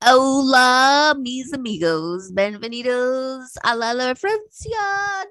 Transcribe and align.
Hola, 0.00 1.16
mis 1.18 1.52
amigos. 1.52 2.32
Bienvenidos 2.32 3.50
a 3.64 3.74
la 3.74 3.94
referencia 3.94 4.78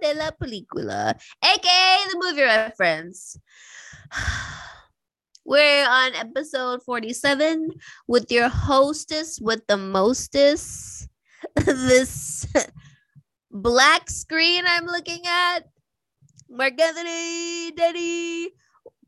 de 0.01 0.13
la 0.15 0.33
película, 0.33 1.17
aka 1.41 1.97
the 2.11 2.17
movie 2.17 2.41
reference. 2.41 3.39
We're 5.45 5.87
on 5.87 6.15
episode 6.15 6.83
47 6.83 7.69
with 8.07 8.29
your 8.31 8.49
hostess 8.49 9.39
with 9.39 9.65
the 9.67 9.77
mostest. 9.77 11.07
this 11.55 12.45
black 13.51 14.09
screen 14.09 14.65
I'm 14.67 14.85
looking 14.85 15.21
at. 15.25 15.69
Marc 16.49 16.79
Anthony 16.81 17.71
Daddy 17.71 18.51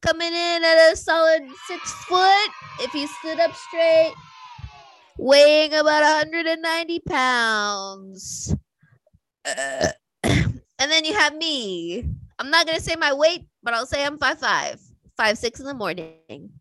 coming 0.08 0.34
in 0.34 0.64
at 0.64 0.94
a 0.94 0.96
solid 0.96 1.44
six 1.68 1.92
foot 2.06 2.50
if 2.80 2.92
he 2.94 3.06
stood 3.08 3.42
up 3.42 3.54
straight 3.54 4.14
weighing 5.18 5.74
about 5.74 6.02
190 6.02 7.00
pounds. 7.02 8.56
Uh, 9.46 9.90
and 10.24 10.62
then 10.80 11.04
you 11.04 11.14
have 11.14 11.36
me. 11.36 12.06
I'm 12.40 12.50
not 12.50 12.66
gonna 12.66 12.80
say 12.80 12.96
my 12.96 13.12
weight, 13.14 13.48
but 13.64 13.74
I'll 13.74 13.86
say 13.86 14.06
I'm 14.06 14.18
five 14.18 14.40
five, 14.40 14.80
five 15.18 15.38
six 15.38 15.60
in 15.60 15.66
the 15.66 15.74
morning. 15.74 16.52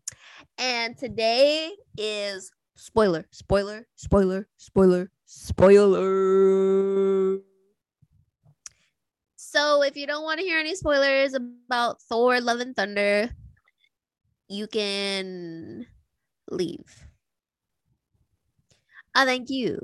And 0.57 0.97
today 0.97 1.71
is 1.97 2.51
spoiler, 2.75 3.27
spoiler, 3.31 3.87
spoiler, 3.95 4.49
spoiler, 4.57 5.09
spoiler. 5.25 7.06
So 9.57 9.81
if 9.81 9.97
you 9.97 10.05
don't 10.05 10.21
want 10.23 10.39
to 10.39 10.45
hear 10.45 10.59
any 10.59 10.75
spoilers 10.75 11.33
about 11.33 11.99
Thor 12.03 12.39
Love 12.39 12.59
and 12.59 12.75
Thunder, 12.75 13.31
you 14.47 14.67
can 14.67 15.87
leave. 16.51 16.85
Oh, 19.15 19.25
thank 19.25 19.49
you. 19.49 19.79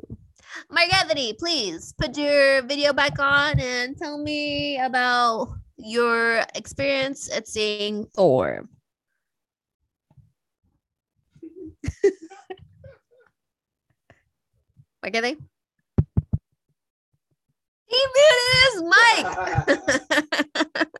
Anthony, 0.70 1.34
please 1.34 1.92
put 1.97 2.16
your 2.16 2.62
video 2.62 2.94
back 2.94 3.17
on 3.17 3.59
and 3.59 3.97
tell 3.97 4.20
me 4.20 4.78
about 4.78 5.56
your 5.78 6.45
experience 6.53 7.31
at 7.36 7.47
seeing 7.47 8.06
Thor. 8.14 8.69
Anthony? 15.03 15.38
He 17.94 18.02
muted 18.16 18.49
his 18.63 18.75
mic. 18.83 19.23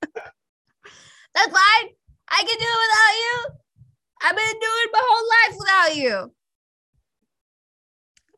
That's 1.34 1.52
fine. 1.52 1.88
I 2.30 2.40
can 2.40 2.58
do 2.60 2.68
it 2.70 2.82
without 2.84 3.16
you. 3.24 3.38
I've 4.22 4.36
been 4.36 4.60
doing 4.60 4.90
my 4.92 5.02
whole 5.04 5.28
life 5.30 5.56
without 5.60 5.96
you. 5.96 6.32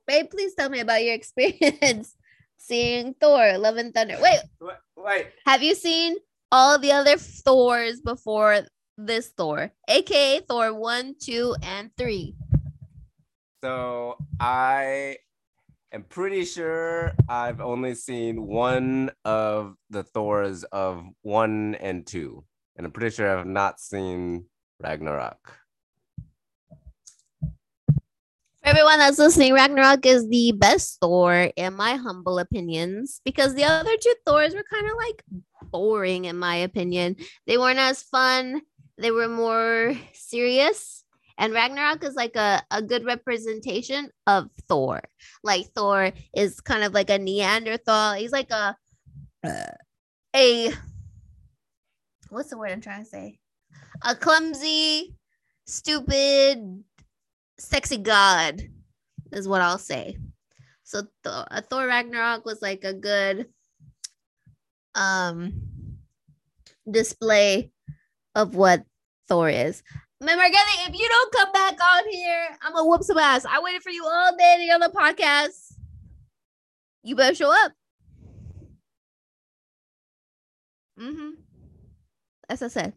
Babe, 0.07 0.29
please 0.29 0.53
tell 0.55 0.69
me 0.69 0.79
about 0.79 1.03
your 1.03 1.13
experience 1.21 2.15
seeing 2.57 3.13
Thor, 3.19 3.57
Love 3.57 3.77
and 3.77 3.93
Thunder. 3.93 4.17
Wait, 4.21 4.39
Wait, 4.97 5.27
have 5.45 5.61
you 5.61 5.75
seen 5.75 6.15
all 6.51 6.79
the 6.79 6.91
other 6.91 7.17
Thors 7.17 7.99
before 8.01 8.61
this 8.97 9.29
Thor, 9.35 9.71
aka 9.89 10.39
Thor 10.39 10.73
1, 10.73 11.15
2, 11.19 11.55
and 11.61 11.91
3? 11.97 12.35
so 13.63 14.15
I 14.39 15.17
am 15.95 16.03
pretty 16.03 16.43
sure 16.43 17.13
I've 17.29 17.61
only 17.61 17.95
seen 17.95 18.45
one 18.45 19.11
of 19.23 19.75
the 19.89 20.03
Thors 20.03 20.65
of 20.65 21.05
one 21.21 21.75
and 21.75 22.05
two, 22.05 22.43
and 22.75 22.85
I'm 22.85 22.91
pretty 22.91 23.15
sure 23.15 23.35
I've 23.37 23.47
not 23.47 23.79
seen 23.79 24.45
Ragnarok. 24.83 25.39
For 27.39 28.71
everyone 28.71 28.99
that's 28.99 29.17
listening, 29.17 29.53
Ragnarok 29.53 30.05
is 30.05 30.27
the 30.27 30.51
best 30.51 30.99
Thor, 30.99 31.49
in 31.55 31.73
my 31.75 31.95
humble 31.95 32.39
opinions, 32.39 33.21
because 33.23 33.55
the 33.55 33.63
other 33.63 33.95
two 33.95 34.15
Thors 34.25 34.53
were 34.53 34.65
kind 34.69 34.87
of 34.87 34.97
like 34.97 35.23
boring, 35.71 36.25
in 36.25 36.37
my 36.37 36.57
opinion. 36.57 37.15
They 37.47 37.57
weren't 37.57 37.79
as 37.79 38.03
fun, 38.03 38.61
they 38.97 39.11
were 39.11 39.29
more 39.29 39.95
serious. 40.11 41.04
And 41.37 41.53
Ragnarok 41.53 42.03
is 42.03 42.15
like 42.15 42.35
a, 42.35 42.63
a 42.71 42.81
good 42.81 43.05
representation 43.05 44.09
of 44.25 44.49
Thor. 44.67 45.01
Like 45.43 45.67
Thor 45.75 46.11
is 46.35 46.59
kind 46.61 46.83
of 46.83 46.93
like 46.93 47.09
a 47.09 47.19
Neanderthal. 47.19 48.13
He's 48.13 48.31
like 48.31 48.51
a 48.51 48.75
a 50.35 50.71
what's 52.29 52.49
the 52.49 52.57
word 52.57 52.71
I'm 52.71 52.81
trying 52.81 53.03
to 53.03 53.09
say? 53.09 53.39
A 54.03 54.15
clumsy, 54.15 55.15
stupid, 55.65 56.83
sexy 57.57 57.97
god 57.97 58.61
is 59.31 59.47
what 59.47 59.61
I'll 59.61 59.77
say. 59.77 60.17
So 60.83 61.03
Thor, 61.23 61.45
uh, 61.51 61.61
Thor 61.61 61.87
Ragnarok 61.87 62.45
was 62.45 62.61
like 62.61 62.83
a 62.83 62.93
good 62.93 63.47
um 64.93 65.53
display 66.89 67.71
of 68.35 68.55
what 68.55 68.83
Thor 69.27 69.49
is. 69.49 69.83
Remember, 70.25 70.49
Getty, 70.49 70.91
if 70.91 70.99
you 70.99 71.07
don't 71.07 71.31
come 71.33 71.51
back 71.51 71.77
on 71.79 72.09
here, 72.09 72.47
I'm 72.63 72.73
gonna 72.73 72.89
whoop 72.89 73.03
some 73.03 73.19
ass. 73.19 73.45
I 73.45 73.59
waited 73.59 73.83
for 73.83 73.91
you 73.91 74.03
all 74.05 74.35
day 74.35 74.55
to 74.57 74.65
get 74.65 74.73
on 74.73 74.79
the 74.79 74.89
podcast. 74.89 75.75
You 77.03 77.15
better 77.15 77.35
show 77.35 77.53
up. 77.53 77.73
Mm-hmm. 80.99 81.29
As 82.49 82.63
I 82.63 82.69
said. 82.69 82.93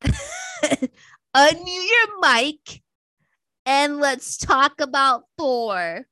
Unmute 1.34 1.66
your 1.66 2.20
mic 2.20 2.82
and 3.64 3.96
let's 3.96 4.36
talk 4.36 4.80
about 4.80 5.24
Thor. 5.36 6.06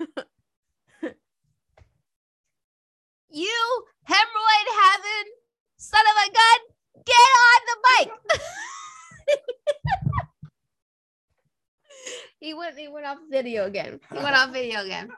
you 3.34 3.84
hemorrhoid 4.08 4.66
having 4.78 5.26
son 5.76 6.06
of 6.06 6.16
a 6.22 6.28
gun, 6.30 6.60
get 7.04 7.30
on 7.42 7.60
the 7.68 7.76
mic. 7.90 8.08
he 12.40 12.54
went 12.54 12.78
he 12.78 12.88
went 12.88 13.06
off 13.06 13.18
video 13.30 13.66
again. 13.66 14.00
He 14.12 14.18
went 14.18 14.36
off 14.36 14.50
video 14.52 14.82
again. 14.82 15.10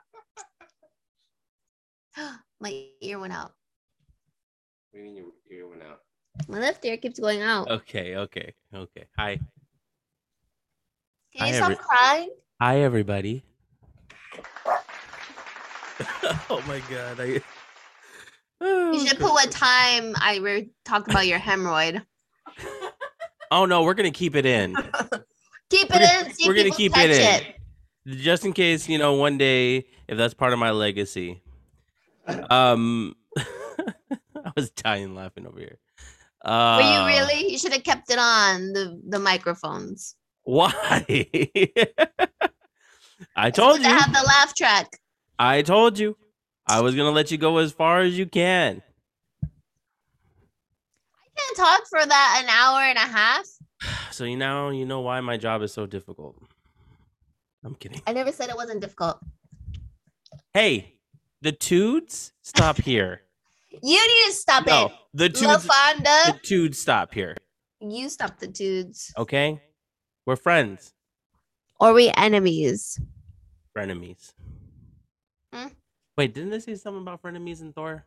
My 2.59 2.85
ear 3.01 3.19
went 3.19 3.33
out. 3.33 3.53
What 4.91 4.93
do 4.93 4.97
you 4.99 5.03
mean 5.05 5.15
you, 5.15 5.33
you 5.49 5.69
went 5.69 5.83
out? 5.83 5.99
My 6.47 6.59
left 6.59 6.83
ear 6.85 6.97
keeps 6.97 7.19
going 7.19 7.41
out. 7.43 7.69
Okay, 7.69 8.15
okay, 8.15 8.53
okay. 8.73 9.05
Hi, 9.17 9.39
Can 11.35 11.43
I 11.43 11.47
you 11.47 11.53
have 11.53 11.55
stop 11.55 11.69
re- 11.69 11.75
crying? 11.75 12.29
hi, 12.59 12.79
everybody. 12.81 13.43
oh 16.49 16.63
my 16.67 16.81
god, 16.89 17.19
I. 17.19 17.41
You 18.61 19.05
should 19.07 19.19
put 19.19 19.31
what 19.31 19.51
time 19.51 20.15
I 20.19 20.37
re- 20.41 20.69
talked 20.85 21.09
about 21.09 21.27
your 21.27 21.39
hemorrhoid. 21.39 22.03
Oh 23.49 23.63
no, 23.65 23.83
we're 23.83 23.93
gonna 23.93 24.11
keep 24.11 24.35
it 24.35 24.45
in, 24.45 24.75
Keep 25.69 25.89
We're 25.89 26.01
it 26.01 26.25
in. 26.27 26.33
See 26.33 26.47
we're 26.49 26.53
gonna 26.53 26.69
keep 26.69 26.91
catch 26.93 27.11
it 27.11 27.55
in. 28.05 28.17
just 28.17 28.43
in 28.43 28.51
case 28.51 28.89
you 28.89 28.97
know 28.97 29.13
one 29.13 29.37
day 29.37 29.85
if 30.09 30.17
that's 30.17 30.33
part 30.33 30.51
of 30.51 30.59
my 30.59 30.71
legacy. 30.71 31.41
Um, 32.49 33.15
I 33.37 34.51
was 34.53 34.69
dying 34.71 35.15
laughing 35.15 35.47
over 35.47 35.59
here. 35.59 35.79
Uh, 36.43 36.81
Were 36.83 36.91
you 36.91 37.05
really? 37.17 37.49
You 37.51 37.57
should 37.57 37.71
have 37.71 37.83
kept 37.85 38.11
it 38.11 38.19
on 38.19 38.73
the 38.73 39.01
the 39.07 39.19
microphones. 39.19 40.15
Why? 40.43 40.73
I 43.35 43.49
told 43.49 43.77
you. 43.77 43.83
to 43.83 43.89
have 43.89 44.11
the 44.13 44.23
laugh 44.27 44.55
track. 44.55 44.99
I 45.39 45.61
told 45.61 45.97
you. 45.97 46.17
I 46.67 46.81
was 46.81 46.95
gonna 46.95 47.11
let 47.11 47.31
you 47.31 47.37
go 47.37 47.57
as 47.57 47.71
far 47.71 48.01
as 48.01 48.17
you 48.17 48.25
can. 48.25 48.81
I 49.43 49.47
can't 51.37 51.57
talk 51.57 51.87
for 51.89 52.05
that 52.05 52.41
an 52.43 52.49
hour 52.49 52.81
and 52.81 52.97
a 52.97 53.01
half. 53.01 53.45
So 54.11 54.23
you 54.25 54.35
now 54.37 54.69
you 54.69 54.85
know 54.85 55.01
why 55.01 55.21
my 55.21 55.37
job 55.37 55.61
is 55.61 55.73
so 55.73 55.85
difficult. 55.85 56.35
I'm 57.63 57.75
kidding. 57.75 58.01
I 58.07 58.13
never 58.13 58.31
said 58.31 58.49
it 58.49 58.55
wasn't 58.55 58.81
difficult. 58.81 59.19
Hey, 60.53 60.95
the 61.41 61.51
Toods 61.51 62.33
stop 62.41 62.77
here. 62.77 63.21
You 63.83 63.99
need 64.07 64.25
to 64.27 64.31
stop 64.33 64.65
No, 64.65 64.85
it. 64.87 64.91
the 65.13 65.25
La 65.25 65.29
Toods, 65.57 65.63
the 65.63 65.69
Fonda, 65.69 66.73
stop 66.73 67.13
here. 67.13 67.35
you 67.79 68.09
stop 68.09 68.39
the 68.39 68.47
dudes. 68.47 69.13
Okay, 69.15 69.61
we're 70.25 70.35
friends, 70.37 70.93
Or 71.79 71.93
we 71.93 72.09
enemies? 72.17 72.99
frenemies. 73.77 74.33
Wait, 76.17 76.33
didn't 76.33 76.49
they 76.49 76.59
say 76.59 76.75
something 76.75 77.01
about 77.01 77.21
frenemies 77.21 77.61
and 77.61 77.73
Thor? 77.75 78.05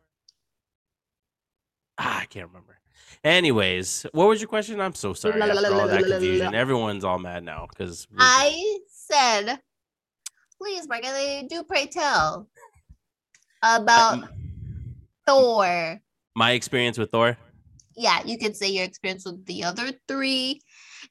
Ah, 1.97 2.19
I 2.21 2.25
can't 2.25 2.47
remember. 2.47 2.77
Anyways, 3.23 4.05
what 4.13 4.27
was 4.27 4.41
your 4.41 4.47
question? 4.47 4.79
I'm 4.81 4.93
so 4.95 5.13
sorry 5.13 5.41
after 5.41 5.73
all 5.73 5.87
that 5.87 6.03
confusion. 6.03 6.53
Everyone's 6.53 7.03
all 7.03 7.19
mad 7.19 7.43
now 7.43 7.67
because 7.69 8.07
I 8.17 8.79
said, 8.87 9.59
please, 10.57 10.87
Margaret, 10.87 11.47
do 11.49 11.63
pray 11.63 11.87
tell. 11.87 12.47
about 13.63 14.13
Um, 14.23 14.29
Thor. 15.27 16.01
my 16.35 16.51
experience 16.51 16.97
with 16.97 17.11
Thor. 17.11 17.37
Yeah, 17.95 18.23
you 18.25 18.37
could 18.39 18.55
say 18.55 18.69
your 18.69 18.85
experience 18.85 19.25
with 19.25 19.45
the 19.45 19.63
other 19.63 19.91
three, 20.07 20.61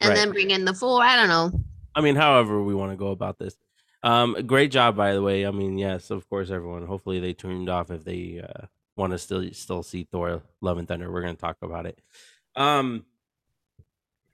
and 0.00 0.08
Right. 0.08 0.16
then 0.16 0.32
bring 0.32 0.50
in 0.50 0.64
the 0.64 0.74
four. 0.74 1.02
I 1.02 1.14
don't 1.16 1.28
know. 1.28 1.52
I 1.94 2.00
mean, 2.00 2.16
however 2.16 2.62
we 2.62 2.74
want 2.74 2.90
to 2.92 2.96
go 2.96 3.08
about 3.08 3.38
this. 3.38 3.56
Um, 4.02 4.34
great 4.46 4.70
job, 4.70 4.96
by 4.96 5.12
the 5.12 5.22
way. 5.22 5.46
I 5.46 5.50
mean, 5.50 5.76
yes, 5.78 6.10
of 6.10 6.28
course, 6.28 6.50
everyone. 6.50 6.86
Hopefully, 6.86 7.20
they 7.20 7.32
tuned 7.34 7.68
off 7.68 7.90
if 7.90 8.04
they 8.04 8.42
uh, 8.42 8.66
want 8.96 9.12
to 9.12 9.18
still 9.18 9.52
still 9.52 9.82
see 9.82 10.04
Thor: 10.10 10.42
Love 10.60 10.78
and 10.78 10.88
Thunder. 10.88 11.10
We're 11.12 11.22
going 11.22 11.34
to 11.36 11.40
talk 11.40 11.58
about 11.62 11.86
it. 11.86 11.98
Um, 12.56 13.04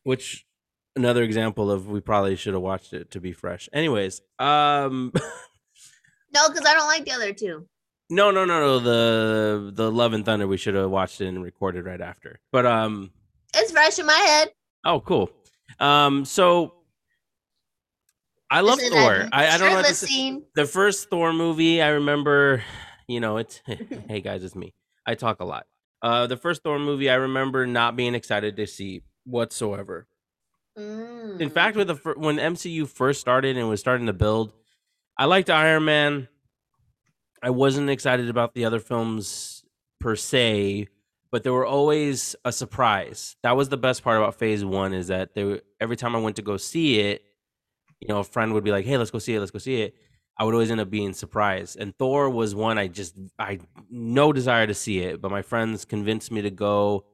which 0.05 0.47
another 0.95 1.23
example 1.23 1.71
of 1.71 1.89
we 1.89 2.01
probably 2.01 2.37
should 2.37 2.55
have 2.55 2.63
watched 2.63 2.93
it 2.93 3.11
to 3.11 3.21
be 3.21 3.33
fresh. 3.33 3.69
Anyways, 3.73 4.21
um, 4.39 5.13
No, 6.35 6.49
because 6.49 6.65
I 6.67 6.75
don't 6.75 6.87
like 6.87 7.05
the 7.05 7.13
other 7.13 7.33
two. 7.33 7.67
no, 8.11 8.31
no, 8.31 8.45
no, 8.45 8.61
no. 8.61 8.79
The 8.79 9.71
the 9.73 9.91
Love 9.91 10.13
and 10.13 10.25
Thunder 10.25 10.47
we 10.47 10.57
should 10.59 10.75
have 10.75 10.91
watched 10.91 11.21
it 11.21 11.27
and 11.27 11.43
recorded 11.43 11.85
right 11.85 12.01
after. 12.01 12.39
But 12.53 12.67
um, 12.67 13.11
It's 13.55 13.73
fresh 13.73 13.99
in 13.99 14.07
my 14.07 14.13
head. 14.13 14.53
oh, 14.85 15.01
cool. 15.01 15.31
Um, 15.81 16.25
so. 16.25 16.73
I 18.51 18.61
love 18.61 18.79
Isn't 18.79 18.93
Thor. 18.93 19.27
I, 19.33 19.49
I 19.49 19.59
don't 19.59 19.71
know. 19.71 19.77
what 19.77 19.87
to 19.87 19.95
shirtless 19.95 19.99
say. 20.01 20.07
scene. 20.07 20.43
the 20.55 20.67
first 20.67 21.11
Thor 21.11 21.33
movie, 21.33 21.83
I 21.83 21.89
remember, 21.89 22.63
you 23.09 23.21
know, 23.21 23.39
it's 23.39 23.61
hey 24.09 24.21
guys, 24.21 24.45
it's 24.45 24.55
me. 24.55 24.75
I 25.07 25.15
talk 25.15 25.41
a 25.41 25.45
lot. 25.45 25.67
Uh 26.03 26.27
the 26.27 26.37
first 26.37 26.63
Thor 26.63 26.79
movie 26.79 27.11
I 27.11 27.15
remember 27.15 27.67
not 27.67 27.97
being 27.97 28.15
excited 28.15 28.57
to 28.57 28.67
see 28.67 29.03
whatsoever. 29.25 30.07
In 30.77 30.83
Mm. 31.39 31.53
fact, 31.53 31.77
with 31.77 31.89
the 31.89 31.95
when 32.17 32.37
MCU 32.37 32.87
first 32.87 33.21
started 33.21 33.57
and 33.57 33.69
was 33.69 33.81
starting 33.81 34.07
to 34.07 34.13
build, 34.13 34.53
I 35.19 35.25
liked 35.25 35.49
Iron 35.51 35.85
Man. 35.87 36.29
I 37.43 37.51
wasn't 37.51 37.89
excited 37.91 38.29
about 38.29 38.55
the 38.55 38.65
other 38.67 38.81
films 38.81 39.65
per 40.01 40.17
se, 40.17 40.89
but 41.31 41.45
they 41.45 41.51
were 41.51 41.65
always 41.67 42.37
a 42.45 42.53
surprise. 42.53 43.37
That 43.43 43.57
was 43.57 43.69
the 43.71 43.77
best 43.77 44.03
part 44.05 44.19
about 44.19 44.35
Phase 44.37 44.65
One 44.65 44.93
is 44.93 45.09
that 45.09 45.35
they 45.35 45.45
were, 45.45 45.61
every 45.81 45.97
time 45.97 46.15
I 46.15 46.19
went 46.21 46.37
to 46.37 46.43
go 46.43 46.57
see 46.59 47.01
it, 47.01 47.23
you 48.07 48.15
know, 48.15 48.21
a 48.21 48.25
friend 48.25 48.53
would 48.55 48.65
be 48.65 48.71
like, 48.71 48.85
"Hey, 48.85 48.97
let's 48.97 49.11
go 49.11 49.19
see 49.19 49.35
it. 49.35 49.41
Let's 49.41 49.51
go 49.51 49.59
see 49.59 49.83
it." 49.83 49.95
I 50.39 50.45
would 50.45 50.55
always 50.55 50.71
end 50.71 50.81
up 50.81 50.91
being 50.91 51.15
surprised. 51.15 51.79
And 51.79 51.97
Thor 51.97 52.29
was 52.29 52.55
one 52.55 52.79
I 52.79 52.89
just 52.89 53.17
I 53.39 53.59
no 53.91 54.33
desire 54.33 54.67
to 54.67 54.75
see 54.75 55.01
it, 55.01 55.21
but 55.21 55.31
my 55.31 55.43
friends 55.43 55.85
convinced 55.85 56.31
me 56.31 56.43
to 56.43 56.51
go 56.51 57.07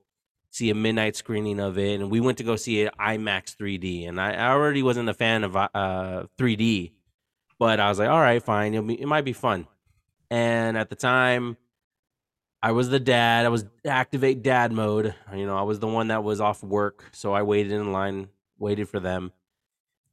see 0.51 0.71
a 0.71 0.75
midnight 0.75 1.17
screening 1.17 1.61
of 1.61 1.79
it, 1.79 2.01
and 2.01 2.11
we 2.11 2.21
went 2.21 2.39
to 2.39 2.45
go 2.45 2.57
see 2.57 2.83
it 2.83 2.93
IMAX 2.99 3.57
3D. 3.57 4.09
And 4.09 4.21
I, 4.21 4.33
I 4.33 4.51
already 4.51 4.83
wasn't 4.83 5.09
a 5.09 5.15
fan 5.15 5.45
of 5.45 5.57
uh 5.57 6.25
3D, 6.39 6.93
but 7.59 7.81
I 7.81 7.89
was 7.89 7.99
like, 7.99 8.09
all 8.09 8.21
right, 8.21 8.43
fine, 8.43 8.87
be, 8.87 9.01
it 9.01 9.07
might 9.07 9.25
be 9.25 9.33
fun. 9.33 9.67
And 10.31 10.77
at 10.77 10.91
the 10.91 10.97
time, 10.97 11.57
I 12.63 12.73
was 12.73 12.89
the 12.89 13.01
dad. 13.01 13.45
I 13.45 13.49
was 13.49 13.65
activate 13.85 14.43
dad 14.43 14.73
mode. 14.73 15.15
You 15.35 15.47
know, 15.47 15.57
I 15.57 15.63
was 15.63 15.81
the 15.81 15.89
one 15.89 16.09
that 16.09 16.25
was 16.25 16.41
off 16.41 16.63
work, 16.63 17.05
so 17.13 17.33
I 17.33 17.43
waited 17.43 17.73
in 17.73 17.93
line, 17.93 18.29
waited 18.59 18.89
for 18.89 19.01
them. 19.01 19.33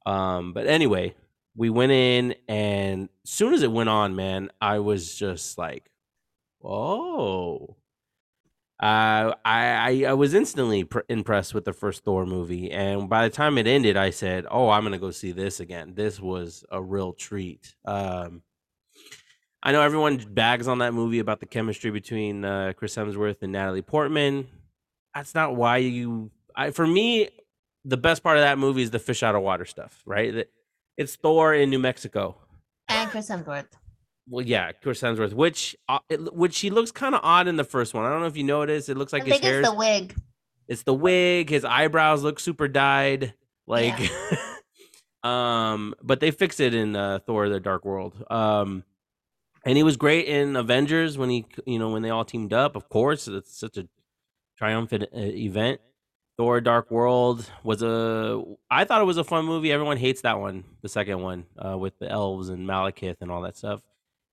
Um, 0.06 0.52
but 0.52 0.66
anyway, 0.66 1.14
we 1.56 1.70
went 1.70 1.92
in, 1.92 2.34
and 2.48 3.08
soon 3.24 3.54
as 3.54 3.62
it 3.62 3.72
went 3.72 3.88
on, 3.88 4.16
man, 4.16 4.50
I 4.60 4.78
was 4.78 5.14
just 5.14 5.58
like, 5.58 5.90
"Oh." 6.62 7.76
Uh, 8.82 9.34
I, 9.44 9.66
I 9.74 10.04
I 10.08 10.12
was 10.14 10.32
instantly 10.32 10.84
pr- 10.84 11.00
impressed 11.10 11.52
with 11.52 11.66
the 11.66 11.72
first 11.74 12.02
Thor 12.02 12.24
movie, 12.24 12.70
and 12.70 13.10
by 13.10 13.28
the 13.28 13.34
time 13.34 13.58
it 13.58 13.66
ended, 13.66 13.98
I 13.98 14.08
said, 14.08 14.46
"Oh, 14.50 14.70
I'm 14.70 14.84
gonna 14.84 14.98
go 14.98 15.10
see 15.10 15.32
this 15.32 15.60
again." 15.60 15.92
This 15.94 16.18
was 16.18 16.64
a 16.70 16.82
real 16.82 17.12
treat. 17.12 17.74
Um, 17.84 18.42
I 19.62 19.72
know 19.72 19.82
everyone 19.82 20.16
bags 20.16 20.66
on 20.66 20.78
that 20.78 20.94
movie 20.94 21.18
about 21.18 21.40
the 21.40 21.46
chemistry 21.46 21.90
between 21.90 22.42
uh, 22.42 22.72
Chris 22.74 22.96
Hemsworth 22.96 23.42
and 23.42 23.52
Natalie 23.52 23.82
Portman. 23.82 24.48
That's 25.14 25.34
not 25.34 25.56
why 25.56 25.78
you. 25.78 26.30
I 26.56 26.70
for 26.70 26.86
me, 26.86 27.28
the 27.84 27.96
best 27.96 28.22
part 28.22 28.36
of 28.36 28.42
that 28.42 28.58
movie 28.58 28.82
is 28.82 28.90
the 28.90 28.98
fish 28.98 29.22
out 29.22 29.34
of 29.34 29.42
water 29.42 29.64
stuff, 29.64 30.02
right? 30.06 30.46
It's 30.96 31.16
Thor 31.16 31.54
in 31.54 31.70
New 31.70 31.78
Mexico. 31.78 32.36
And 32.88 33.10
Chris 33.10 33.28
Hemsworth. 33.28 33.66
Well, 34.28 34.44
yeah, 34.44 34.72
Chris 34.72 35.00
Hemsworth, 35.00 35.32
which 35.32 35.76
uh, 35.88 35.98
it, 36.08 36.34
which 36.34 36.60
he 36.60 36.70
looks 36.70 36.92
kind 36.92 37.14
of 37.14 37.20
odd 37.24 37.48
in 37.48 37.56
the 37.56 37.64
first 37.64 37.94
one. 37.94 38.04
I 38.04 38.10
don't 38.10 38.20
know 38.20 38.26
if 38.26 38.36
you 38.36 38.44
noticed. 38.44 38.88
It 38.88 38.96
looks 38.96 39.12
like 39.12 39.22
I 39.22 39.26
his 39.26 39.32
think 39.34 39.44
hair. 39.44 39.60
it's 39.60 39.68
the 39.68 39.74
wig. 39.74 40.14
it's 40.68 40.82
the 40.84 40.94
wig. 40.94 41.50
His 41.50 41.64
eyebrows 41.64 42.22
look 42.22 42.38
super 42.38 42.68
dyed. 42.68 43.34
Like, 43.66 43.98
um, 45.24 45.94
but 46.02 46.20
they 46.20 46.30
fix 46.30 46.60
it 46.60 46.74
in 46.74 46.94
uh, 46.94 47.20
Thor: 47.26 47.48
The 47.48 47.60
Dark 47.60 47.84
World. 47.84 48.24
Um, 48.30 48.84
and 49.64 49.76
he 49.76 49.82
was 49.82 49.96
great 49.96 50.26
in 50.26 50.56
Avengers 50.56 51.18
when 51.18 51.28
he, 51.28 51.46
you 51.66 51.78
know, 51.78 51.90
when 51.90 52.02
they 52.02 52.10
all 52.10 52.24
teamed 52.24 52.52
up. 52.52 52.76
Of 52.76 52.88
course, 52.88 53.26
it's 53.28 53.58
such 53.58 53.76
a 53.76 53.88
triumphant 54.56 55.04
uh, 55.04 55.18
event. 55.18 55.80
Thor: 56.38 56.60
Dark 56.60 56.90
World 56.90 57.50
was 57.62 57.82
a. 57.82 58.42
I 58.70 58.84
thought 58.84 59.00
it 59.02 59.04
was 59.04 59.18
a 59.18 59.24
fun 59.24 59.44
movie. 59.44 59.72
Everyone 59.72 59.96
hates 59.96 60.22
that 60.22 60.38
one, 60.40 60.64
the 60.82 60.88
second 60.88 61.20
one, 61.22 61.46
uh, 61.58 61.76
with 61.76 61.98
the 61.98 62.08
elves 62.08 62.48
and 62.48 62.66
Malekith 62.66 63.16
and 63.20 63.30
all 63.30 63.42
that 63.42 63.56
stuff. 63.56 63.82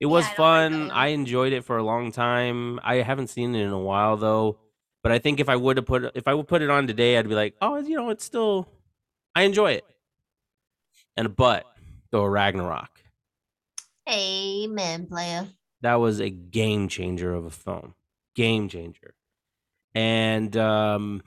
It 0.00 0.06
was 0.06 0.24
Yeah, 0.24 0.28
I 0.28 0.30
like 0.30 0.36
fun. 0.36 0.90
I 0.92 1.06
enjoyed 1.08 1.52
it 1.52 1.64
for 1.64 1.76
a 1.76 1.82
long 1.82 2.12
time. 2.12 2.78
I 2.82 2.96
haven't 2.96 3.26
seen 3.28 3.54
it 3.54 3.62
in 3.62 3.70
a 3.70 3.78
while 3.78 4.16
though. 4.16 4.58
But 5.02 5.12
I 5.12 5.18
think 5.18 5.38
if 5.40 5.48
I 5.48 5.56
would 5.56 5.76
have 5.76 5.86
put 5.86 6.12
if 6.16 6.26
I 6.28 6.34
would 6.34 6.48
put 6.48 6.62
it 6.62 6.70
on 6.70 6.86
today, 6.86 7.18
I'd 7.18 7.28
be 7.28 7.34
like, 7.34 7.54
oh, 7.60 7.76
you 7.78 7.96
know, 7.96 8.10
it's 8.10 8.24
still 8.24 8.68
I 9.34 9.42
enjoy 9.42 9.72
it. 9.72 9.84
And 11.16 11.34
but 11.36 11.64
Thor 12.10 12.30
Ragnarok, 12.30 13.02
Amen, 14.08 15.06
player. 15.06 15.46
that 15.82 15.96
was 15.96 16.20
a 16.20 16.30
game 16.30 16.88
changer 16.88 17.34
of 17.34 17.44
a 17.44 17.50
film. 17.50 17.94
Game 18.34 18.68
changer. 18.68 19.14
And 19.94 20.56
um 20.56 21.22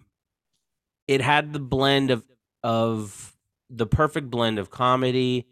it 1.13 1.21
had 1.21 1.53
the 1.53 1.59
blend 1.59 2.11
of 2.11 2.23
of 2.63 3.35
the 3.69 3.85
perfect 3.85 4.29
blend 4.29 4.59
of 4.59 4.69
comedy 4.69 5.47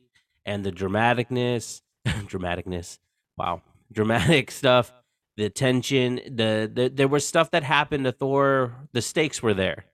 and 0.46 0.66
the 0.66 0.72
dramaticness 0.72 1.82
dramaticness. 2.06 3.00
Wow. 3.38 3.62
Dramatic 3.92 4.52
stuff, 4.62 4.92
the 5.38 5.50
tension, 5.50 6.16
the, 6.26 6.70
the 6.74 6.90
there 6.94 7.08
was 7.08 7.28
stuff 7.28 7.52
that 7.52 7.64
happened 7.64 8.06
to 8.06 8.12
Thor, 8.12 8.76
the 8.94 9.02
stakes 9.02 9.42
were 9.42 9.54
there. 9.54 9.86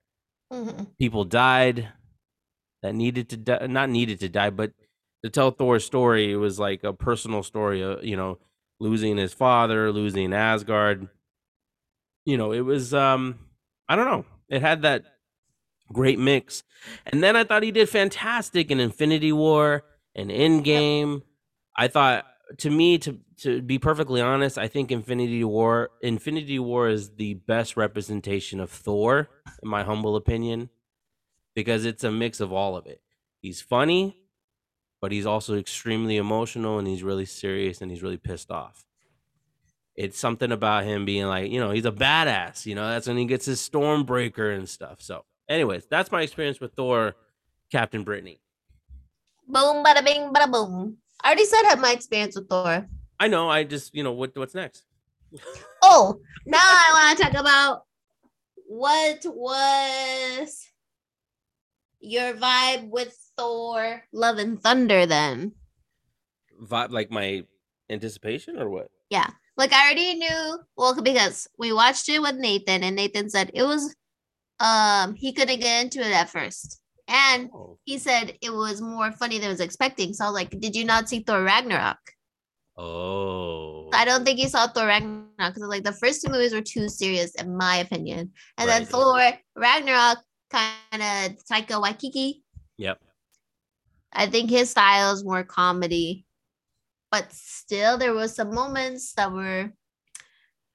Mhm. 0.52 0.86
people 0.96 1.24
died 1.24 1.88
that 2.82 2.94
needed 2.94 3.28
to 3.30 3.36
die 3.36 3.66
not 3.66 3.90
needed 3.90 4.20
to 4.20 4.28
die 4.28 4.50
but 4.50 4.70
to 5.24 5.28
tell 5.30 5.50
thor's 5.50 5.84
story 5.84 6.30
it 6.30 6.36
was 6.36 6.58
like 6.60 6.84
a 6.84 6.92
personal 6.92 7.42
story 7.42 7.82
uh, 7.82 7.96
you 8.00 8.16
know 8.16 8.38
losing 8.78 9.16
his 9.16 9.32
father 9.32 9.90
losing 9.90 10.32
asgard 10.32 11.08
you 12.24 12.36
know 12.36 12.52
it 12.52 12.60
was 12.60 12.94
um 12.94 13.38
i 13.88 13.96
don't 13.96 14.06
know 14.06 14.24
it 14.48 14.62
had 14.62 14.82
that 14.82 15.04
great 15.92 16.18
mix. 16.18 16.62
And 17.06 17.22
then 17.22 17.36
i 17.36 17.44
thought 17.44 17.62
he 17.62 17.72
did 17.72 17.88
fantastic 17.88 18.70
in 18.70 18.80
infinity 18.80 19.32
war 19.32 19.84
and 20.14 20.30
endgame. 20.30 21.22
I 21.76 21.88
thought 21.88 22.24
to 22.58 22.70
me 22.70 22.98
to 22.98 23.18
to 23.38 23.60
be 23.60 23.78
perfectly 23.78 24.20
honest 24.20 24.56
i 24.56 24.68
think 24.68 24.90
infinity 24.90 25.42
war 25.44 25.90
infinity 26.00 26.58
war 26.58 26.88
is 26.88 27.16
the 27.16 27.34
best 27.34 27.76
representation 27.76 28.60
of 28.60 28.70
thor 28.70 29.28
in 29.62 29.68
my 29.68 29.82
humble 29.82 30.16
opinion 30.16 30.70
because 31.54 31.84
it's 31.84 32.04
a 32.04 32.12
mix 32.12 32.38
of 32.40 32.52
all 32.52 32.76
of 32.76 32.86
it. 32.86 33.00
He's 33.40 33.60
funny 33.60 34.16
but 35.00 35.12
he's 35.12 35.26
also 35.26 35.56
extremely 35.56 36.16
emotional 36.16 36.78
and 36.78 36.88
he's 36.88 37.02
really 37.02 37.26
serious 37.26 37.80
and 37.80 37.90
he's 37.90 38.02
really 38.02 38.16
pissed 38.16 38.50
off. 38.50 38.84
It's 39.94 40.18
something 40.18 40.50
about 40.52 40.84
him 40.84 41.04
being 41.04 41.26
like 41.26 41.50
you 41.50 41.60
know 41.60 41.70
he's 41.70 41.84
a 41.84 41.92
badass 41.92 42.64
you 42.66 42.74
know 42.74 42.88
that's 42.88 43.06
when 43.06 43.16
he 43.16 43.24
gets 43.24 43.46
his 43.46 43.60
stormbreaker 43.60 44.56
and 44.56 44.68
stuff 44.68 45.00
so 45.00 45.24
anyways 45.48 45.86
that's 45.86 46.10
my 46.12 46.22
experience 46.22 46.60
with 46.60 46.72
thor 46.74 47.14
captain 47.70 48.02
brittany 48.04 48.40
Boom, 49.48 49.84
bada 49.84 50.04
bing, 50.04 50.32
bada 50.34 50.50
boom. 50.50 50.96
I 51.22 51.28
already 51.28 51.44
said 51.44 51.62
I 51.64 51.68
had 51.68 51.78
my 51.80 51.92
experience 51.92 52.34
with 52.34 52.48
Thor. 52.48 52.88
i 53.20 53.28
know 53.28 53.48
i 53.48 53.62
just 53.64 53.94
you 53.94 54.02
know 54.02 54.12
what 54.12 54.36
what's 54.36 54.54
next 54.54 54.84
Oh, 55.82 56.18
now 56.46 56.58
I 56.58 56.88
want 56.92 57.18
to 57.18 57.24
talk 57.24 57.34
about 57.34 57.82
what 58.66 59.22
was 59.24 60.66
your 62.00 62.34
vibe 62.34 62.88
with 62.90 63.16
Thor, 63.36 64.02
Love 64.12 64.38
and 64.38 64.60
Thunder 64.60 65.06
then. 65.06 65.52
vibe 66.60 66.90
like 66.90 67.10
my 67.10 67.44
anticipation 67.90 68.58
or 68.58 68.68
what 68.68 68.90
Yeah. 69.10 69.30
Like 69.56 69.72
I 69.72 69.86
already 69.86 70.14
knew, 70.14 70.58
well, 70.76 71.00
because 71.00 71.46
we 71.58 71.72
watched 71.72 72.08
it 72.08 72.20
with 72.20 72.34
Nathan 72.36 72.82
and 72.82 72.96
Nathan 72.96 73.30
said 73.30 73.50
it 73.54 73.62
was 73.62 73.94
um 74.60 75.14
he 75.14 75.32
couldn't 75.32 75.60
get 75.60 75.84
into 75.84 76.00
it 76.00 76.12
at 76.12 76.30
first. 76.30 76.80
And 77.08 77.50
oh, 77.54 77.78
he 77.84 77.98
said 77.98 78.36
it 78.40 78.52
was 78.52 78.80
more 78.80 79.12
funny 79.12 79.38
than 79.38 79.48
I 79.48 79.52
was 79.52 79.60
expecting. 79.60 80.12
So 80.14 80.24
I 80.24 80.28
was 80.28 80.34
like, 80.34 80.50
Did 80.60 80.74
you 80.74 80.84
not 80.84 81.08
see 81.08 81.20
Thor 81.20 81.42
Ragnarok? 81.42 81.98
oh. 82.76 83.90
I 83.94 84.04
don't 84.04 84.24
think 84.24 84.38
you 84.40 84.48
saw 84.48 84.66
Thor 84.66 84.86
Ragnarok 84.86 85.28
because 85.38 85.62
like 85.68 85.84
the 85.84 85.92
first 85.92 86.22
two 86.22 86.30
movies 86.32 86.52
were 86.52 86.60
too 86.62 86.88
serious, 86.88 87.34
in 87.36 87.56
my 87.56 87.76
opinion. 87.76 88.32
And 88.58 88.68
then 88.68 88.82
Right. 88.82 88.88
Thor 88.88 89.32
Ragnarok 89.56 90.18
kind 90.50 91.02
of 91.02 91.38
Taika 91.50 91.80
Waititi. 91.82 92.42
yep 92.76 92.98
I 94.12 94.26
think 94.26 94.50
his 94.50 94.70
style 94.70 95.12
is 95.14 95.24
more 95.24 95.44
comedy. 95.44 96.24
but 97.12 97.32
still 97.32 97.96
there 97.98 98.12
was 98.14 98.34
some 98.34 98.50
moments 98.54 99.12
that 99.14 99.32
were 99.32 99.72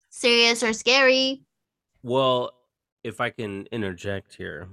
serious 0.10 0.64
or 0.64 0.74
scary. 0.74 1.44
Well, 2.04 2.54
if 3.03 3.22
I 3.22 3.29
can 3.29 3.67
interject 3.72 4.36
here, 4.36 4.70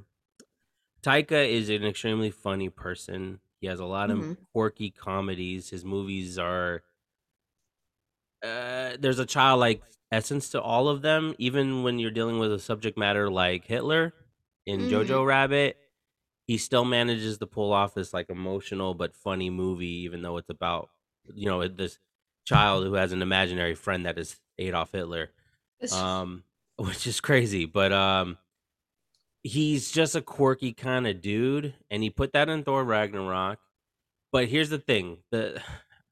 Taika 1.03 1.49
is 1.49 1.69
an 1.71 1.85
extremely 1.85 2.31
funny 2.31 2.69
person. 2.71 3.41
He 3.61 3.67
has 3.67 3.81
a 3.81 3.85
lot 3.85 4.11
of 4.11 4.19
Mhm. 4.19 4.37
quirky 4.53 4.91
comedies. 4.91 5.71
His 5.71 5.85
movies 5.85 6.39
are 6.39 6.83
uh, 8.43 8.97
there's 8.99 9.19
a 9.19 9.27
childlike 9.27 9.83
essence 10.13 10.51
to 10.51 10.63
all 10.63 10.89
of 10.89 11.03
them, 11.03 11.35
even 11.39 11.83
when 11.83 11.99
you're 11.99 12.11
dealing 12.11 12.39
with 12.39 12.53
a 12.53 12.59
subject 12.59 12.97
matter 12.97 13.31
like 13.31 13.65
Hitler 13.65 14.15
in 14.67 14.81
Mhm. 14.81 14.89
Jojo 14.89 15.27
Rabbit. 15.27 15.77
He 16.47 16.59
still 16.59 16.85
manages 16.85 17.39
to 17.39 17.47
pull 17.47 17.73
off 17.73 17.95
this 17.95 18.15
like 18.15 18.31
emotional 18.31 18.95
but 18.95 19.15
funny 19.15 19.51
movie, 19.51 20.03
even 20.05 20.23
though 20.23 20.39
it's 20.39 20.51
about 20.51 20.91
you 21.35 21.47
know 21.47 21.67
this 21.69 21.99
child 22.47 22.85
who 22.87 22.95
has 22.95 23.13
an 23.13 23.23
imaginary 23.23 23.75
friend 23.75 24.07
that 24.07 24.19
is 24.19 24.41
Adolf 24.59 24.93
Hitler 24.93 25.31
um 25.93 26.45
which 26.79 27.07
is 27.07 27.21
crazy 27.21 27.65
but 27.65 27.93
um 27.93 28.39
he's 29.43 29.91
just 29.91 30.15
a 30.15 30.21
quirky 30.21 30.73
kind 30.73 31.07
of 31.07 31.21
dude 31.21 31.75
and 31.91 32.03
he 32.03 32.11
put 32.11 32.33
that 32.33 32.49
in 32.49 32.63
thor 32.63 32.85
ragnarok 32.85 33.59
but 34.33 34.49
here's 34.49 34.71
the 34.71 34.79
thing 34.79 35.19
the 35.31 35.61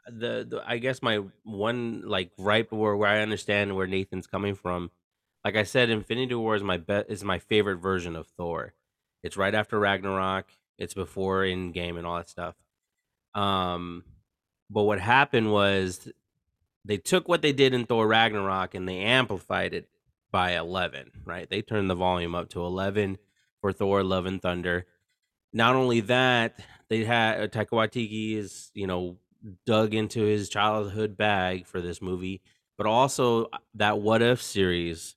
the, 0.08 0.46
the 0.48 0.62
i 0.66 0.78
guess 0.78 1.02
my 1.02 1.20
one 1.44 2.02
like 2.04 2.30
right 2.36 2.70
where, 2.72 2.96
where 2.96 3.08
i 3.08 3.20
understand 3.20 3.74
where 3.76 3.86
nathan's 3.86 4.26
coming 4.26 4.54
from 4.54 4.90
like 5.44 5.56
i 5.56 5.62
said 5.62 5.88
infinity 5.88 6.34
war 6.34 6.56
is 6.56 6.62
my 6.62 6.76
bet 6.76 7.06
is 7.08 7.24
my 7.24 7.38
favorite 7.38 7.76
version 7.76 8.16
of 8.16 8.26
thor. 8.26 8.74
It's 9.22 9.36
right 9.36 9.54
after 9.54 9.78
ragnarok 9.78 10.46
it's 10.78 10.94
before 10.94 11.42
Endgame 11.42 11.96
and 11.96 12.06
all 12.06 12.16
that 12.16 12.28
stuff 12.28 12.54
um 13.34 14.04
but 14.70 14.82
what 14.82 15.00
happened 15.00 15.52
was 15.52 16.08
they 16.84 16.96
took 16.96 17.28
what 17.28 17.42
they 17.42 17.52
did 17.52 17.74
in 17.74 17.84
Thor 17.84 18.06
Ragnarok 18.06 18.74
and 18.74 18.88
they 18.88 18.98
amplified 18.98 19.74
it 19.74 19.88
by 20.30 20.56
11, 20.56 21.10
right? 21.24 21.48
They 21.48 21.62
turned 21.62 21.90
the 21.90 21.94
volume 21.94 22.34
up 22.34 22.50
to 22.50 22.64
11 22.64 23.18
for 23.60 23.72
Thor 23.72 24.02
Love 24.02 24.26
and 24.26 24.40
Thunder. 24.40 24.86
Not 25.52 25.74
only 25.74 26.00
that, 26.00 26.60
they 26.88 27.04
had 27.04 27.40
uh, 27.40 27.46
Taika 27.48 27.70
Waititi 27.70 28.36
is, 28.36 28.70
you 28.74 28.86
know, 28.86 29.16
dug 29.64 29.94
into 29.94 30.22
his 30.22 30.48
childhood 30.48 31.16
bag 31.16 31.66
for 31.66 31.80
this 31.80 32.02
movie, 32.02 32.42
but 32.76 32.86
also 32.86 33.44
uh, 33.46 33.58
that 33.74 34.00
What 34.00 34.22
If 34.22 34.42
series. 34.42 35.16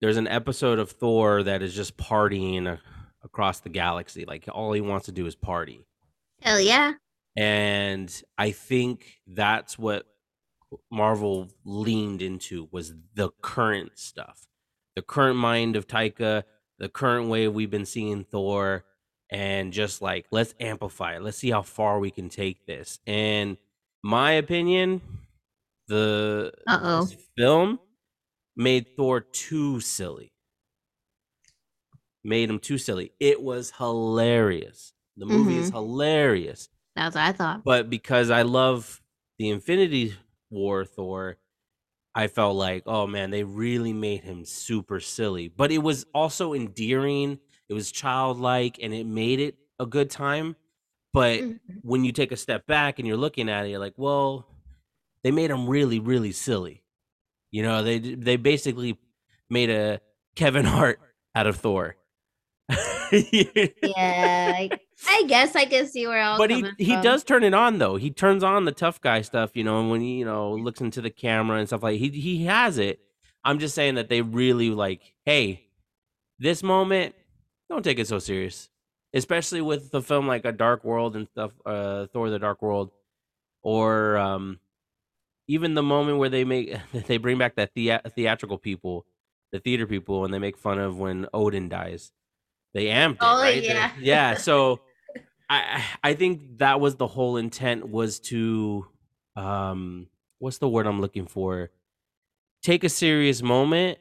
There's 0.00 0.16
an 0.16 0.28
episode 0.28 0.78
of 0.78 0.90
Thor 0.90 1.42
that 1.42 1.62
is 1.62 1.74
just 1.74 1.96
partying 1.96 2.78
across 3.22 3.60
the 3.60 3.70
galaxy. 3.70 4.24
Like 4.26 4.46
all 4.52 4.72
he 4.72 4.80
wants 4.80 5.06
to 5.06 5.12
do 5.12 5.26
is 5.26 5.34
party. 5.34 5.86
Hell 6.42 6.60
yeah. 6.60 6.92
And 7.36 8.22
I 8.38 8.52
think 8.52 9.18
that's 9.26 9.78
what 9.78 10.06
Marvel 10.90 11.48
leaned 11.64 12.22
into 12.22 12.68
was 12.70 12.94
the 13.14 13.30
current 13.42 13.92
stuff, 13.98 14.46
the 14.96 15.02
current 15.02 15.36
mind 15.36 15.76
of 15.76 15.86
Taika, 15.86 16.44
the 16.78 16.88
current 16.88 17.28
way 17.28 17.48
we've 17.48 17.70
been 17.70 17.86
seeing 17.86 18.24
Thor, 18.24 18.84
and 19.30 19.72
just 19.72 20.02
like 20.02 20.26
let's 20.30 20.54
amplify 20.60 21.16
it. 21.16 21.22
Let's 21.22 21.38
see 21.38 21.50
how 21.50 21.62
far 21.62 21.98
we 21.98 22.10
can 22.10 22.28
take 22.28 22.66
this. 22.66 22.98
And 23.06 23.56
my 24.02 24.32
opinion, 24.32 25.00
the 25.88 26.52
film 27.36 27.78
made 28.56 28.96
Thor 28.96 29.20
too 29.20 29.80
silly. 29.80 30.32
Made 32.22 32.48
him 32.48 32.58
too 32.58 32.78
silly. 32.78 33.12
It 33.20 33.42
was 33.42 33.72
hilarious. 33.76 34.92
The 35.16 35.26
movie 35.26 35.58
is 35.58 35.66
mm-hmm. 35.66 35.76
hilarious 35.76 36.68
That's 36.96 37.14
what 37.14 37.24
I 37.24 37.32
thought. 37.32 37.64
but 37.64 37.88
because 37.88 38.30
I 38.30 38.42
love 38.42 39.00
the 39.38 39.50
Infinity 39.50 40.14
War 40.54 40.84
Thor, 40.86 41.36
I 42.14 42.28
felt 42.28 42.56
like, 42.56 42.84
oh 42.86 43.06
man, 43.06 43.30
they 43.30 43.44
really 43.44 43.92
made 43.92 44.22
him 44.22 44.44
super 44.44 45.00
silly. 45.00 45.48
But 45.48 45.72
it 45.72 45.78
was 45.78 46.06
also 46.14 46.54
endearing. 46.54 47.38
It 47.68 47.74
was 47.74 47.92
childlike, 47.92 48.78
and 48.82 48.94
it 48.94 49.06
made 49.06 49.40
it 49.40 49.56
a 49.80 49.86
good 49.86 50.10
time. 50.10 50.56
But 51.12 51.40
Mhm. 51.40 51.60
when 51.82 52.04
you 52.04 52.12
take 52.12 52.32
a 52.32 52.36
step 52.36 52.66
back 52.66 52.98
and 52.98 53.08
you're 53.08 53.16
looking 53.16 53.48
at 53.48 53.66
it, 53.66 53.70
you're 53.70 53.78
like, 53.80 53.94
well, 53.98 54.46
they 55.24 55.30
made 55.32 55.50
him 55.50 55.68
really, 55.68 56.00
really 56.00 56.32
silly. 56.32 56.82
You 57.52 57.62
know, 57.62 57.82
they 57.82 57.98
they 58.00 58.36
basically 58.36 58.98
made 59.50 59.70
a 59.70 60.00
Kevin 60.36 60.64
Hart 60.76 61.00
out 61.34 61.46
of 61.46 61.56
Thor. 61.56 61.96
Yeah, 63.12 64.54
I, 64.56 64.72
I 65.06 65.24
guess 65.28 65.54
I 65.56 65.64
can 65.66 65.86
see 65.86 66.06
where 66.06 66.22
was 66.30 66.38
but 66.38 66.50
he 66.50 66.64
he 66.78 66.92
from. 66.92 67.02
does 67.02 67.24
turn 67.24 67.42
it 67.44 67.54
on 67.54 67.78
though. 67.78 67.96
He 67.96 68.10
turns 68.10 68.42
on 68.42 68.64
the 68.64 68.72
tough 68.72 69.00
guy 69.00 69.20
stuff, 69.22 69.52
you 69.54 69.64
know, 69.64 69.80
and 69.80 69.90
when 69.90 70.00
he 70.00 70.18
you 70.18 70.24
know 70.24 70.52
looks 70.54 70.80
into 70.80 71.00
the 71.00 71.10
camera 71.10 71.58
and 71.58 71.68
stuff 71.68 71.82
like 71.82 71.98
he 71.98 72.08
he 72.10 72.44
has 72.44 72.78
it. 72.78 73.00
I'm 73.44 73.58
just 73.58 73.74
saying 73.74 73.96
that 73.96 74.08
they 74.08 74.22
really 74.22 74.70
like, 74.70 75.12
hey, 75.26 75.66
this 76.38 76.62
moment, 76.62 77.14
don't 77.68 77.82
take 77.82 77.98
it 77.98 78.06
so 78.08 78.18
serious, 78.18 78.70
especially 79.12 79.60
with 79.60 79.90
the 79.90 80.00
film 80.00 80.26
like 80.26 80.44
a 80.46 80.52
Dark 80.52 80.82
World 80.84 81.14
and 81.16 81.28
stuff, 81.28 81.52
uh, 81.66 82.06
Thor: 82.06 82.30
The 82.30 82.38
Dark 82.38 82.62
World, 82.62 82.90
or 83.62 84.16
um, 84.16 84.58
even 85.48 85.74
the 85.74 85.82
moment 85.82 86.18
where 86.18 86.30
they 86.30 86.44
make 86.44 86.74
they 87.06 87.18
bring 87.18 87.36
back 87.38 87.56
that 87.56 87.74
thea- 87.74 88.02
theatrical 88.14 88.58
people, 88.58 89.04
the 89.52 89.60
theater 89.60 89.86
people, 89.86 90.24
and 90.24 90.32
they 90.32 90.38
make 90.38 90.56
fun 90.56 90.78
of 90.78 90.98
when 90.98 91.26
Odin 91.34 91.68
dies. 91.68 92.12
They 92.72 92.86
amped 92.86 93.12
it, 93.14 93.18
Oh, 93.20 93.40
right? 93.40 93.60
They- 93.62 93.68
yeah. 93.68 93.90
yeah. 94.00 94.34
So 94.36 94.80
I 95.48 95.84
I 96.02 96.14
think 96.14 96.58
that 96.58 96.80
was 96.80 96.96
the 96.96 97.06
whole 97.06 97.36
intent 97.36 97.88
was 97.88 98.20
to 98.20 98.86
um 99.36 100.08
what's 100.38 100.58
the 100.58 100.68
word 100.68 100.86
I'm 100.86 101.00
looking 101.00 101.26
for? 101.26 101.70
Take 102.62 102.84
a 102.84 102.88
serious 102.88 103.42
moment 103.42 103.98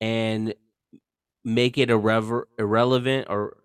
and 0.00 0.54
make 1.44 1.78
it 1.78 1.90
irrever- 1.90 2.48
irrelevant 2.58 3.28
or 3.30 3.56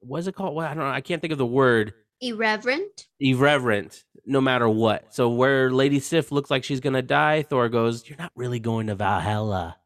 what's 0.00 0.26
it 0.26 0.34
called? 0.34 0.54
Well, 0.54 0.66
I 0.66 0.74
don't 0.74 0.84
know. 0.84 0.90
I 0.90 1.00
can't 1.00 1.20
think 1.20 1.32
of 1.32 1.38
the 1.38 1.46
word 1.46 1.94
irreverent. 2.20 3.08
irreverent 3.20 4.04
no 4.24 4.40
matter 4.40 4.68
what. 4.68 5.14
So 5.14 5.28
where 5.30 5.70
Lady 5.70 6.00
Sif 6.00 6.32
looks 6.32 6.50
like 6.50 6.64
she's 6.64 6.80
gonna 6.80 7.02
die, 7.02 7.42
Thor 7.42 7.68
goes, 7.68 8.08
"You're 8.08 8.18
not 8.18 8.32
really 8.34 8.58
going 8.58 8.88
to 8.88 8.94
Valhalla. 8.94 9.76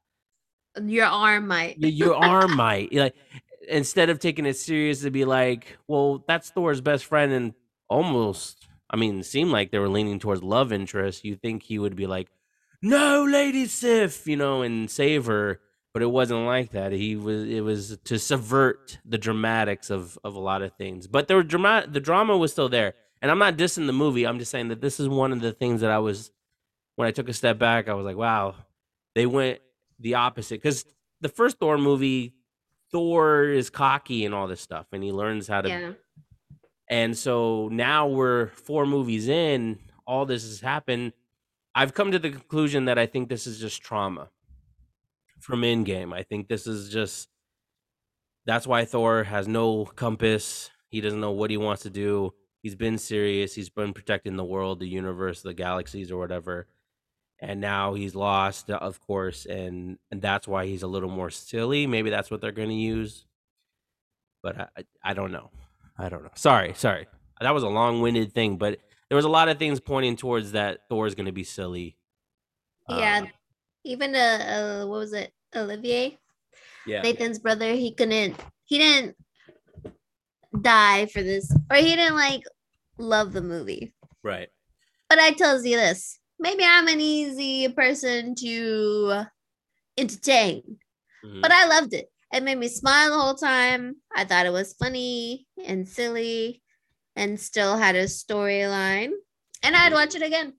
Your 0.81 1.07
arm 1.07 1.47
might. 1.49 1.79
Your 1.79 2.15
arm 2.15 2.57
might." 2.57 2.93
Like 2.93 3.15
instead 3.71 4.11
of 4.11 4.19
taking 4.19 4.47
it 4.47 4.57
serious 4.57 5.01
to 5.03 5.11
be 5.11 5.25
like, 5.25 5.79
"Well, 5.89 6.25
that's 6.27 6.51
Thor's 6.51 6.81
best 6.81 7.05
friend," 7.07 7.33
and 7.33 7.55
almost, 7.89 8.69
I 8.91 8.97
mean, 8.97 9.23
seemed 9.23 9.51
like 9.51 9.71
they 9.71 9.79
were 9.79 9.89
leaning 9.89 10.19
towards 10.19 10.43
love 10.43 10.73
interest. 10.73 11.25
You 11.25 11.37
think 11.37 11.63
he 11.63 11.79
would 11.79 11.97
be 11.97 12.07
like, 12.07 12.29
"No, 12.83 13.25
Lady 13.25 13.67
Sif," 13.67 14.27
you 14.27 14.37
know, 14.37 14.63
and 14.63 14.91
save 14.91 15.27
her. 15.27 15.61
But 15.93 16.03
it 16.03 16.11
wasn't 16.11 16.47
like 16.47 16.71
that. 16.71 16.93
He 16.93 17.17
was. 17.17 17.49
It 17.49 17.63
was 17.63 17.99
to 18.05 18.19
subvert 18.19 18.99
the 19.05 19.19
dramatics 19.19 19.91
of 19.91 20.19
of 20.23 20.37
a 20.37 20.41
lot 20.41 20.63
of 20.63 20.73
things. 20.77 21.09
But 21.09 21.27
there 21.27 21.39
the 21.43 21.49
drama, 21.49 21.87
the 21.89 22.01
drama 22.01 22.37
was 22.37 22.53
still 22.53 22.69
there. 22.69 22.95
And 23.23 23.31
I'm 23.31 23.39
not 23.39 23.57
dissing 23.57 23.87
the 23.87 23.93
movie. 23.93 24.27
I'm 24.27 24.39
just 24.39 24.51
saying 24.51 24.69
that 24.69 24.81
this 24.81 24.99
is 24.99 25.09
one 25.09 25.33
of 25.33 25.41
the 25.41 25.53
things 25.53 25.83
that 25.83 25.91
I 25.91 25.99
was 25.99 26.31
when 26.97 27.07
I 27.07 27.11
took 27.11 27.29
a 27.29 27.33
step 27.33 27.59
back. 27.59 27.89
I 27.89 27.95
was 27.95 28.07
like, 28.07 28.17
wow, 28.17 28.55
they 29.15 29.27
went 29.27 29.61
the 29.99 30.15
opposite. 30.15 30.63
Because 30.63 30.85
the 31.21 31.29
first 31.29 31.59
Thor 31.59 31.77
movie, 31.77 32.35
Thor 32.93 33.45
is 33.45 33.71
cocky 33.71 34.25
and 34.25 34.35
all 34.35 34.49
this 34.49 34.61
stuff, 34.61 34.87
and 34.93 35.03
he 35.03 35.13
learns 35.13 35.47
how 35.49 35.61
to. 35.61 35.69
Yeah. 35.69 35.93
And 36.89 37.17
so 37.17 37.69
now 37.71 38.09
we're 38.09 38.49
four 38.49 38.85
movies 38.85 39.29
in. 39.29 39.79
All 40.07 40.27
this 40.27 40.43
has 40.43 40.61
happened. 40.61 41.13
I've 41.75 41.95
come 41.95 42.11
to 42.11 42.19
the 42.19 42.31
conclusion 42.31 42.87
that 42.87 42.99
I 42.99 43.07
think 43.07 43.29
this 43.29 43.47
is 43.47 43.61
just 43.61 43.81
trauma 43.81 44.29
from 45.39 45.63
Endgame. 45.63 46.13
I 46.13 46.25
think 46.25 46.49
this 46.49 46.67
is 46.67 46.91
just 46.91 47.29
that's 48.47 48.67
why 48.67 48.85
Thor 48.85 49.23
has 49.25 49.47
no 49.47 49.85
compass. 49.85 50.71
He 50.89 51.01
doesn't 51.01 51.21
know 51.21 51.31
what 51.31 51.51
he 51.51 51.57
wants 51.57 51.83
to 51.83 51.91
do. 51.91 52.35
He's 52.63 52.75
been 52.75 52.99
serious. 52.99 53.55
He's 53.55 53.71
been 53.71 53.93
protecting 53.93 54.37
the 54.37 54.45
world, 54.45 54.81
the 54.81 54.89
universe, 54.89 55.43
the 55.43 55.55
galaxies, 55.55 56.11
or 56.11 56.19
whatever. 56.19 56.67
And 57.43 57.61
now 57.61 57.95
he's 57.95 58.15
lost, 58.15 58.71
of 58.71 59.01
course, 59.01 59.47
and 59.47 59.99
and 60.11 60.21
that's 60.21 60.47
why 60.47 60.67
he's 60.67 60.83
a 60.83 60.87
little 60.87 61.09
more 61.09 61.31
silly. 61.31 61.87
Maybe 61.87 62.11
that's 62.11 62.31
what 62.31 62.41
they're 62.43 62.53
going 62.53 62.69
to 62.69 62.75
use. 62.75 63.25
But 64.43 64.61
I, 64.61 64.67
I, 64.77 64.85
I 65.05 65.15
don't 65.15 65.33
know. 65.33 65.51
I 65.99 66.09
don't 66.09 66.23
know. 66.23 66.31
Sorry, 66.35 66.75
sorry. 66.75 67.07
That 67.41 67.55
was 67.55 67.63
a 67.63 67.69
long-winded 67.69 68.35
thing, 68.35 68.59
but 68.59 68.79
there 69.09 69.17
was 69.17 69.25
a 69.25 69.31
lot 69.31 69.49
of 69.49 69.59
things 69.59 69.81
pointing 69.81 70.17
towards 70.17 70.53
that 70.53 70.81
Thor 70.89 71.07
is 71.07 71.15
going 71.15 71.27
to 71.27 71.33
be 71.33 71.45
silly. 71.45 71.97
Yeah. 72.89 73.21
Um, 73.21 73.29
Even 73.85 74.15
uh, 74.15 74.83
uh 74.83 74.87
what 74.87 74.99
was 74.99 75.13
it? 75.15 75.33
Olivier, 75.57 76.19
yeah. 76.87 77.03
Nathan's 77.03 77.39
brother, 77.39 77.73
he 77.73 77.93
couldn't 77.93 78.37
he 78.65 78.79
didn't 78.79 79.17
die 80.61 81.07
for 81.07 81.23
this 81.23 81.51
or 81.71 81.77
he 81.77 81.97
didn't 81.97 82.17
like 82.17 82.43
love 82.99 83.33
the 83.33 83.43
movie. 83.43 83.93
right. 84.23 84.49
But 85.09 85.19
I 85.19 85.33
tells 85.33 85.65
you 85.67 85.77
this. 85.77 86.20
Maybe 86.41 86.65
I'm 86.65 86.89
an 86.89 87.01
easy 87.01 87.69
person 87.69 88.35
to 88.37 89.25
entertain. 89.99 90.79
Mhm. 91.25 91.43
But 91.43 91.53
I 91.53 91.67
loved 91.67 91.93
it. 91.95 92.11
It 92.33 92.43
made 92.43 92.57
me 92.59 92.69
smile 92.69 93.11
the 93.11 93.21
whole 93.21 93.35
time. 93.35 93.97
I 94.15 94.25
thought 94.25 94.47
it 94.47 94.53
was 94.53 94.73
funny 94.75 95.47
and 95.65 95.87
silly 95.89 96.63
and 97.17 97.39
still 97.39 97.77
had 97.77 97.95
a 97.97 98.05
storyline. 98.05 99.11
And 99.63 99.77
I'd 99.77 99.93
watch 99.93 100.15
it 100.15 100.23
again. 100.23 100.55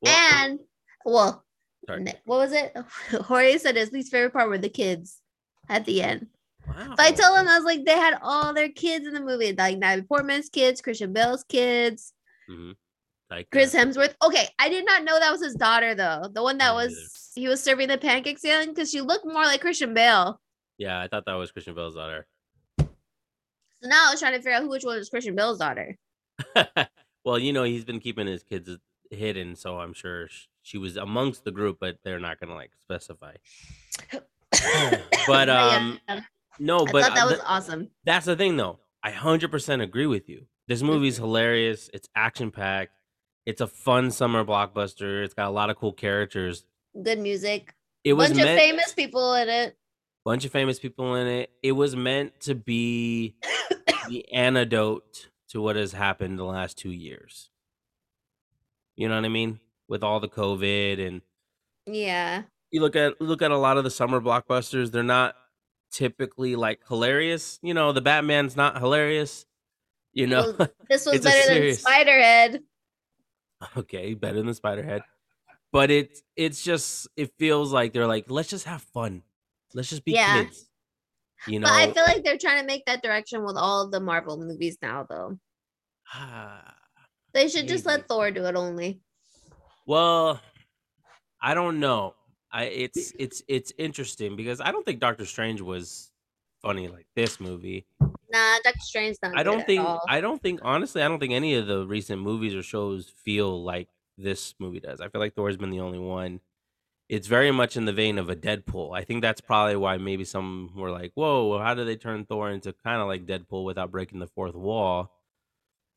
Well, 0.00 0.34
and 0.44 0.60
well, 1.04 1.44
Sorry. 1.86 2.04
what 2.24 2.36
was 2.38 2.52
it? 2.52 2.76
Jorge 3.26 3.58
said 3.58 3.74
his 3.76 3.90
least 3.90 4.12
favorite 4.12 4.32
part 4.32 4.48
were 4.48 4.58
the 4.58 4.68
kids 4.68 5.20
at 5.68 5.84
the 5.86 6.02
end. 6.02 6.28
wow. 6.68 6.94
I 6.98 7.10
told 7.10 7.36
him 7.38 7.48
I 7.48 7.56
was 7.56 7.64
like, 7.64 7.84
they 7.84 7.96
had 7.96 8.18
all 8.22 8.54
their 8.54 8.68
kids 8.68 9.06
in 9.08 9.14
the 9.14 9.20
movie, 9.20 9.52
like 9.54 9.78
Natalie 9.78 10.06
Portman's 10.06 10.48
kids, 10.50 10.80
Christian 10.82 11.12
Bale's 11.12 11.42
kids, 11.44 12.12
Mhm. 12.48 12.76
Like 13.30 13.50
Chris 13.50 13.74
uh, 13.74 13.78
Hemsworth. 13.78 14.14
Okay, 14.24 14.48
I 14.58 14.68
did 14.68 14.86
not 14.86 15.04
know 15.04 15.18
that 15.18 15.30
was 15.30 15.42
his 15.42 15.54
daughter 15.54 15.94
though. 15.94 16.30
The 16.32 16.42
one 16.42 16.58
that 16.58 16.74
was 16.74 17.30
he 17.34 17.46
was 17.48 17.62
serving 17.62 17.88
the 17.88 17.98
pancakes 17.98 18.44
in 18.44 18.70
because 18.70 18.90
she 18.90 19.00
looked 19.00 19.26
more 19.26 19.44
like 19.44 19.60
Christian 19.60 19.92
Bale. 19.94 20.40
yeah, 20.78 21.00
I 21.00 21.08
thought 21.08 21.24
that 21.26 21.34
was 21.34 21.52
Christian 21.52 21.74
Bale's 21.74 21.94
daughter. 21.94 22.26
So 22.80 23.88
now 23.88 24.08
I 24.08 24.10
was 24.10 24.20
trying 24.20 24.32
to 24.32 24.38
figure 24.38 24.52
out 24.52 24.62
who 24.62 24.70
which 24.70 24.84
one 24.84 24.96
was 24.96 25.08
Christian 25.10 25.36
Bale's 25.36 25.58
daughter. 25.58 25.96
well, 27.24 27.38
you 27.38 27.52
know, 27.52 27.64
he's 27.64 27.84
been 27.84 28.00
keeping 28.00 28.26
his 28.26 28.42
kids 28.42 28.70
hidden, 29.10 29.54
so 29.56 29.78
I'm 29.78 29.92
sure 29.92 30.28
she 30.62 30.78
was 30.78 30.96
amongst 30.96 31.44
the 31.44 31.50
group, 31.52 31.78
but 31.80 31.98
they're 32.04 32.18
not 32.18 32.40
gonna 32.40 32.54
like 32.54 32.72
specify. 32.80 33.34
But 35.26 35.48
yeah, 35.48 35.96
um, 36.08 36.24
no, 36.58 36.86
I 36.86 36.90
but 36.92 37.04
thought 37.04 37.14
that 37.14 37.24
was 37.26 37.34
th- 37.34 37.44
awesome. 37.46 37.90
that's 38.04 38.24
the 38.24 38.34
thing, 38.34 38.56
though. 38.56 38.78
I 39.02 39.10
hundred 39.10 39.50
percent 39.50 39.82
agree 39.82 40.06
with 40.06 40.28
you. 40.28 40.46
This 40.66 40.82
movie's 40.82 41.18
hilarious. 41.18 41.90
It's 41.92 42.08
action 42.16 42.50
packed. 42.50 42.92
It's 43.48 43.62
a 43.62 43.66
fun 43.66 44.10
summer 44.10 44.44
blockbuster. 44.44 45.24
It's 45.24 45.32
got 45.32 45.48
a 45.48 45.50
lot 45.50 45.70
of 45.70 45.76
cool 45.78 45.94
characters. 45.94 46.66
Good 47.02 47.18
music. 47.18 47.74
It 48.04 48.12
was 48.12 48.28
Bunch 48.28 48.42
of 48.42 48.46
famous 48.48 48.92
people 48.92 49.32
in 49.36 49.48
it. 49.48 49.74
bunch 50.22 50.44
of 50.44 50.52
famous 50.52 50.78
people 50.78 51.14
in 51.14 51.26
it. 51.26 51.50
It 51.62 51.72
was 51.72 51.96
meant 51.96 52.38
to 52.40 52.54
be 52.54 53.36
the 54.10 54.30
antidote 54.34 55.28
to 55.48 55.62
what 55.62 55.76
has 55.76 55.92
happened 55.92 56.38
the 56.38 56.44
last 56.44 56.76
two 56.76 56.90
years. 56.90 57.48
You 58.96 59.08
know 59.08 59.14
what 59.14 59.24
I 59.24 59.28
mean? 59.30 59.60
With 59.88 60.02
all 60.04 60.20
the 60.20 60.28
COVID 60.28 61.06
and 61.06 61.22
Yeah. 61.86 62.42
you 62.70 62.82
look 62.82 62.96
at 62.96 63.18
look 63.18 63.40
at 63.40 63.50
a 63.50 63.56
lot 63.56 63.78
of 63.78 63.84
the 63.84 63.90
summer 63.90 64.20
blockbusters, 64.20 64.90
they're 64.90 65.02
not 65.02 65.34
typically 65.90 66.54
like 66.54 66.80
hilarious. 66.86 67.58
You 67.62 67.72
know, 67.72 67.92
the 67.92 68.02
Batman's 68.02 68.56
not 68.56 68.76
hilarious. 68.78 69.46
You 70.12 70.26
know, 70.26 70.54
Well, 70.58 70.68
This 70.90 71.06
was 71.10 71.22
better 71.22 71.54
than 71.54 71.62
Spiderhead. 71.76 72.62
okay, 73.76 74.14
better 74.14 74.38
than 74.42 74.48
Spiderhead. 74.48 75.02
But 75.72 75.90
it's 75.90 76.22
it's 76.36 76.62
just 76.64 77.08
it 77.16 77.32
feels 77.38 77.72
like 77.72 77.92
they're 77.92 78.06
like, 78.06 78.30
let's 78.30 78.50
just 78.50 78.66
have 78.66 78.82
fun. 78.82 79.22
Let's 79.74 79.90
just 79.90 80.04
be 80.04 80.14
Yeah. 80.14 80.44
kids. 80.44 80.70
You 81.46 81.60
know, 81.60 81.68
But 81.68 81.72
I 81.74 81.92
feel 81.92 82.02
like 82.04 82.24
they're 82.24 82.38
trying 82.38 82.60
to 82.60 82.66
make 82.66 82.84
that 82.86 83.02
direction 83.02 83.44
with 83.44 83.56
all 83.56 83.88
the 83.88 84.00
Marvel 84.00 84.38
movies 84.38 84.78
now, 84.82 85.04
though. 85.08 85.38
They 87.32 87.48
should 87.48 87.68
just 87.68 87.86
let 87.86 88.06
Thor 88.06 88.30
do 88.30 88.44
it 88.44 88.54
only. 88.54 89.00
Well, 89.86 90.40
I 91.40 91.54
don't 91.54 91.80
know. 91.80 92.14
I 92.50 92.64
it's 92.64 93.12
it's 93.18 93.42
it's 93.48 93.72
interesting 93.78 94.36
because 94.36 94.60
I 94.60 94.72
don't 94.72 94.84
think 94.84 95.00
Doctor 95.00 95.26
Strange 95.26 95.60
was 95.60 96.12
funny 96.62 96.88
like 96.88 97.06
this 97.14 97.40
movie. 97.40 97.86
Nah, 98.30 98.56
Doctor 98.62 98.80
Strange 98.80 99.16
not. 99.22 99.38
I 99.38 99.42
don't 99.42 99.64
think. 99.64 99.86
I 100.08 100.20
don't 100.20 100.40
think 100.42 100.60
honestly 100.62 101.02
I 101.02 101.08
don't 101.08 101.18
think 101.18 101.32
any 101.32 101.54
of 101.54 101.66
the 101.66 101.86
recent 101.86 102.20
movies 102.20 102.54
or 102.54 102.62
shows 102.62 103.08
feel 103.24 103.62
like 103.62 103.88
this 104.18 104.54
movie 104.58 104.80
does. 104.80 105.00
I 105.00 105.08
feel 105.08 105.20
like 105.20 105.34
Thor's 105.34 105.56
been 105.56 105.70
the 105.70 105.80
only 105.80 105.98
one. 105.98 106.40
It's 107.08 107.26
very 107.26 107.50
much 107.50 107.76
in 107.78 107.86
the 107.86 107.92
vein 107.92 108.18
of 108.18 108.28
a 108.28 108.36
Deadpool. 108.36 108.94
I 108.94 109.02
think 109.02 109.22
that's 109.22 109.40
probably 109.40 109.76
why 109.76 109.96
maybe 109.96 110.24
some 110.24 110.72
were 110.76 110.90
like, 110.90 111.12
"Whoa, 111.14 111.58
how 111.58 111.74
do 111.74 111.84
they 111.84 111.96
turn 111.96 112.26
Thor 112.26 112.50
into 112.50 112.74
kind 112.84 113.00
of 113.00 113.08
like 113.08 113.26
Deadpool 113.26 113.64
without 113.64 113.90
breaking 113.90 114.18
the 114.18 114.26
fourth 114.26 114.54
wall?" 114.54 115.10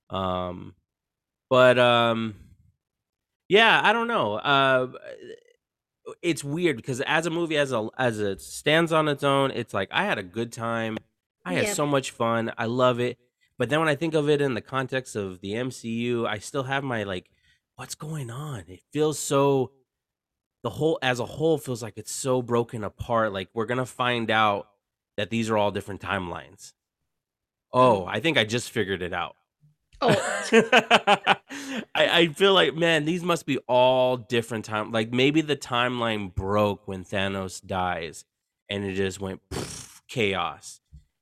Um, 0.10 0.74
but 1.50 1.78
um, 1.78 2.36
yeah, 3.50 3.82
I 3.84 3.92
don't 3.92 4.08
know. 4.08 4.36
Uh, 4.36 4.88
it's 6.22 6.44
weird 6.44 6.78
because 6.78 7.02
as 7.02 7.26
a 7.26 7.30
movie, 7.30 7.58
as 7.58 7.74
a 7.74 7.90
as 7.98 8.20
it 8.20 8.42
stands 8.42 8.94
on 8.94 9.10
its 9.10 9.24
own, 9.24 9.52
it's 9.52 9.74
like 9.74 9.90
I 9.92 10.06
had 10.06 10.18
a 10.18 10.24
good 10.24 10.54
time. 10.54 10.98
I 11.46 11.54
had 11.54 11.66
Yep. 11.66 11.76
so 11.76 11.86
much 11.86 12.12
fun. 12.12 12.52
I 12.58 12.66
love 12.66 13.00
it. 13.00 13.18
But 13.58 13.70
then 13.70 13.80
when 13.80 13.90
I 13.90 13.96
think 13.96 14.14
of 14.14 14.30
it 14.30 14.42
in 14.42 14.54
the 14.54 14.62
context 14.62 15.16
of 15.16 15.42
the 15.42 15.54
MCU, 15.54 16.26
I 16.28 16.40
still 16.40 16.64
have 16.64 16.84
my 16.84 17.04
like, 17.04 17.30
what's 17.76 17.96
going 17.96 18.30
on? 18.30 18.64
It 18.68 18.82
feels 18.92 19.20
so. 19.20 19.72
The 20.64 20.70
whole 20.70 21.00
as 21.02 21.20
a 21.20 21.26
whole 21.26 21.58
feels 21.58 21.82
like 21.82 21.98
it's 21.98 22.12
so 22.12 22.42
broken 22.42 22.84
apart. 22.84 23.34
Like 23.34 23.50
we're 23.54 23.66
gonna 23.66 23.86
find 23.86 24.30
out 24.30 24.68
that 25.18 25.30
these 25.30 25.50
are 25.50 25.58
all 25.58 25.72
different 25.72 26.02
timelines. 26.02 26.74
Oh, 27.74 28.06
mm. 28.08 28.12
I 28.12 28.20
think 28.20 28.38
I 28.38 28.44
just 28.44 28.70
figured 28.70 29.02
it 29.02 29.14
out. 29.14 29.36
Oh, 30.02 30.16
I, 30.52 31.38
I 31.96 32.28
feel 32.36 32.54
like 32.54 32.76
man, 32.76 33.06
these 33.06 33.24
must 33.24 33.46
be 33.46 33.58
all 33.68 34.18
different 34.18 34.66
time. 34.66 34.92
Like 34.92 35.12
maybe 35.14 35.42
the 35.42 35.56
timeline 35.56 36.34
broke 36.34 36.88
when 36.88 37.04
Thanos 37.04 37.66
dies, 37.66 38.26
and 38.70 38.84
it 38.84 38.94
just 38.96 39.20
went 39.22 39.42
chaos, 40.08 40.81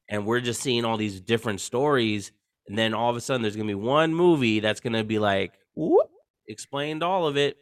and 0.09 0.25
we're 0.25 0.41
just 0.41 0.61
seeing 0.61 0.83
all 0.83 0.97
these 0.97 1.21
different 1.21 1.61
stories. 1.61 2.31
And 2.67 2.77
then 2.77 2.93
all 2.93 3.09
of 3.09 3.15
a 3.15 3.21
sudden, 3.21 3.41
there's 3.41 3.55
gonna 3.55 3.67
be 3.67 3.75
one 3.75 4.13
movie 4.13 4.59
that's 4.59 4.79
gonna 4.79 5.03
be 5.03 5.19
like, 5.19 5.53
whoop, 5.75 6.09
explained 6.47 7.03
all 7.03 7.27
of 7.27 7.37
it. 7.37 7.57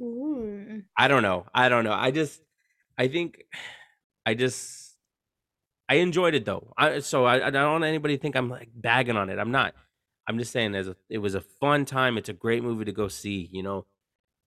Mm. 0.00 0.84
I 0.96 1.08
don't 1.08 1.22
know. 1.22 1.46
I 1.54 1.68
don't 1.68 1.84
know. 1.84 1.92
I 1.92 2.10
just, 2.10 2.40
I 2.96 3.08
think, 3.08 3.44
I 4.26 4.34
just, 4.34 4.96
I 5.88 5.96
enjoyed 5.96 6.34
it 6.34 6.44
though. 6.44 6.72
I 6.78 7.00
so 7.00 7.24
I, 7.24 7.48
I 7.48 7.50
don't 7.50 7.72
want 7.72 7.84
anybody 7.84 8.16
to 8.16 8.22
think 8.22 8.36
I'm 8.36 8.48
like 8.48 8.70
bagging 8.74 9.16
on 9.16 9.28
it. 9.28 9.38
I'm 9.38 9.50
not. 9.50 9.74
I'm 10.28 10.38
just 10.38 10.52
saying 10.52 10.74
as 10.76 10.86
a, 10.88 10.96
it 11.10 11.18
was 11.18 11.34
a 11.34 11.40
fun 11.40 11.84
time. 11.84 12.16
It's 12.16 12.28
a 12.28 12.32
great 12.32 12.62
movie 12.62 12.84
to 12.84 12.92
go 12.92 13.08
see. 13.08 13.48
You 13.52 13.62
know, 13.62 13.86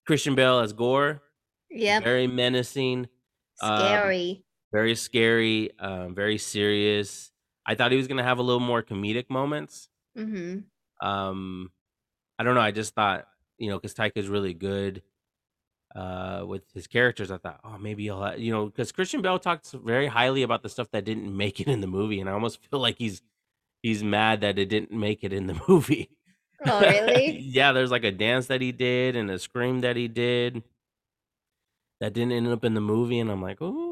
Christian 0.08 0.34
Bale 0.36 0.60
as 0.60 0.74
Gorr, 0.74 1.22
yeah 1.70 2.00
very 2.00 2.26
menacing, 2.26 3.08
um, 3.62 3.80
Scary. 3.80 4.44
Very 4.76 4.96
scary, 4.96 5.72
um, 5.80 6.14
very 6.14 6.38
serious. 6.38 7.32
I 7.66 7.76
thought 7.76 7.92
he 7.92 7.98
was 7.98 8.08
gonna 8.08 8.24
have 8.24 8.40
a 8.40 8.44
little 8.44 8.60
more 8.60 8.84
comedic 8.84 9.30
moments. 9.30 9.88
mm-hmm. 10.18 11.08
Um, 11.08 11.72
I 12.38 12.44
don't 12.44 12.56
know. 12.56 12.62
I 12.62 12.72
just 12.72 12.94
thought, 12.94 13.26
you 13.58 13.70
know, 13.70 13.78
because 13.78 13.94
Taika's 13.94 14.28
really 14.28 14.54
good 14.54 15.02
uh, 15.96 16.44
with 16.46 16.64
his 16.74 16.88
characters. 16.88 17.32
I 17.32 17.38
thought, 17.38 17.62
oh, 17.64 17.78
maybe 17.78 18.04
he'll, 18.04 18.36
you 18.36 18.52
know, 18.52 18.66
because 18.66 18.92
Christian 18.92 19.22
Bale 19.22 19.40
talks 19.40 19.72
very 19.72 20.08
highly 20.08 20.44
about 20.44 20.62
the 20.62 20.68
stuff 20.68 20.92
that 20.92 21.06
didn't 21.06 21.36
make 21.36 21.62
it 21.62 21.70
in 21.70 21.80
the 21.80 21.88
movie, 21.88 22.20
and 22.20 22.30
I 22.30 22.34
almost 22.34 22.60
feel 22.70 22.82
like 22.82 22.98
he's 22.98 23.22
he's 23.82 24.04
mad 24.04 24.42
that 24.42 24.60
it 24.60 24.68
didn't 24.68 24.92
make 24.92 25.24
it 25.24 25.32
in 25.32 25.48
the 25.48 25.62
movie. 25.70 26.10
Oh, 26.66 26.82
really? 26.82 27.40
yeah, 27.40 27.72
there's 27.72 27.92
like 27.92 28.04
a 28.04 28.12
dance 28.12 28.48
that 28.48 28.60
he 28.60 28.74
did 28.74 29.16
and 29.16 29.32
a 29.32 29.40
scream 29.40 29.80
that 29.82 29.96
he 29.96 30.10
did 30.10 30.64
that 32.02 32.12
didn't 32.12 32.34
end 32.34 32.48
up 32.50 32.66
in 32.66 32.74
the 32.74 32.82
movie, 32.82 33.20
and 33.20 33.32
I'm 33.32 33.42
like, 33.42 33.60
oh, 33.62 33.85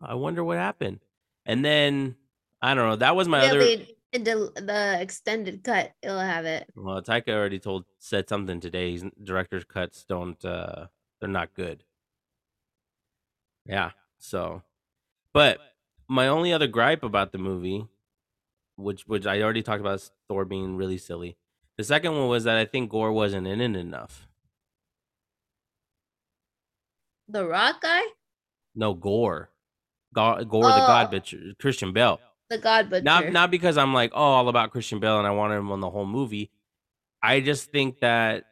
I 0.00 0.14
wonder 0.14 0.42
what 0.44 0.56
happened. 0.58 1.00
And 1.46 1.64
then 1.64 2.16
I 2.62 2.74
don't 2.74 2.88
know. 2.88 2.96
That 2.96 3.16
was 3.16 3.28
my 3.28 3.42
Yeah, 3.44 3.50
other. 3.50 3.58
they- 3.60 3.96
the, 4.12 4.50
the 4.56 5.00
extended 5.00 5.62
cut, 5.62 5.92
it'll 6.02 6.18
have 6.18 6.44
it. 6.44 6.68
Well, 6.74 7.00
Taika 7.00 7.28
already 7.28 7.60
told 7.60 7.84
said 8.00 8.28
something 8.28 8.58
today. 8.58 8.90
He's, 8.90 9.04
director's 9.22 9.62
cuts 9.62 10.04
don't 10.04 10.44
uh 10.44 10.86
they're 11.20 11.28
not 11.28 11.54
good. 11.54 11.84
Yeah. 13.66 13.92
So, 14.18 14.62
but 15.32 15.58
my 16.08 16.26
only 16.26 16.52
other 16.52 16.66
gripe 16.66 17.04
about 17.04 17.30
the 17.30 17.38
movie, 17.38 17.86
which 18.76 19.06
which 19.06 19.26
I 19.26 19.40
already 19.42 19.62
talked 19.62 19.80
about, 19.80 19.94
is 20.00 20.10
Thor 20.28 20.44
being 20.44 20.76
really 20.76 20.98
silly. 20.98 21.36
The 21.78 21.84
second 21.84 22.18
one 22.18 22.26
was 22.28 22.42
that 22.44 22.56
I 22.56 22.64
think 22.64 22.90
Gorr 22.90 23.12
wasn't 23.12 23.46
in 23.46 23.60
it 23.60 23.76
enough. 23.78 24.26
The 27.28 27.46
Rock 27.46 27.80
guy, 27.82 28.02
No, 28.74 28.92
Gorr, 28.94 29.49
Gorr, 30.14 30.44
Gorr 30.44 30.62
the 30.64 30.68
God 30.68 31.06
Oh. 31.06 31.10
Butcher, 31.10 31.38
Christian 31.60 31.92
Bale. 31.92 32.20
the 32.48 32.58
God 32.58 32.90
Butcher. 32.90 33.02
Not 33.04 33.30
not 33.32 33.50
because 33.50 33.76
I'm 33.78 33.94
like 33.94 34.10
oh 34.14 34.20
all 34.22 34.48
about 34.48 34.70
Christian 34.72 34.98
Bale 35.00 35.18
and 35.18 35.26
I 35.26 35.30
wanted 35.30 35.56
him 35.56 35.70
on 35.70 35.80
the 35.80 35.90
whole 35.90 36.06
movie. 36.06 36.50
I 37.22 37.40
just 37.40 37.70
think 37.70 38.00
that 38.00 38.44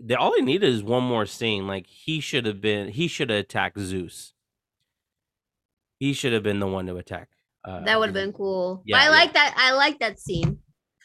they, 0.00 0.14
all 0.14 0.32
they 0.32 0.42
needed 0.42 0.68
is 0.68 0.82
one 0.82 1.02
more 1.04 1.24
scene. 1.26 1.66
Like 1.66 1.86
he 1.86 2.20
should 2.20 2.46
have 2.46 2.60
been 2.60 2.88
he 2.88 3.08
should 3.08 3.30
have 3.30 3.40
attacked 3.40 3.78
Zeus. 3.78 4.32
He 5.98 6.12
should 6.12 6.32
have 6.32 6.42
been 6.42 6.60
the 6.60 6.66
one 6.66 6.86
to 6.86 6.96
attack. 6.96 7.28
Uh, 7.64 7.80
that 7.84 7.98
would 7.98 8.06
have 8.08 8.14
been 8.14 8.32
cool. 8.32 8.82
Yeah, 8.84 8.98
I 8.98 9.04
yeah. 9.04 9.10
like 9.10 9.32
that. 9.34 9.54
I 9.56 9.72
like 9.72 9.98
that 10.00 10.18
scene, 10.20 10.58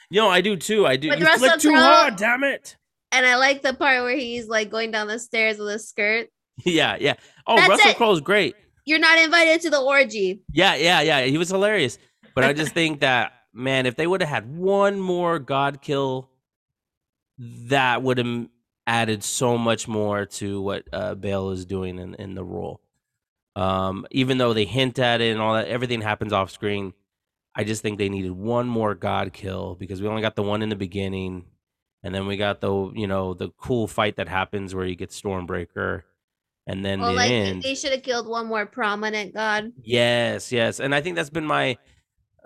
You 0.09 0.21
know, 0.21 0.29
I 0.29 0.41
do 0.41 0.57
too. 0.57 0.85
I 0.85 0.97
do. 0.97 1.09
With 1.09 1.19
you 1.19 1.37
flick 1.37 1.59
too 1.59 1.73
hard, 1.75 2.17
damn 2.17 2.43
it. 2.43 2.75
and 3.13 3.25
I 3.25 3.37
like 3.37 3.61
the 3.61 3.73
part 3.73 4.03
where 4.03 4.17
he's 4.17 4.47
like 4.47 4.69
going 4.69 4.91
down 4.91 5.07
the 5.07 5.19
stairs 5.19 5.57
with 5.57 5.69
a 5.69 5.79
skirt. 5.79 6.27
yeah, 6.65 6.97
yeah. 6.99 7.13
Oh, 7.47 7.55
That's 7.55 7.69
Russell. 7.69 7.93
Crowe's 7.93 8.19
great. 8.21 8.55
You're 8.89 8.99
not 8.99 9.19
invited 9.19 9.61
to 9.61 9.69
the 9.69 9.79
orgy. 9.79 10.41
Yeah, 10.51 10.73
yeah, 10.73 11.01
yeah. 11.01 11.21
He 11.21 11.37
was 11.37 11.49
hilarious. 11.49 11.99
But 12.33 12.43
I 12.43 12.53
just 12.61 12.73
think 12.73 13.01
that 13.01 13.33
man, 13.53 13.85
if 13.85 13.95
they 13.95 14.07
would 14.07 14.21
have 14.21 14.29
had 14.29 14.57
one 14.57 14.99
more 14.99 15.37
God 15.37 15.79
kill, 15.79 16.29
that 17.37 18.01
would 18.01 18.17
have 18.17 18.47
added 18.87 19.23
so 19.23 19.59
much 19.59 19.87
more 19.87 20.25
to 20.25 20.59
what 20.59 20.83
uh, 20.91 21.13
Bale 21.13 21.51
is 21.51 21.65
doing 21.65 21.99
in, 21.99 22.15
in 22.15 22.33
the 22.33 22.43
role. 22.43 22.81
Um, 23.55 24.07
even 24.09 24.39
though 24.39 24.53
they 24.53 24.65
hint 24.65 24.97
at 24.97 25.21
it 25.21 25.31
and 25.33 25.39
all 25.39 25.53
that, 25.53 25.67
everything 25.67 26.01
happens 26.01 26.33
off 26.33 26.49
screen. 26.49 26.93
I 27.55 27.65
just 27.65 27.83
think 27.83 27.99
they 27.99 28.09
needed 28.09 28.31
one 28.31 28.67
more 28.67 28.95
God 28.95 29.33
kill 29.33 29.75
because 29.75 30.01
we 30.01 30.07
only 30.07 30.23
got 30.23 30.35
the 30.35 30.43
one 30.43 30.63
in 30.63 30.69
the 30.69 30.75
beginning, 30.75 31.45
and 32.01 32.15
then 32.15 32.25
we 32.25 32.37
got 32.37 32.61
the 32.61 32.91
you 32.95 33.05
know 33.05 33.33
the 33.35 33.49
cool 33.57 33.87
fight 33.87 34.15
that 34.15 34.29
happens 34.29 34.73
where 34.73 34.85
you 34.85 34.95
get 34.95 35.09
Stormbreaker, 35.09 36.03
and 36.69 36.85
then 36.85 36.99
Well, 37.01 37.09
the 37.11 37.15
like 37.17 37.31
end. 37.31 37.63
they 37.63 37.73
should 37.75 37.91
have 37.91 38.03
killed 38.03 38.27
one 38.27 38.45
more 38.47 38.65
prominent 38.65 39.33
god. 39.33 39.73
Yes, 39.81 40.51
yes. 40.51 40.79
And 40.79 40.93
I 40.93 41.01
think 41.01 41.15
that's 41.15 41.31
been 41.31 41.45
my 41.45 41.77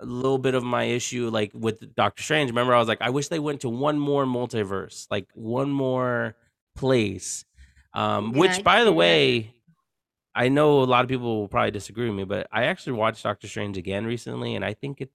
a 0.00 0.06
little 0.06 0.38
bit 0.38 0.54
of 0.54 0.64
my 0.64 0.84
issue 0.84 1.28
like 1.30 1.52
with 1.54 1.94
Doctor 1.94 2.22
Strange. 2.22 2.50
Remember 2.50 2.74
I 2.74 2.78
was 2.78 2.88
like 2.88 3.02
I 3.02 3.10
wish 3.10 3.28
they 3.28 3.38
went 3.38 3.60
to 3.60 3.68
one 3.68 3.98
more 3.98 4.24
multiverse, 4.24 5.06
like 5.10 5.28
one 5.34 5.70
more 5.70 6.36
place. 6.74 7.44
Um 7.92 8.32
Yeah, 8.32 8.40
which 8.40 8.64
by 8.64 8.80
the 8.80 8.86
that. 8.86 8.92
way, 8.92 9.54
I 10.34 10.48
know 10.48 10.82
a 10.82 10.84
lot 10.94 11.04
of 11.04 11.08
people 11.08 11.40
will 11.40 11.48
probably 11.48 11.70
disagree 11.70 12.08
with 12.08 12.16
me, 12.16 12.24
but 12.24 12.48
I 12.50 12.64
actually 12.64 12.94
watched 12.94 13.22
Doctor 13.22 13.46
Strange 13.46 13.76
again 13.76 14.06
recently 14.06 14.54
and 14.56 14.64
I 14.64 14.72
think 14.72 15.00
it 15.02 15.10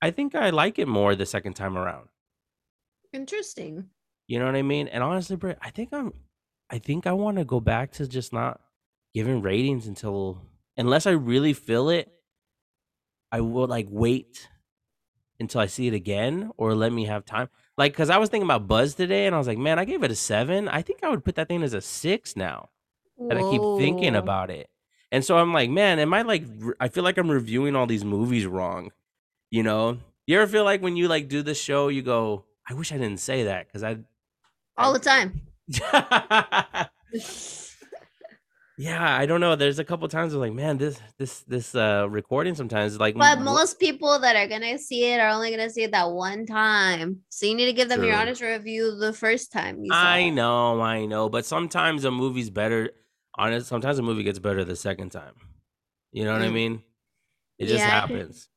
I 0.00 0.10
think 0.12 0.34
I 0.34 0.50
like 0.50 0.78
it 0.78 0.88
more 0.88 1.14
the 1.14 1.26
second 1.26 1.54
time 1.54 1.76
around. 1.76 2.08
Interesting. 3.12 3.90
You 4.26 4.38
know 4.38 4.46
what 4.46 4.56
I 4.56 4.62
mean? 4.62 4.88
And 4.88 5.02
honestly, 5.02 5.36
Britt, 5.36 5.58
I 5.60 5.70
think 5.70 5.92
I'm 5.92 6.12
I 6.70 6.78
think 6.78 7.06
I 7.06 7.12
want 7.12 7.38
to 7.38 7.44
go 7.44 7.60
back 7.60 7.92
to 7.92 8.06
just 8.06 8.32
not 8.32 8.60
giving 9.14 9.40
ratings 9.40 9.86
until 9.86 10.42
unless 10.76 11.06
I 11.06 11.12
really 11.12 11.52
feel 11.52 11.88
it, 11.88 12.12
I 13.32 13.40
will 13.40 13.66
like 13.66 13.86
wait 13.90 14.48
until 15.40 15.60
I 15.60 15.66
see 15.66 15.86
it 15.86 15.94
again 15.94 16.50
or 16.56 16.74
let 16.74 16.92
me 16.92 17.06
have 17.06 17.24
time. 17.24 17.48
Like 17.76 17.94
cuz 17.94 18.10
I 18.10 18.18
was 18.18 18.28
thinking 18.28 18.46
about 18.46 18.66
Buzz 18.68 18.94
today 18.94 19.26
and 19.26 19.34
I 19.34 19.38
was 19.38 19.46
like, 19.46 19.58
"Man, 19.58 19.78
I 19.78 19.84
gave 19.84 20.02
it 20.02 20.10
a 20.10 20.16
7. 20.16 20.68
I 20.68 20.82
think 20.82 21.02
I 21.02 21.08
would 21.08 21.24
put 21.24 21.36
that 21.36 21.48
thing 21.48 21.62
as 21.62 21.74
a 21.74 21.80
6 21.80 22.36
now." 22.36 22.70
That 23.28 23.36
I 23.38 23.42
keep 23.42 23.62
thinking 23.76 24.14
about 24.14 24.50
it. 24.50 24.70
And 25.10 25.24
so 25.24 25.38
I'm 25.38 25.52
like, 25.52 25.70
"Man, 25.70 25.98
am 25.98 26.12
I 26.14 26.22
like 26.22 26.44
re- 26.58 26.74
I 26.80 26.88
feel 26.88 27.04
like 27.04 27.18
I'm 27.18 27.30
reviewing 27.30 27.76
all 27.76 27.86
these 27.86 28.04
movies 28.04 28.46
wrong." 28.46 28.92
You 29.50 29.62
know? 29.62 29.98
You 30.26 30.38
ever 30.40 30.50
feel 30.50 30.64
like 30.64 30.82
when 30.82 30.96
you 30.96 31.08
like 31.08 31.28
do 31.28 31.42
the 31.42 31.54
show, 31.54 31.88
you 31.88 32.02
go, 32.02 32.44
"I 32.68 32.74
wish 32.74 32.92
I 32.92 32.98
didn't 32.98 33.20
say 33.20 33.44
that 33.44 33.72
cuz 33.72 33.82
I 33.82 33.98
all 34.76 34.92
the 34.92 34.98
time. 34.98 35.48
yeah, 38.76 39.16
I 39.18 39.26
don't 39.26 39.40
know. 39.40 39.56
There's 39.56 39.78
a 39.78 39.84
couple 39.84 40.08
times 40.08 40.32
where 40.32 40.40
like, 40.48 40.54
man, 40.54 40.78
this 40.78 41.00
this 41.18 41.40
this 41.42 41.74
uh 41.74 42.06
recording 42.08 42.54
sometimes 42.54 42.92
is 42.94 42.98
like 43.00 43.14
But 43.16 43.40
most 43.40 43.78
people 43.78 44.18
that 44.20 44.36
are 44.36 44.46
gonna 44.48 44.78
see 44.78 45.04
it 45.04 45.18
are 45.20 45.28
only 45.30 45.50
gonna 45.50 45.68
see 45.70 45.82
it 45.82 45.92
that 45.92 46.10
one 46.10 46.46
time. 46.46 47.20
So 47.28 47.46
you 47.46 47.54
need 47.54 47.66
to 47.66 47.72
give 47.72 47.88
them 47.88 48.02
your 48.04 48.16
honest 48.16 48.40
review 48.40 48.96
the 48.96 49.12
first 49.12 49.52
time. 49.52 49.82
You 49.84 49.92
saw 49.92 50.14
I 50.14 50.28
it. 50.28 50.32
know, 50.32 50.80
I 50.80 51.06
know, 51.06 51.28
but 51.28 51.44
sometimes 51.44 52.04
a 52.04 52.10
movie's 52.10 52.50
better. 52.50 52.90
Honest, 53.36 53.66
sometimes 53.68 53.98
a 53.98 54.02
movie 54.02 54.22
gets 54.22 54.38
better 54.38 54.64
the 54.64 54.76
second 54.76 55.10
time. 55.10 55.34
You 56.12 56.24
know 56.24 56.32
what 56.32 56.42
I 56.42 56.48
Mm. 56.48 56.52
mean? 56.54 56.82
It 57.58 57.66
just 57.66 57.84
Yeah, 57.84 57.90
happens. 58.00 58.48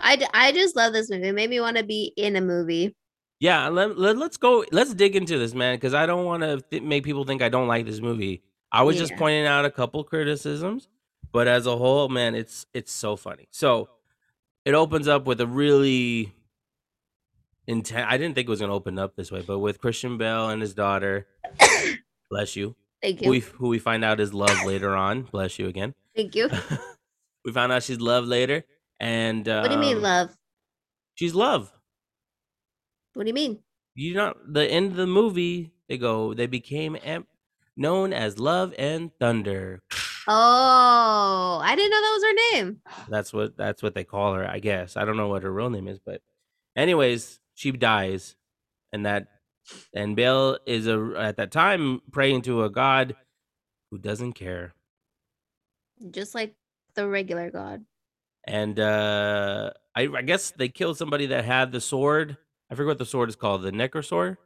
I, 0.00 0.16
d- 0.16 0.26
I 0.32 0.52
just 0.52 0.76
love 0.76 0.92
this 0.92 1.10
movie. 1.10 1.28
It 1.28 1.34
made 1.34 1.50
me 1.50 1.60
want 1.60 1.76
to 1.76 1.84
be 1.84 2.12
in 2.16 2.36
a 2.36 2.40
movie. 2.40 2.94
Yeah, 3.44 3.68
let, 3.68 3.98
let, 3.98 4.16
us 4.16 4.38
go. 4.38 4.64
Let's 4.72 4.94
dig 4.94 5.14
into 5.14 5.36
this, 5.36 5.52
man, 5.52 5.76
because 5.76 5.92
I 5.92 6.06
don't 6.06 6.24
want 6.24 6.42
to 6.44 6.62
th- 6.70 6.82
make 6.82 7.04
people 7.04 7.24
think 7.24 7.42
I 7.42 7.50
don't 7.50 7.68
like 7.68 7.84
this 7.84 8.00
movie. 8.00 8.42
I 8.72 8.84
was 8.84 8.96
just 8.96 9.14
pointing 9.16 9.44
out 9.44 9.66
a 9.66 9.70
couple 9.70 10.02
criticisms, 10.02 10.88
but 11.30 11.46
as 11.46 11.66
a 11.66 11.76
whole, 11.76 12.08
man, 12.08 12.34
it's 12.34 12.64
it's 12.72 12.90
so 12.90 13.16
funny. 13.16 13.46
So 13.50 13.90
it 14.64 14.72
opens 14.72 15.08
up 15.08 15.26
with 15.26 15.42
a 15.42 15.46
really 15.46 16.32
intense. 17.66 18.06
I 18.08 18.16
didn't 18.16 18.34
think 18.34 18.48
it 18.48 18.50
was 18.50 18.60
going 18.60 18.70
to 18.70 18.74
open 18.74 18.98
up 18.98 19.14
this 19.14 19.30
way, 19.30 19.44
but 19.46 19.58
with 19.58 19.78
Christian 19.78 20.16
Bale 20.16 20.48
and 20.48 20.62
his 20.62 20.72
daughter, 20.72 21.26
bless 22.30 22.56
you, 22.56 22.74
Thank 23.02 23.18
who 23.18 23.26
you. 23.26 23.30
we, 23.30 23.40
who 23.40 23.68
we 23.68 23.78
find 23.78 24.06
out 24.06 24.20
is 24.20 24.32
love 24.32 24.64
later 24.64 24.96
on. 24.96 25.20
Bless 25.24 25.58
you 25.58 25.68
again. 25.68 25.92
Thank 26.16 26.34
you. 26.34 26.48
we 27.44 27.52
found 27.52 27.72
out 27.72 27.82
she's 27.82 28.00
love 28.00 28.24
later, 28.24 28.64
and 28.98 29.46
what 29.46 29.68
do 29.68 29.74
you 29.74 29.80
mean, 29.80 29.96
um, 29.98 30.02
love? 30.02 30.36
She's 31.14 31.34
love. 31.34 31.73
What 33.14 33.24
do 33.24 33.28
you 33.28 33.34
mean? 33.34 33.60
you 33.96 34.12
not 34.14 34.36
the 34.52 34.66
end 34.66 34.90
of 34.90 34.96
the 34.96 35.06
movie 35.06 35.70
they 35.88 35.96
go 35.96 36.34
they 36.34 36.46
became 36.48 36.96
am- 37.04 37.28
known 37.76 38.12
as 38.12 38.40
love 38.40 38.74
and 38.76 39.10
thunder 39.20 39.82
Oh, 40.26 41.60
I 41.62 41.76
didn't 41.76 41.90
know 41.92 42.00
that 42.00 42.18
was 42.18 42.24
her 42.24 42.58
name. 42.58 42.80
that's 43.08 43.32
what 43.32 43.56
that's 43.56 43.82
what 43.84 43.94
they 43.94 44.02
call 44.04 44.34
her 44.34 44.48
i 44.50 44.58
guess 44.58 44.96
i 44.96 45.04
don't 45.04 45.16
know 45.16 45.28
what 45.28 45.42
her 45.44 45.52
real 45.52 45.70
name 45.70 45.86
is 45.86 46.00
but 46.04 46.22
anyways 46.74 47.38
she 47.54 47.70
dies 47.70 48.34
and 48.92 49.06
that 49.06 49.28
and 49.94 50.16
Bale 50.16 50.58
is 50.66 50.86
a 50.88 51.14
at 51.16 51.36
that 51.36 51.52
time 51.52 52.00
praying 52.10 52.42
to 52.42 52.64
a 52.64 52.70
god 52.70 53.14
who 53.92 53.98
doesn't 53.98 54.32
care 54.32 54.74
Just 56.10 56.34
like 56.34 56.54
the 56.96 57.06
regular 57.08 57.50
God. 57.50 57.84
and 58.46 58.78
uh 58.80 59.70
i 59.94 60.08
i 60.16 60.22
guess 60.22 60.50
they 60.50 60.68
killed 60.68 60.98
somebody 60.98 61.26
that 61.26 61.44
had 61.44 61.70
the 61.72 61.80
sword 61.80 62.36
i 62.74 62.76
forget 62.76 62.88
what 62.88 62.98
the 62.98 63.06
sword 63.06 63.28
is 63.28 63.36
called 63.36 63.62
the 63.62 63.70
necrosword 63.72 64.36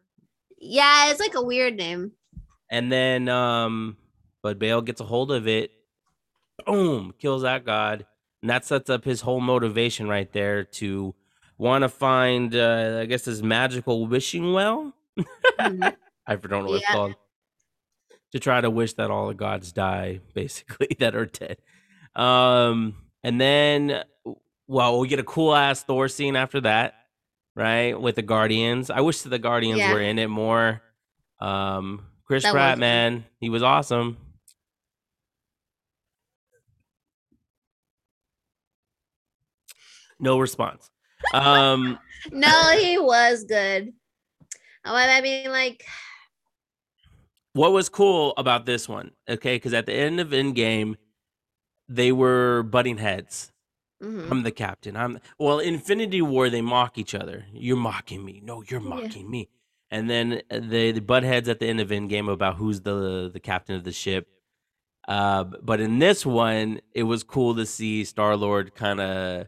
Yeah, 0.58 1.10
it's 1.10 1.20
like 1.20 1.34
a 1.34 1.42
weird 1.42 1.76
name. 1.76 2.12
And 2.70 2.92
then 2.92 3.28
um 3.28 3.96
but 4.42 4.58
Bale 4.58 4.82
gets 4.82 5.00
a 5.00 5.04
hold 5.04 5.32
of 5.32 5.48
it, 5.48 5.70
boom, 6.66 7.14
kills 7.18 7.42
that 7.42 7.64
god. 7.64 8.06
And 8.42 8.50
that 8.50 8.64
sets 8.64 8.88
up 8.90 9.04
his 9.04 9.22
whole 9.22 9.40
motivation 9.40 10.06
right 10.08 10.30
there 10.32 10.62
to 10.64 11.14
want 11.56 11.82
to 11.82 11.88
find 11.88 12.54
uh 12.54 12.98
I 13.02 13.06
guess 13.06 13.24
his 13.24 13.42
magical 13.42 14.06
wishing 14.06 14.52
well. 14.52 14.92
Mhm. 15.58 15.94
I 16.26 16.36
don't 16.36 16.50
know 16.50 16.70
what 16.70 16.82
it's 16.82 16.90
called. 16.90 17.14
To 18.32 18.38
try 18.38 18.60
to 18.60 18.68
wish 18.68 18.92
that 18.94 19.10
all 19.10 19.28
the 19.28 19.34
gods 19.34 19.72
die, 19.72 20.20
basically, 20.34 20.94
that 20.98 21.16
are 21.16 21.26
dead. 21.26 21.56
Um 22.14 22.96
and 23.24 23.40
then 23.40 24.04
well, 24.66 24.98
we 25.00 25.08
get 25.08 25.18
a 25.18 25.24
cool 25.24 25.54
ass 25.54 25.82
Thor 25.82 26.08
scene 26.08 26.36
after 26.36 26.60
that, 26.60 26.94
right? 27.58 28.00
With 28.00 28.14
the 28.16 28.22
Guardians. 28.22 28.88
I 28.90 29.00
wish 29.02 29.20
the 29.22 29.38
Guardians 29.38 29.78
Yeah. 29.80 29.92
were 29.92 30.00
in 30.00 30.18
it 30.18 30.28
more. 30.28 30.80
Um 31.40 32.06
Chris 32.24 32.44
That 32.44 32.52
Pratt, 32.52 32.76
was- 32.76 32.80
man, 32.80 33.24
he 33.40 33.50
was 33.50 33.62
awesome. 33.62 34.16
No 40.20 40.38
response. 40.38 40.90
Um 41.32 41.98
No, 42.32 42.76
he 42.78 42.98
was 42.98 43.44
good. 43.44 43.92
Oh, 44.84 44.94
I 44.94 45.20
mean, 45.20 45.50
like, 45.50 45.84
what 47.52 47.72
was 47.72 47.88
cool 47.88 48.34
about 48.36 48.66
this 48.66 48.88
one, 48.88 49.12
okay? 49.28 49.56
Because 49.56 49.72
at 49.74 49.86
the 49.86 49.92
end 49.92 50.18
of 50.20 50.28
Endgame, 50.28 50.96
they 51.88 52.10
were 52.12 52.62
butting 52.64 52.98
heads. 52.98 53.52
Mhm. 54.02 54.30
I'm 54.30 54.42
the 54.42 54.50
captain. 54.52 54.96
I'm 54.96 55.20
well. 55.38 55.58
Infinity 55.58 56.22
War, 56.22 56.48
they 56.50 56.60
mock 56.62 56.98
each 56.98 57.14
other. 57.14 57.46
You're 57.52 57.76
mocking 57.76 58.24
me. 58.24 58.40
No, 58.44 58.62
you're 58.68 58.80
Yeah. 58.80 58.88
mocking 58.88 59.30
me. 59.30 59.48
And 59.90 60.08
then 60.10 60.42
uh, 60.50 60.60
they, 60.62 60.92
they 60.92 61.00
butt 61.00 61.22
heads 61.22 61.48
at 61.48 61.60
the 61.60 61.66
end 61.66 61.80
of 61.80 61.88
Endgame 61.88 62.30
about 62.30 62.56
who's 62.56 62.82
the 62.82 63.30
the 63.32 63.40
captain 63.40 63.74
of 63.76 63.84
the 63.84 63.92
ship. 63.92 64.28
Uh, 65.06 65.44
but 65.44 65.80
in 65.80 65.98
this 65.98 66.26
one, 66.26 66.80
it 66.94 67.04
was 67.04 67.22
cool 67.24 67.54
to 67.54 67.64
see 67.64 68.04
Star 68.04 68.36
Lord 68.36 68.74
kind 68.74 69.00
of, 69.00 69.46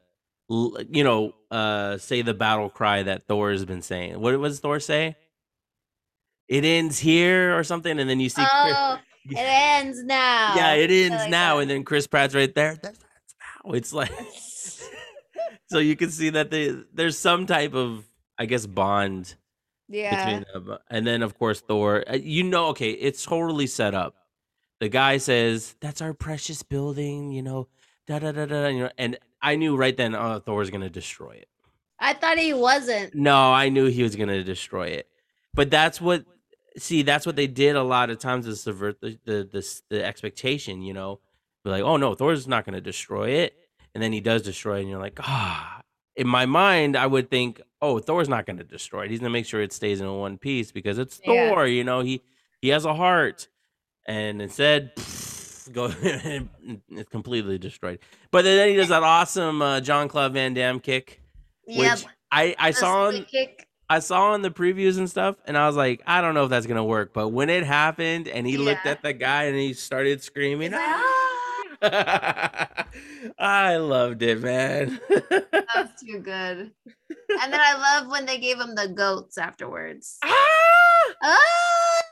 you 0.49 1.05
know, 1.05 1.35
uh, 1.51 1.99
say 1.99 2.23
the 2.23 2.33
battle 2.33 2.71
cry 2.71 3.03
that 3.03 3.27
Thor 3.29 3.51
has 3.51 3.67
been 3.67 3.83
saying. 3.83 4.19
What 4.19 4.39
was 4.41 4.61
Thor 4.61 4.81
say? 4.81 5.17
It 6.49 6.65
ends 6.65 6.99
here 6.99 7.57
or 7.57 7.63
something, 7.63 7.99
and 8.01 8.09
then 8.09 8.19
you 8.21 8.29
see. 8.31 8.43
Chris- 8.43 8.75
oh, 8.77 8.99
it 9.31 9.37
ends 9.37 10.03
now. 10.03 10.55
yeah, 10.57 10.73
it 10.73 10.91
ends 10.91 11.17
like 11.17 11.31
now, 11.31 11.57
that. 11.57 11.63
and 11.63 11.71
then 11.71 11.85
Chris 11.85 12.07
Pratt's 12.07 12.35
right 12.35 12.53
there. 12.55 12.77
That's 12.83 12.99
now. 13.65 13.73
It's 13.73 13.93
like 13.93 14.13
so 15.67 15.79
you 15.79 15.97
can 15.97 16.11
see 16.11 16.31
that 16.31 16.51
they 16.51 16.75
there's 16.93 17.19
some 17.19 17.47
type 17.47 17.75
of 17.75 18.05
I 18.39 18.47
guess 18.47 18.67
bond 18.67 19.35
yeah. 19.89 20.25
between 20.25 20.45
them, 20.53 20.79
and 20.91 21.07
then 21.07 21.23
of 21.23 21.39
course 21.39 21.61
Thor. 21.61 22.05
uh, 22.09 22.15
You 22.15 22.45
know, 22.45 22.67
okay, 22.69 22.91
it's 22.91 23.25
totally 23.25 23.67
set 23.67 23.95
up. 23.95 24.15
The 24.81 24.89
guy 24.89 25.19
says, 25.19 25.75
"That's 25.81 26.01
our 26.01 26.15
precious 26.15 26.63
building," 26.63 27.33
you 27.33 27.43
know, 27.43 27.69
da 28.07 28.19
da 28.19 28.33
da 28.33 28.47
da. 28.47 28.69
You 28.69 28.81
know, 28.85 28.91
and 28.97 29.19
I 29.43 29.57
knew 29.57 29.77
right 29.77 29.97
then, 29.97 30.15
oh, 30.15 30.39
Thor's 30.39 30.71
gonna 30.71 30.91
destroy 30.91 31.33
it. 31.33 31.49
I 31.99 32.15
thought 32.15 32.39
he 32.39 32.55
wasn't. 32.55 33.15
No, 33.15 33.53
I 33.53 33.69
knew 33.69 33.87
he 33.87 34.03
was 34.03 34.17
gonna 34.17 34.43
destroy 34.43 34.87
it. 34.87 35.09
But 35.53 35.71
that's 35.71 36.01
what 36.01 36.25
see, 36.79 37.03
that's 37.03 37.27
what 37.27 37.37
they 37.37 37.47
did 37.47 37.77
a 37.77 37.83
lot 37.83 38.11
of 38.11 38.19
times 38.19 38.47
to 38.47 38.57
subvert 38.57 39.01
the 39.01 39.19
the 39.25 39.49
the, 39.53 39.81
the 39.91 40.05
expectation, 40.05 40.83
you 40.83 40.95
know. 40.95 41.21
Be 41.65 41.71
like, 41.71 41.83
oh 41.83 41.97
no, 41.97 42.15
Thor's 42.15 42.47
not 42.49 42.65
gonna 42.65 42.81
destroy 42.81 43.31
it. 43.31 43.55
And 43.95 44.03
then 44.03 44.13
he 44.13 44.21
does 44.21 44.43
destroy 44.43 44.79
it, 44.79 44.81
and 44.83 44.89
you're 44.91 45.01
like, 45.01 45.19
ah. 45.23 45.81
In 46.17 46.27
my 46.27 46.45
mind, 46.47 46.97
I 46.97 47.07
would 47.07 47.31
think, 47.31 47.61
oh, 47.81 47.99
Thor's 47.99 48.29
not 48.29 48.47
gonna 48.47 48.65
destroy 48.65 49.05
it. 49.05 49.11
He's 49.11 49.21
gonna 49.21 49.31
make 49.31 49.47
sure 49.47 49.61
it 49.63 49.73
stays 49.73 50.01
in 50.01 50.13
one 50.19 50.39
piece 50.39 50.73
because 50.73 50.99
it's 50.99 51.21
Yeah. 51.25 51.49
Thor, 51.51 51.67
you 51.67 51.85
know, 51.85 52.01
he 52.01 52.23
he 52.61 52.69
has 52.69 52.85
a 52.85 52.95
heart. 52.95 53.49
And 54.07 54.41
instead, 54.43 54.93
go 55.73 55.91
it's 56.01 57.11
completely 57.11 57.59
destroyed. 57.59 58.01
But 58.31 58.43
then 58.43 58.69
he 58.69 58.77
does 58.77 58.89
that 58.89 59.03
awesome 59.03 59.63
uh, 59.63 59.81
Jean-Claude 59.81 60.33
Van 60.33 60.55
Damme 60.55 60.81
kick, 60.81 61.21
Yep. 61.67 61.79
which 61.99 62.07
I 62.33 62.55
I 62.59 62.71
saw 62.73 63.07
on, 63.09 63.25
kick. 63.25 63.67
I 63.89 63.99
saw 63.99 64.35
in 64.35 64.43
the 64.43 64.51
previews 64.51 64.99
and 64.99 65.09
stuff, 65.11 65.37
and 65.47 65.57
I 65.59 65.67
was 65.67 65.77
like, 65.77 66.01
I 66.07 66.21
don't 66.21 66.35
know 66.35 66.45
if 66.45 66.51
that's 66.51 66.67
gonna 66.67 66.85
work. 66.85 67.13
But 67.13 67.29
when 67.29 67.51
it 67.51 67.65
happened, 67.65 68.29
and 68.29 68.47
he 68.47 68.57
looked 68.57 68.87
at 68.87 69.03
the 69.03 69.13
guy 69.13 69.45
and 69.45 69.57
he 69.57 69.73
started 69.75 70.23
screaming, 70.23 70.73
like, 70.73 70.81
"Ah!" 70.83 71.17
I 73.39 73.77
loved 73.77 74.23
it, 74.23 74.41
man. 74.41 75.01
That's 75.09 76.03
too 76.03 76.19
good. 76.19 76.73
And 77.43 77.53
then 77.53 77.61
I 77.61 77.75
love 78.01 78.11
when 78.11 78.27
they 78.27 78.39
gave 78.39 78.59
him 78.61 78.75
the 78.75 78.89
goats 78.89 79.39
afterwards. 79.39 80.19
Ah! 80.25 81.15
Ah! 81.23 82.03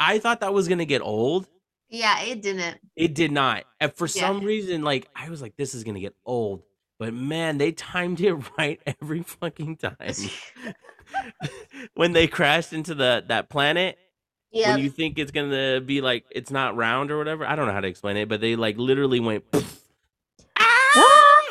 I 0.00 0.18
thought 0.18 0.40
that 0.40 0.54
was 0.54 0.68
gonna 0.68 0.84
get 0.84 1.02
old. 1.02 1.46
Yeah, 1.88 2.20
it 2.22 2.42
didn't. 2.42 2.78
It 2.96 3.14
did 3.14 3.32
not. 3.32 3.64
And 3.80 3.92
for 3.92 4.06
Yeah. 4.06 4.20
some 4.28 4.40
reason, 4.44 4.82
like 4.82 5.08
I 5.14 5.28
was 5.30 5.42
like, 5.42 5.56
this 5.56 5.74
is 5.74 5.84
gonna 5.84 6.00
get 6.00 6.14
old. 6.24 6.62
But 6.98 7.12
man, 7.14 7.58
they 7.58 7.72
timed 7.72 8.20
it 8.20 8.34
right 8.58 8.80
every 9.00 9.22
fucking 9.22 9.76
time. 9.76 10.14
when 11.94 12.12
they 12.12 12.26
crashed 12.26 12.72
into 12.72 12.94
the 12.94 13.24
that 13.28 13.50
planet, 13.50 13.98
Yeah. 14.52 14.74
when 14.74 14.84
you 14.84 14.90
think 14.90 15.18
it's 15.18 15.30
gonna 15.32 15.80
be 15.80 16.00
like 16.00 16.24
it's 16.30 16.50
not 16.50 16.76
round 16.76 17.10
or 17.10 17.18
whatever. 17.18 17.44
I 17.46 17.56
don't 17.56 17.66
know 17.66 17.72
how 17.72 17.80
to 17.80 17.88
explain 17.88 18.16
it, 18.18 18.28
but 18.28 18.40
they 18.40 18.54
like 18.56 18.76
literally 18.78 19.20
went. 19.20 19.44
Ah! 20.58 21.42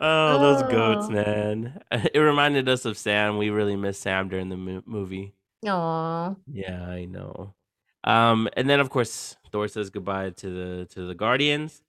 oh, 0.00 0.38
those 0.38 0.62
goats, 0.70 1.06
Oh. 1.08 1.10
man! 1.10 1.82
It 2.14 2.18
reminded 2.18 2.68
us 2.68 2.84
of 2.84 2.96
Sam. 2.98 3.38
We 3.38 3.50
really 3.50 3.76
missed 3.76 4.02
Sam 4.02 4.28
during 4.28 4.48
the 4.48 4.56
mo- 4.56 4.82
movie. 4.86 5.34
Aw. 5.66 6.34
Yeah, 6.50 6.86
I 6.88 7.04
know. 7.04 7.54
Um, 8.02 8.48
and 8.56 8.68
then 8.68 8.80
of 8.80 8.88
course 8.90 9.36
Thor 9.52 9.68
says 9.68 9.90
goodbye 9.90 10.30
to 10.30 10.48
the 10.48 10.84
to 10.94 11.06
the 11.06 11.14
Guardians, 11.14 11.82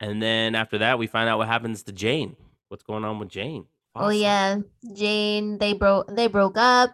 and 0.00 0.22
then 0.22 0.54
after 0.54 0.78
that 0.78 0.98
we 0.98 1.06
find 1.06 1.28
out 1.28 1.38
what 1.38 1.48
happens 1.48 1.82
to 1.84 1.92
Jane. 1.92 2.36
What's 2.68 2.82
going 2.84 3.04
on 3.04 3.18
with 3.18 3.30
Jane? 3.30 3.64
Oh 3.94 4.10
yeah, 4.10 4.58
Jane. 4.94 5.56
They 5.58 5.72
broke. 5.72 6.14
They 6.14 6.26
broke 6.26 6.58
up. 6.58 6.90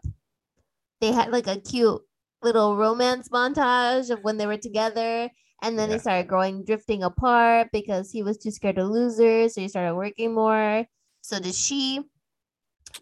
They 1.02 1.12
had 1.12 1.32
like 1.32 1.48
a 1.48 1.60
cute 1.60 2.02
little 2.42 2.78
romance 2.78 3.28
montage 3.28 4.10
of 4.10 4.24
when 4.24 4.38
they 4.38 4.46
were 4.46 4.56
together, 4.58 5.30
and 5.62 5.78
then 5.78 5.90
Yeah. 5.90 5.96
they 5.96 5.98
started 5.98 6.28
growing, 6.28 6.64
drifting 6.64 7.02
apart 7.04 7.68
because 7.72 8.10
he 8.12 8.22
was 8.22 8.38
too 8.38 8.52
scared 8.52 8.76
to 8.76 8.84
lose 8.84 9.18
her. 9.20 9.50
So 9.50 9.60
he 9.60 9.68
started 9.68 9.96
working 9.96 10.34
more. 10.34 10.86
So 11.22 11.40
did 11.40 11.54
she. 11.54 12.02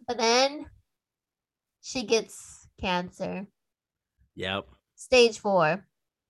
But 0.07 0.19
then 0.19 0.71
she 1.83 2.05
gets 2.05 2.69
cancer, 2.81 3.47
Yep. 4.35 4.71
stage 4.95 5.39
four. 5.39 5.87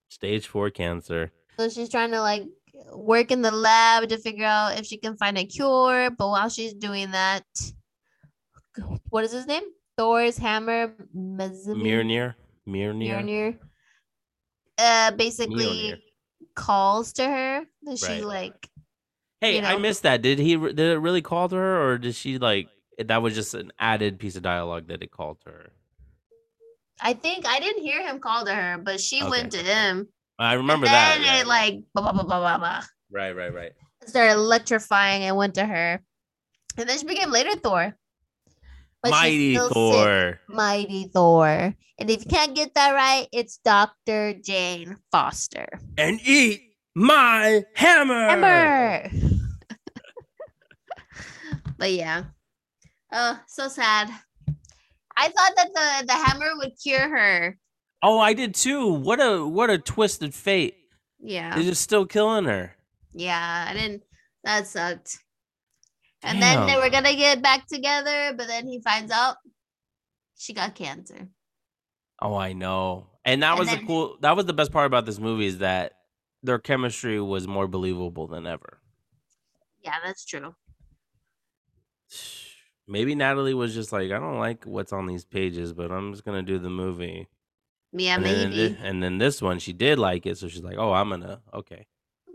Stage 0.09 0.47
four 0.47 0.69
cancer. 0.71 1.33
So 1.59 1.69
she's 1.69 1.89
trying 1.91 2.11
to 2.13 2.21
like 2.21 2.45
work 2.93 3.31
in 3.31 3.43
the 3.43 3.51
lab 3.53 4.09
to 4.09 4.19
figure 4.19 4.47
out 4.47 4.79
if 4.79 4.87
she 4.87 4.99
can 4.99 5.17
find 5.17 5.39
a 5.39 5.45
cure. 5.45 6.11
But 6.11 6.29
while 6.29 6.49
she's 6.49 6.75
doing 6.75 7.11
that, 7.13 7.45
what 9.09 9.25
is 9.25 9.33
his 9.33 9.47
name? 9.47 9.65
Thor's 10.01 10.39
hammer, 10.39 10.95
Mjolnir. 11.15 12.35
Mjolnir. 12.67 13.59
Uh, 14.79 15.11
basically 15.11 15.67
Mjolnir. 15.93 15.99
calls 16.55 17.13
to 17.13 17.27
her. 17.27 17.67
That 17.83 17.99
she 17.99 18.07
Right. 18.07 18.25
like, 18.25 18.71
Hey, 19.43 19.59
you 19.61 19.63
I 19.63 19.77
missed 19.77 20.05
that. 20.05 20.23
Did 20.23 20.39
he? 20.39 20.57
Did 20.57 20.81
it 20.81 20.99
really 21.01 21.21
call 21.21 21.51
to 21.51 21.57
her, 21.57 21.83
or 21.87 21.99
did 21.99 22.15
she 22.15 22.39
like? 22.39 22.69
That 22.97 23.21
was 23.21 23.35
just 23.35 23.53
an 23.53 23.73
added 23.79 24.19
piece 24.19 24.37
of 24.37 24.43
dialogue 24.43 24.89
that 24.89 25.03
it 25.03 25.11
called 25.11 25.43
to 25.43 25.51
her. 25.51 25.71
I 26.99 27.13
think 27.13 27.47
I 27.47 27.61
didn't 27.61 27.83
hear 27.83 28.01
him 28.01 28.21
call 28.21 28.47
to 28.47 28.55
her, 28.55 28.79
but 28.79 29.01
she 29.03 29.23
went 29.23 29.53
to 29.53 29.59
him. 29.59 30.09
I 30.39 30.55
remember 30.55 30.87
and 30.87 30.95
that. 30.95 31.17
then 31.19 31.25
yeah, 31.27 31.41
it 31.43 31.47
like 31.47 31.75
blah, 31.93 32.03
blah, 32.05 32.13
blah, 32.13 32.23
blah, 32.23 32.41
blah, 32.41 32.57
blah. 32.59 32.83
right, 33.11 33.37
right, 33.37 33.53
right. 33.53 33.73
started 34.07 34.33
electrifying 34.33 35.25
and 35.25 35.37
went 35.37 35.57
to 35.57 35.67
her. 35.67 36.01
And 36.79 36.89
then 36.89 36.99
she 36.99 37.05
became 37.05 37.31
later 37.31 37.55
Thor. 37.57 37.95
But 39.03 39.11
Mighty. 39.11 39.57
Thor. 39.57 40.41
Mighty 40.49 41.11
Thor. 41.13 41.75
And 41.99 42.11
if 42.11 42.25
you 42.25 42.31
can't 42.31 42.55
get 42.55 42.75
that 42.75 42.93
right, 42.93 43.29
it's 43.33 43.59
Dr. 43.59 44.35
Jane 44.35 44.97
Foster. 45.11 45.67
And 45.99 46.21
eat 46.25 46.63
my 46.95 47.65
hammer. 47.75 48.29
Ember. 48.29 49.11
but 51.79 51.93
yeah. 51.93 52.25
Oh, 53.13 53.39
so 53.49 53.69
sad. 53.69 54.11
I 55.17 55.29
thought 55.29 55.53
that 55.57 55.69
the, 55.75 56.07
the 56.07 56.13
hammer 56.13 56.51
would 56.57 56.73
cure 56.83 57.09
her. 57.09 57.59
Oh, 58.03 58.19
I 58.19 58.33
did 58.33 58.55
too. 58.55 58.89
What 58.89 59.21
a 59.21 59.47
what 59.47 59.69
a 59.69 59.77
twisted 59.77 60.35
fate. 60.35 60.75
Yeah. 61.19 61.55
They're 61.55 61.65
just 61.65 61.83
still 61.83 62.07
killing 62.07 62.47
her. 62.47 62.75
Yeah. 63.13 63.67
I 63.69 63.75
didn't 63.75 64.03
that 64.45 64.67
sucked. 64.67 65.19
And 66.23 66.41
then 66.43 66.67
they 66.67 66.73
Damn. 66.75 66.83
were 66.83 66.91
gonna 66.91 67.15
get 67.15 67.43
back 67.43 67.67
together, 67.67 68.35
but 68.37 68.47
then 68.47 68.67
he 68.67 68.81
finds 68.81 69.11
out 69.11 69.37
she 70.37 70.53
got 70.53 70.75
cancer. 70.75 71.29
Oh, 72.21 72.35
I 72.37 72.53
know. 72.53 73.07
And 73.25 73.43
that 73.43 73.51
And 73.53 73.59
was 73.59 73.69
then- 73.69 73.81
the 73.81 73.87
cool. 73.87 74.17
That 74.21 74.37
was 74.37 74.47
the 74.47 74.53
best 74.53 74.73
part 74.73 74.87
about 74.87 75.07
this 75.07 75.19
movie 75.19 75.47
is 75.47 75.59
that 75.59 75.95
their 76.43 76.59
chemistry 76.59 77.21
was 77.21 77.47
more 77.49 77.67
believable 77.69 78.27
than 78.27 78.47
ever. 78.47 78.79
Yeah, 79.83 79.97
that's 80.05 80.25
true. 80.25 80.55
Maybe 82.87 83.15
Natalie 83.15 83.55
was 83.55 83.73
just 83.75 83.93
like, 83.93 84.11
I 84.11 84.19
don't 84.19 84.39
like 84.39 84.65
what's 84.65 84.93
on 84.93 85.07
these 85.07 85.25
pages, 85.25 85.73
but 85.73 85.91
I'm 85.93 86.13
just 86.13 86.25
gonna 86.25 86.43
do 86.43 86.59
the 86.59 86.71
movie. 86.71 87.29
Yeah, 87.93 88.17
and, 88.17 88.25
then, 88.25 88.51
maybe. 88.51 88.75
thi- 88.75 88.81
and 88.83 89.03
then 89.03 89.19
this 89.19 89.41
one, 89.43 89.59
she 89.59 89.73
did 89.73 89.99
like 89.99 90.25
it, 90.27 90.39
so 90.39 90.47
she's 90.49 90.63
like, 90.63 90.77
"Oh, 90.79 90.93
I'm 90.93 91.09
gonna 91.11 91.41
okay, 91.53 91.87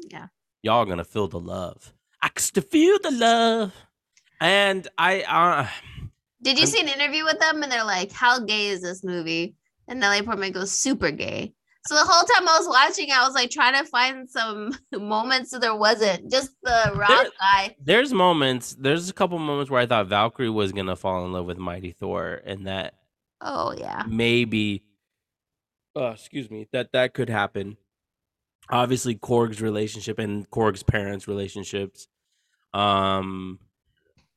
Yeah. 0.09 0.27
y'all 0.63 0.83
gonna 0.85 1.05
feel 1.05 1.27
the 1.29 1.39
love. 1.39 1.93
I 2.25 2.29
can 2.29 2.63
feel 2.63 2.97
the 3.01 3.11
love." 3.11 3.73
And 4.41 4.87
I, 4.97 5.21
uh, 5.23 5.67
Did 6.41 6.57
you 6.57 6.63
I'm- 6.63 6.71
see 6.71 6.81
an 6.81 6.89
interview 6.89 7.23
with 7.23 7.39
them? 7.39 7.63
And 7.63 7.71
they're 7.71 7.83
like, 7.85 8.11
"How 8.11 8.39
gay 8.39 8.67
is 8.67 8.81
this 8.81 9.03
movie?" 9.03 9.55
And 9.87 9.99
Natalie 9.99 10.25
Portman 10.25 10.51
goes, 10.51 10.71
"Super 10.71 11.11
gay." 11.11 11.53
So 11.87 11.93
the 11.93 12.01
whole 12.03 12.23
time 12.23 12.47
I 12.49 12.57
was 12.57 12.67
watching, 12.67 13.11
I 13.11 13.23
was 13.25 13.35
like 13.35 13.51
trying 13.51 13.75
to 13.75 13.87
find 13.89 14.27
some 14.29 14.71
moments, 14.91 15.51
so 15.51 15.59
there 15.59 15.75
wasn't. 15.75 16.31
Just 16.31 16.49
the 16.63 16.91
rock 16.95 17.09
There- 17.09 17.31
guy. 17.39 17.75
there's 17.79 18.11
moments, 18.11 18.75
there's 18.79 19.07
a 19.09 19.13
couple 19.13 19.37
moments 19.37 19.69
where 19.69 19.81
I 19.81 19.85
thought 19.85 20.07
Valkyrie 20.07 20.49
was 20.49 20.71
gonna 20.71 20.95
fall 20.95 21.23
in 21.25 21.31
love 21.31 21.45
with 21.45 21.59
Mighty 21.59 21.91
Thor, 21.91 22.41
and 22.43 22.65
that 22.67 22.95
Oh 23.41 23.73
yeah, 23.77 24.03
maybe 24.07 24.83
uh, 25.95 26.11
excuse 26.15 26.49
me 26.49 26.67
that 26.73 26.91
that 26.93 27.13
could 27.13 27.29
happen 27.29 27.77
obviously 28.71 29.13
korg's 29.15 29.61
relationship 29.61 30.17
and 30.19 30.49
korg's 30.49 30.81
parents 30.83 31.27
relationships 31.27 32.07
um 32.75 33.57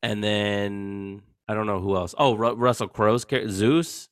and 0.02 0.22
then 0.22 1.20
i 1.48 1.54
don't 1.54 1.66
know 1.66 1.80
who 1.80 1.96
else 1.96 2.14
oh 2.18 2.34
Ru- 2.34 2.54
russell 2.54 2.88
crowe's 2.88 3.24
character 3.24 3.50
zeus 3.50 4.08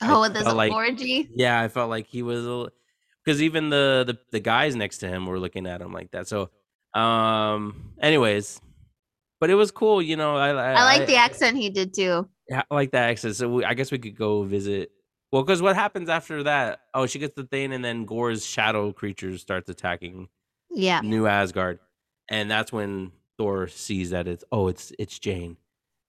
I 0.00 0.12
oh, 0.12 0.20
with 0.22 0.34
this 0.34 0.44
like- 0.44 0.72
orgy. 0.72 1.30
yeah 1.34 1.60
i 1.60 1.68
felt 1.68 1.88
like 1.88 2.06
he 2.08 2.22
was 2.22 2.70
because 3.24 3.40
even 3.40 3.70
the, 3.70 4.04
the 4.06 4.18
the 4.32 4.40
guys 4.40 4.74
next 4.74 4.98
to 4.98 5.08
him 5.08 5.26
were 5.26 5.38
looking 5.38 5.66
at 5.66 5.80
him 5.80 5.92
like 5.92 6.10
that 6.10 6.26
so 6.26 6.50
um 6.94 7.92
anyways 8.00 8.60
but 9.40 9.48
it 9.48 9.54
was 9.54 9.70
cool 9.70 10.02
you 10.02 10.16
know 10.16 10.36
i 10.36 10.50
i, 10.50 10.72
I 10.72 10.84
like 10.84 11.06
the 11.06 11.16
accent 11.16 11.56
he 11.56 11.70
did 11.70 11.94
too. 11.94 12.28
yeah, 12.48 12.62
I 12.70 12.74
like 12.74 12.90
that 12.92 13.10
accent. 13.10 13.36
So 13.36 13.48
we, 13.48 13.64
I 13.64 13.74
guess 13.74 13.90
we 13.92 13.98
could 13.98 14.16
go 14.16 14.42
visit. 14.42 14.90
Well, 15.30 15.42
because 15.42 15.62
what 15.62 15.74
happens 15.74 16.08
after 16.10 16.42
that? 16.42 16.80
Oh, 16.92 17.06
she 17.06 17.18
gets 17.18 17.34
the 17.34 17.44
thing, 17.44 17.72
and 17.72 17.82
then 17.82 18.04
Gorr's 18.04 18.44
shadow 18.44 18.92
creatures 18.92 19.40
starts 19.40 19.70
attacking 19.70 20.28
Yeah, 20.70 21.00
New 21.00 21.26
Asgard, 21.26 21.78
and 22.28 22.50
that's 22.50 22.70
when 22.72 23.12
Thor 23.38 23.66
sees 23.68 24.10
that 24.10 24.28
it's 24.28 24.44
oh, 24.52 24.68
it's 24.68 24.92
it's 24.98 25.18
Jane. 25.18 25.56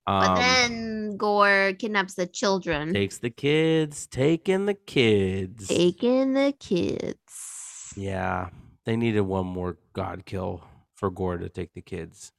but 0.06 0.30
Um, 0.30 0.36
then 0.38 1.18
Gorr 1.18 1.74
kidnaps 1.74 2.16
the 2.16 2.28
children, 2.28 2.94
takes 2.94 3.18
the 3.20 3.30
kids, 3.30 4.08
taking 4.08 4.66
the 4.66 4.74
kids. 4.74 5.68
taking 5.68 6.34
the 6.34 6.54
kids. 6.60 7.94
Yeah, 7.96 8.50
they 8.86 8.96
needed 8.96 9.22
one 9.22 9.46
more 9.46 9.78
god 9.94 10.26
kill 10.26 10.64
for 10.96 11.10
Gorr 11.10 11.38
to 11.38 11.50
take 11.50 11.74
the 11.74 11.82
kids. 11.82 12.32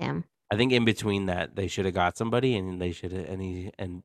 Damn. 0.00 0.24
I 0.50 0.56
think 0.56 0.72
in 0.72 0.84
between 0.86 1.26
that 1.26 1.56
they 1.56 1.66
should 1.66 1.84
have 1.84 1.94
got 1.94 2.16
somebody 2.16 2.56
and 2.56 2.80
they 2.80 2.92
should 2.92 3.12
have 3.12 3.28
and 3.28 3.42
he 3.42 3.70
and 3.78 4.02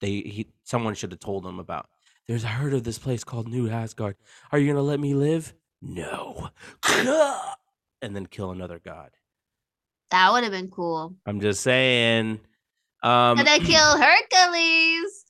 they 0.00 0.10
he 0.22 0.48
someone 0.64 0.94
should 0.94 1.12
have 1.12 1.20
told 1.20 1.44
them 1.44 1.60
about. 1.60 1.88
There's 2.26 2.42
a 2.42 2.48
herd 2.48 2.72
of 2.74 2.82
this 2.84 2.98
place 2.98 3.22
called 3.22 3.46
New 3.48 3.68
Asgard. 3.68 4.16
Are 4.50 4.58
you 4.58 4.66
gonna 4.66 4.82
let 4.82 4.98
me 4.98 5.14
live? 5.14 5.54
No. 5.80 6.48
And 8.02 8.14
then 8.14 8.26
kill 8.26 8.50
another 8.50 8.78
god. 8.84 9.10
That 10.10 10.32
would 10.32 10.42
have 10.42 10.52
been 10.52 10.70
cool. 10.70 11.14
I'm 11.26 11.40
just 11.40 11.62
saying. 11.62 12.40
Um, 13.02 13.36
Gonna 13.36 13.58
kill 13.60 13.98
Hercules. 13.98 15.24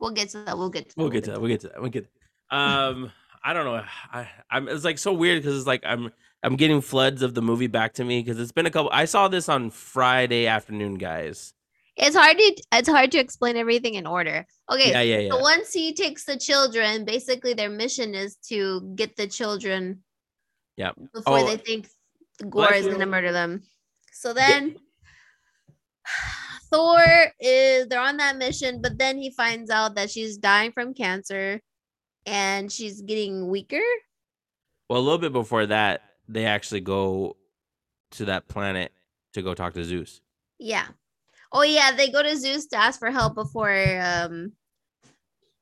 We'll 0.00 0.10
get 0.10 0.30
to 0.30 0.38
that. 0.44 0.58
We'll 0.58 0.70
get 0.70 0.90
to 0.90 0.96
that. 0.96 1.00
we'll 1.00 1.10
get 1.10 1.24
to 1.24 1.30
that. 1.30 1.40
We'll 1.40 1.50
get 1.50 1.60
to 1.62 1.68
that. 1.68 1.80
We'll 1.80 1.90
get. 1.90 2.06
Um, 2.50 3.10
I 3.44 3.52
don't 3.52 3.66
know. 3.66 3.82
I 4.12 4.28
I'm 4.50 4.68
it's 4.68 4.84
like 4.84 4.98
so 4.98 5.12
weird 5.12 5.42
because 5.42 5.56
it's 5.58 5.66
like 5.66 5.82
I'm 5.84 6.10
I'm 6.42 6.56
getting 6.56 6.80
floods 6.80 7.22
of 7.22 7.34
the 7.34 7.42
movie 7.42 7.66
back 7.66 7.94
to 7.94 8.04
me 8.04 8.22
because 8.22 8.40
it's 8.40 8.52
been 8.52 8.66
a 8.66 8.70
couple. 8.70 8.90
I 8.92 9.04
saw 9.04 9.28
this 9.28 9.48
on 9.48 9.70
Friday 9.70 10.46
afternoon, 10.46 10.94
guys. 10.94 11.52
It's 11.96 12.16
hard 12.16 12.38
to 12.38 12.62
it's 12.72 12.88
hard 12.88 13.12
to 13.12 13.18
explain 13.18 13.56
everything 13.56 13.94
in 13.94 14.06
order. 14.06 14.46
Okay, 14.70 14.90
Yeah, 14.90 15.02
yeah, 15.02 15.18
yeah. 15.18 15.30
so 15.30 15.38
once 15.38 15.72
he 15.72 15.92
takes 15.94 16.24
the 16.24 16.36
children, 16.36 17.04
basically 17.04 17.54
their 17.54 17.70
mission 17.70 18.14
is 18.14 18.36
to 18.48 18.92
get 18.96 19.16
the 19.16 19.26
children. 19.26 20.02
Yeah. 20.76 20.92
Before 21.12 21.38
Oh, 21.38 21.46
they 21.46 21.56
think 21.56 21.88
Gorr 22.48 22.72
is 22.74 22.86
gonna 22.86 23.06
murder 23.06 23.32
them. 23.32 23.62
So 24.12 24.32
then 24.32 24.76
Thor 26.70 27.04
is 27.40 27.86
they're 27.88 28.00
on 28.00 28.16
that 28.18 28.36
mission, 28.36 28.80
but 28.82 28.98
then 28.98 29.18
he 29.18 29.30
finds 29.30 29.70
out 29.70 29.94
that 29.94 30.10
she's 30.10 30.36
dying 30.36 30.72
from 30.72 30.94
cancer. 30.94 31.60
and 32.26 32.72
she's 32.72 33.02
getting 33.02 33.48
weaker. 33.48 33.82
Well, 34.88 34.98
a 34.98 35.04
little 35.04 35.18
bit 35.18 35.32
before 35.34 35.66
that, 35.66 36.00
they 36.26 36.46
actually 36.46 36.80
go 36.80 37.36
to 38.12 38.24
that 38.24 38.48
planet 38.48 38.92
to 39.34 39.42
go 39.42 39.52
talk 39.52 39.74
to 39.74 39.84
Zeus. 39.84 40.22
Yeah. 40.58 40.86
Oh 41.52 41.62
yeah, 41.62 41.92
they 41.92 42.08
go 42.10 42.22
to 42.22 42.34
Zeus 42.36 42.64
to 42.68 42.76
ask 42.76 42.98
for 42.98 43.10
help 43.10 43.34
before 43.34 44.00
um 44.00 44.52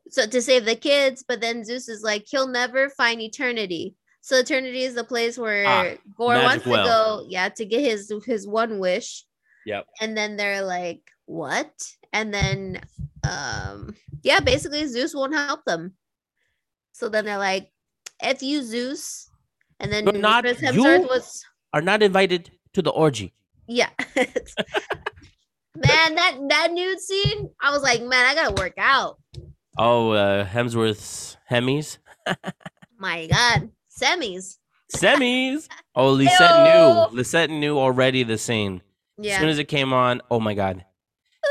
so 0.08 0.26
to 0.26 0.40
save 0.40 0.64
the 0.64 0.76
kids, 0.76 1.24
but 1.26 1.40
then 1.40 1.64
Zeus 1.64 1.88
is 1.88 2.02
like 2.02 2.26
he'll 2.28 2.46
never 2.48 2.88
find 2.90 3.20
eternity. 3.20 3.96
So 4.22 4.38
eternity 4.38 4.82
is 4.82 4.94
the 4.94 5.04
place 5.04 5.36
where 5.36 5.66
Ah, 5.66 5.94
Gorr 6.16 6.36
wants 6.42 6.64
to 6.64 6.70
go, 6.70 7.26
yeah, 7.28 7.48
to 7.50 7.64
get 7.66 7.80
his 7.82 8.12
his 8.24 8.46
one 8.46 8.78
wish. 8.78 9.24
Yep. 9.66 9.86
And 10.00 10.16
then 10.16 10.36
they're 10.36 10.62
like, 10.62 11.02
"What?" 11.26 11.70
And 12.12 12.32
then 12.32 12.80
um 13.28 13.94
yeah, 14.22 14.40
basically 14.40 14.86
Zeus 14.86 15.14
won't 15.14 15.34
help 15.34 15.64
them. 15.64 15.94
So 16.92 17.08
then 17.08 17.24
they're 17.26 17.38
like, 17.38 17.70
"F 18.20 18.42
you 18.42 18.62
Zeus." 18.62 19.28
And 19.80 19.92
then 19.92 20.04
But 20.04 20.16
not 20.16 20.44
Chris 20.44 20.62
you 20.62 20.82
was 20.82 21.42
are 21.74 21.82
not 21.82 22.02
invited 22.02 22.50
to 22.74 22.82
the 22.82 22.90
orgy. 22.90 23.34
yeah. 23.66 23.90
man, 25.76 26.14
that 26.14 26.38
that 26.48 26.68
nude 26.72 27.00
scene, 27.00 27.50
I 27.60 27.70
was 27.70 27.82
like, 27.82 28.02
man, 28.02 28.26
I 28.26 28.34
gotta 28.34 28.54
work 28.54 28.74
out. 28.78 29.18
Oh, 29.78 30.10
uh, 30.10 30.44
Hemsworth's 30.46 31.36
Hemis. 31.50 31.98
My 32.98 33.26
God, 33.26 33.70
semis. 34.00 34.58
Semis. 34.94 35.68
Oh, 35.94 36.12
Lisette 36.12 36.40
Ew. 36.40 36.64
knew. 36.64 37.06
Lisette 37.16 37.50
knew 37.50 37.78
already 37.78 38.22
the 38.22 38.38
scene. 38.38 38.80
Yeah. 39.18 39.34
As 39.34 39.40
soon 39.40 39.48
as 39.50 39.58
it 39.58 39.64
came 39.64 39.92
on, 39.92 40.22
oh 40.30 40.40
my 40.40 40.54
god. 40.54 40.86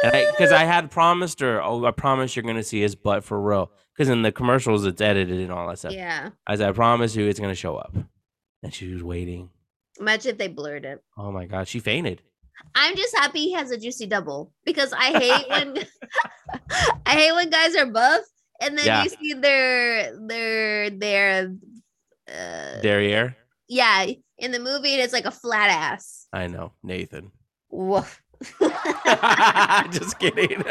Because 0.04 0.52
I, 0.52 0.64
had 0.64 0.90
promised 0.90 1.42
her, 1.42 1.62
oh, 1.62 1.86
I 1.86 1.92
promise 1.92 2.36
you're 2.36 2.42
gonna 2.44 2.64
see 2.64 2.82
his 2.82 2.96
butt 2.96 3.24
for 3.24 3.40
real. 3.40 3.72
Because 3.94 4.10
in 4.10 4.24
the 4.24 4.32
commercials, 4.32 4.84
it's 4.86 5.00
edited 5.00 5.40
and 5.40 5.52
all 5.52 5.68
that 5.68 5.78
stuff. 5.78 5.94
yeah. 5.94 6.30
As 6.48 6.60
I 6.60 6.72
promise 6.72 7.16
you, 7.16 7.28
it's 7.28 7.40
gonna 7.40 7.54
show 7.54 7.76
up. 7.76 7.96
And 8.64 8.74
she 8.74 8.92
was 8.92 9.04
waiting. 9.04 9.52
Imagine 10.00 10.32
if 10.32 10.38
they 10.40 10.48
blurred 10.48 10.86
it. 10.86 11.04
Oh 11.18 11.32
my 11.32 11.46
god, 11.46 11.68
she 11.68 11.80
fainted. 11.80 12.24
I'm 12.74 12.96
just 12.96 13.16
happy 13.16 13.40
he 13.42 13.54
has 13.54 13.70
a 13.70 13.78
juicy 13.78 14.08
double 14.08 14.52
because 14.66 14.92
I 14.94 15.20
hate 15.20 15.50
when 15.50 15.78
I 17.06 17.12
hate 17.12 17.32
when 17.34 17.50
guys 17.52 17.76
are 17.76 17.86
buff 17.86 18.22
and 18.60 18.76
then 18.78 18.86
Yeah. 18.86 19.04
you 19.04 19.10
see 19.10 19.34
their 19.34 20.18
their 20.28 20.90
their 20.90 21.56
uh, 22.32 22.82
Derriere. 22.82 23.36
yeah 23.68 24.06
in 24.38 24.52
the 24.52 24.60
movie 24.60 24.96
it's 24.96 25.14
like 25.14 25.26
a 25.26 25.32
flat 25.32 25.70
ass. 25.70 26.28
I 26.34 26.48
know, 26.48 26.74
Nathan. 26.84 27.32
Woof. 27.70 28.22
Just 29.92 30.18
kidding. 30.20 30.64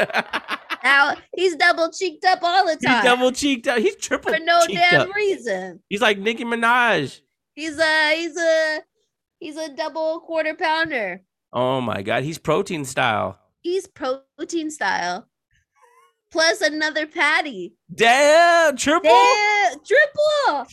now 0.82 1.16
he's 1.36 1.54
double 1.56 1.90
cheeked 1.92 2.24
up 2.24 2.40
all 2.42 2.64
the 2.66 2.72
He's 2.72 2.82
time 2.84 3.04
double 3.04 3.30
cheeked 3.32 3.68
up. 3.68 3.78
He's 3.78 3.96
triple 3.96 4.32
for 4.32 4.40
no 4.40 4.60
damn 4.68 5.02
up. 5.02 5.14
reason. 5.14 5.80
He's 5.88 6.00
like 6.00 6.18
Nicki 6.18 6.44
Minaj. 6.44 7.20
He's 7.54 7.78
a 7.78 8.16
he's 8.16 8.36
a 8.36 8.80
he's 9.38 9.56
a 9.56 9.68
double 9.74 10.20
quarter 10.20 10.54
pounder. 10.54 11.22
Oh 11.52 11.80
my 11.80 12.02
god, 12.02 12.22
he's 12.24 12.38
protein 12.38 12.84
style. 12.84 13.38
He's 13.62 13.86
protein 13.86 14.70
style. 14.70 15.26
Plus 16.30 16.60
another 16.60 17.06
patty. 17.06 17.74
Damn, 17.92 18.76
triple. 18.76 19.10
Damn, 19.10 19.72
triple. 19.84 20.46
I 20.46 20.64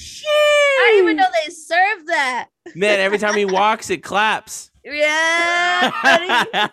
didn't 0.92 1.04
even 1.04 1.18
know 1.18 1.26
they 1.46 1.52
served 1.52 2.08
that. 2.08 2.50
Man, 2.76 3.00
every 3.00 3.18
time 3.18 3.36
he 3.36 3.46
walks, 3.46 3.90
it 3.90 4.04
claps. 4.04 4.72
Yeah. 4.90 5.92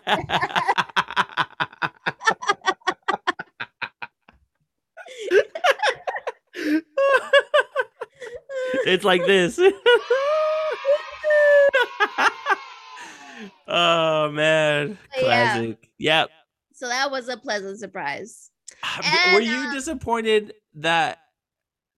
it's 8.85 9.03
like 9.03 9.25
this. 9.25 9.59
oh 13.67 14.31
man, 14.31 14.97
But 15.13 15.23
yeah. 15.23 15.53
classic. 15.53 15.89
Yep. 15.97 16.29
so 16.73 16.87
that 16.87 17.11
was 17.11 17.27
a 17.29 17.37
pleasant 17.37 17.79
surprise. 17.79 18.51
Were 19.33 19.41
you 19.41 19.57
uh, 19.57 19.73
disappointed 19.73 20.53
that 20.75 21.19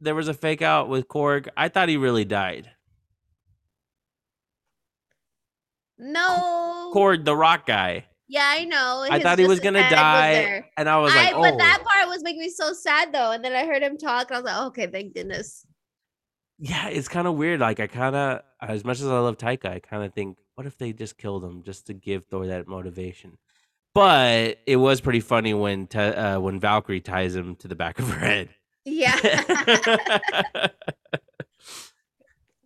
there 0.01 0.15
was 0.15 0.27
a 0.27 0.33
fake 0.33 0.61
out 0.61 0.89
with 0.89 1.07
Korg? 1.07 1.47
I 1.55 1.69
thought 1.69 1.89
he 1.89 1.97
really 1.97 2.25
died. 2.25 2.71
No. 5.97 6.91
Korg, 6.93 7.25
the 7.25 7.35
rock 7.35 7.65
guy. 7.65 8.05
Yeah, 8.27 8.43
I 8.45 8.65
know. 8.65 9.05
I 9.09 9.15
his- 9.15 9.23
thought 9.23 9.39
he 9.39 9.47
was 9.47 9.59
gonna 9.59 9.87
die, 9.89 10.63
and 10.77 10.89
I 10.89 10.97
was 10.97 11.13
I, 11.13 11.25
like, 11.25 11.35
"Oh, 11.35 11.41
but 11.41 11.57
that 11.57 11.83
part 11.85 12.07
was 12.07 12.23
making 12.23 12.41
me 12.41 12.49
so 12.49 12.73
sad 12.73 13.13
though. 13.13 13.31
And 13.31 13.43
then 13.45 13.53
I 13.53 13.65
heard 13.65 13.83
him 13.83 13.97
talk. 13.97 14.31
I 14.31 14.35
was 14.35 14.45
like, 14.45 14.61
okay, 14.67 14.87
thank 14.87 15.13
goodness. 15.13 15.65
yeah." 16.57 16.87
It's 16.87 17.07
kind 17.07 17.27
of 17.27 17.35
weird. 17.35 17.59
Like, 17.59 17.79
I 17.79 17.87
kind 17.87 18.15
of, 18.15 18.41
as 18.61 18.83
much 18.83 18.99
as 18.99 19.07
I 19.07 19.19
love 19.19 19.37
Taika, 19.37 19.65
I 19.67 19.79
kind 19.79 20.03
of 20.03 20.13
think, 20.13 20.37
what 20.55 20.65
if 20.65 20.77
they 20.77 20.91
just 20.91 21.17
killed 21.17 21.43
him 21.43 21.61
just 21.63 21.85
to 21.87 21.93
give 21.93 22.25
Thor 22.25 22.47
that 22.47 22.67
motivation? 22.67 23.37
But 23.95 24.59
it 24.67 24.75
was 24.75 25.01
pretty 25.01 25.21
funny 25.21 25.53
when 25.55 25.87
Ta- 25.87 26.35
uh, 26.35 26.39
when 26.39 26.59
Valkyrie 26.59 27.01
ties 27.01 27.35
him 27.35 27.55
to 27.55 27.67
the 27.67 27.75
back 27.75 27.97
of 27.97 28.07
her 28.09 28.19
head. 28.19 28.49
Yeah. 28.83 29.15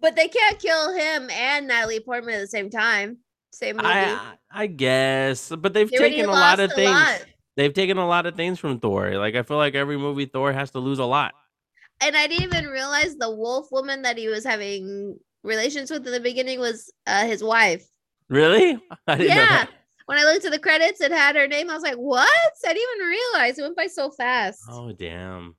but 0.02 0.15
they 0.15 0.28
can't 0.28 0.60
kill 0.60 0.94
him 0.94 1.30
and 1.30 1.68
Natalie 1.68 2.00
Portman 2.02 2.36
at 2.36 2.39
the 2.42 2.48
same 2.48 2.70
time. 2.70 3.20
Same 3.52 3.76
movie. 3.78 3.88
I 3.88 4.34
I 4.52 4.68
guess, 4.68 5.50
but 5.50 5.74
they've 5.74 5.89
They 5.89 5.98
taken 5.98 6.26
a 6.26 6.32
lot 6.32 6.60
of 6.60 6.72
a 6.72 6.76
things. 6.76 6.92
lot. 6.92 7.26
They've 7.58 7.74
taken 7.74 7.98
a 7.98 8.08
lot 8.08 8.26
of 8.26 8.36
things 8.36 8.58
from 8.60 8.80
Thor. 8.80 9.12
Like 9.18 9.36
I 9.36 9.44
feel 9.44 9.58
like 9.58 9.76
every 9.76 9.98
movie 9.98 10.26
Thor 10.26 10.52
has 10.54 10.72
to 10.72 10.80
lose 10.80 11.00
a 11.00 11.06
lot. 11.06 11.34
and 12.02 12.15
I 12.18 12.28
didn't 12.28 12.44
even 12.44 12.65
realize 12.68 13.15
the 13.18 13.30
wolf 13.30 13.68
woman 13.72 14.02
that 14.04 14.18
he 14.18 14.28
was 14.30 14.46
having 14.46 15.18
relations 15.44 15.92
with 15.92 16.06
in 16.08 16.13
the 16.13 16.20
beginning 16.20 16.60
was 16.60 16.92
uh, 17.08 17.26
his 17.26 17.44
wife. 17.44 17.86
Really? 18.30 18.80
I 19.08 19.15
didn't 19.15 19.36
know 19.36 19.42
Yeah. 19.44 19.65
When 20.10 20.17
I 20.17 20.24
looked 20.24 20.43
at 20.43 20.52
the 20.52 20.58
credits, 20.58 21.02
it 21.02 21.12
had 21.12 21.36
her 21.36 21.45
name. 21.48 21.69
I 21.69 21.76
was 21.76 21.84
like, 21.84 21.93
"What?" 21.93 22.28
I 22.65 22.74
didn't 22.74 22.82
even 22.95 23.08
realize 23.10 23.60
it 23.60 23.62
went 23.62 23.76
by 23.76 23.86
so 23.86 24.10
fast. 24.10 24.63
Oh 24.67 24.91
damn. 24.91 25.54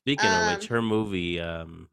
Speaking 0.00 0.28
of 0.28 0.56
which, 0.56 0.68
Um, 0.68 0.74
her 0.74 0.82
movie. 0.82 1.38
Um, 1.38 1.88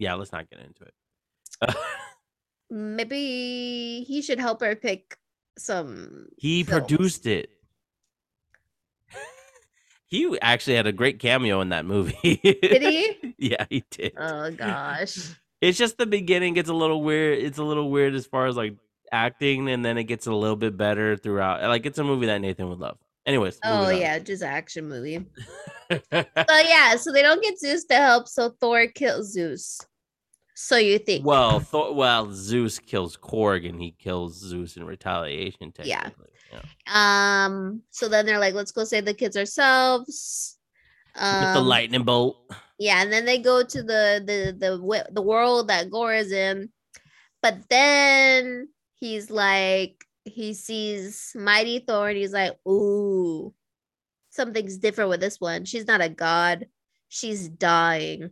yeah, 0.00 0.14
let's 0.14 0.32
not 0.32 0.50
get 0.50 0.58
into 0.58 0.82
it. 0.82 1.76
Maybe 2.70 4.02
he 4.02 4.20
should 4.20 4.40
help 4.40 4.60
her 4.62 4.74
pick 4.74 5.16
some. 5.56 6.26
he 6.38 6.64
films. 6.64 6.86
produced 6.88 7.26
it. 7.26 7.50
he 10.06 10.36
actually 10.42 10.74
had 10.74 10.88
a 10.88 10.92
great 10.92 11.20
cameo 11.20 11.60
in 11.60 11.68
that 11.68 11.84
movie. 11.86 12.40
Did 12.42 12.82
he? 12.82 13.34
yeah, 13.38 13.64
he 13.70 13.84
did. 13.92 14.14
Oh 14.16 14.50
gosh. 14.50 15.36
It's 15.60 15.78
just 15.78 15.98
the 15.98 16.06
beginning 16.06 16.54
gets 16.54 16.68
a 16.68 16.74
little 16.74 17.00
weird. 17.00 17.38
It's 17.38 17.58
a 17.58 17.62
little 17.62 17.92
weird 17.92 18.16
as 18.16 18.26
far 18.26 18.46
as 18.48 18.56
like 18.56 18.74
acting, 19.12 19.68
and 19.68 19.84
then 19.84 19.98
it 19.98 20.04
gets 20.04 20.26
a 20.26 20.32
little 20.32 20.56
bit 20.56 20.76
better 20.76 21.16
throughout. 21.16 21.62
Like 21.62 21.86
it's 21.86 21.98
a 21.98 22.04
movie 22.04 22.26
that 22.26 22.40
Nathan 22.40 22.68
would 22.68 22.78
love. 22.78 22.98
Anyways. 23.24 23.58
Oh 23.64 23.90
yeah, 23.90 24.18
just 24.18 24.42
action 24.42 24.88
movie. 24.88 25.24
So 26.10 26.58
yeah, 26.64 26.96
so 26.96 27.12
they 27.12 27.20
don't 27.20 27.42
get 27.42 27.58
Zeus 27.58 27.84
to 27.84 27.96
help, 27.96 28.26
so 28.26 28.54
Thor 28.58 28.86
kills 28.86 29.32
Zeus. 29.32 29.78
So 30.54 30.76
you 30.76 30.98
think? 30.98 31.26
well, 31.26 31.60
Thor, 31.60 31.94
well, 31.94 32.32
Zeus 32.32 32.78
kills 32.78 33.16
Korg, 33.18 33.68
and 33.68 33.78
he 33.78 33.90
kills 33.98 34.38
Zeus 34.38 34.78
in 34.78 34.84
retaliation. 34.84 35.70
Yeah. 35.82 36.04
Technically. 36.04 36.30
Yeah. 36.50 37.44
Um. 37.44 37.82
So 37.90 38.08
then 38.08 38.24
they're 38.24 38.38
like, 38.38 38.54
let's 38.54 38.72
go 38.72 38.84
save 38.84 39.04
the 39.04 39.12
kids 39.12 39.36
ourselves. 39.36 40.56
Um, 41.14 41.44
With 41.44 41.54
the 41.54 41.60
lightning 41.60 42.04
bolt. 42.04 42.38
Yeah, 42.78 43.02
and 43.02 43.12
then 43.12 43.24
they 43.24 43.38
go 43.38 43.62
to 43.62 43.82
the 43.82 44.22
the 44.24 44.56
the 44.58 45.06
the 45.12 45.22
world 45.22 45.68
that 45.68 45.90
Gorr 45.90 46.14
is 46.14 46.32
in, 46.32 46.70
but 47.42 47.56
then 47.68 48.68
he's 49.02 49.30
like 49.30 50.06
he 50.24 50.54
sees 50.54 51.32
Mighty 51.34 51.80
Thor 51.80 52.08
and 52.08 52.16
he's 52.16 52.32
like, 52.32 52.52
"Ooh, 52.66 53.52
something's 54.30 54.78
different 54.78 55.10
with 55.10 55.18
this 55.20 55.40
one. 55.40 55.64
She's 55.64 55.86
not 55.88 56.00
a 56.00 56.08
god. 56.08 56.66
She's 57.08 57.48
dying." 57.48 58.30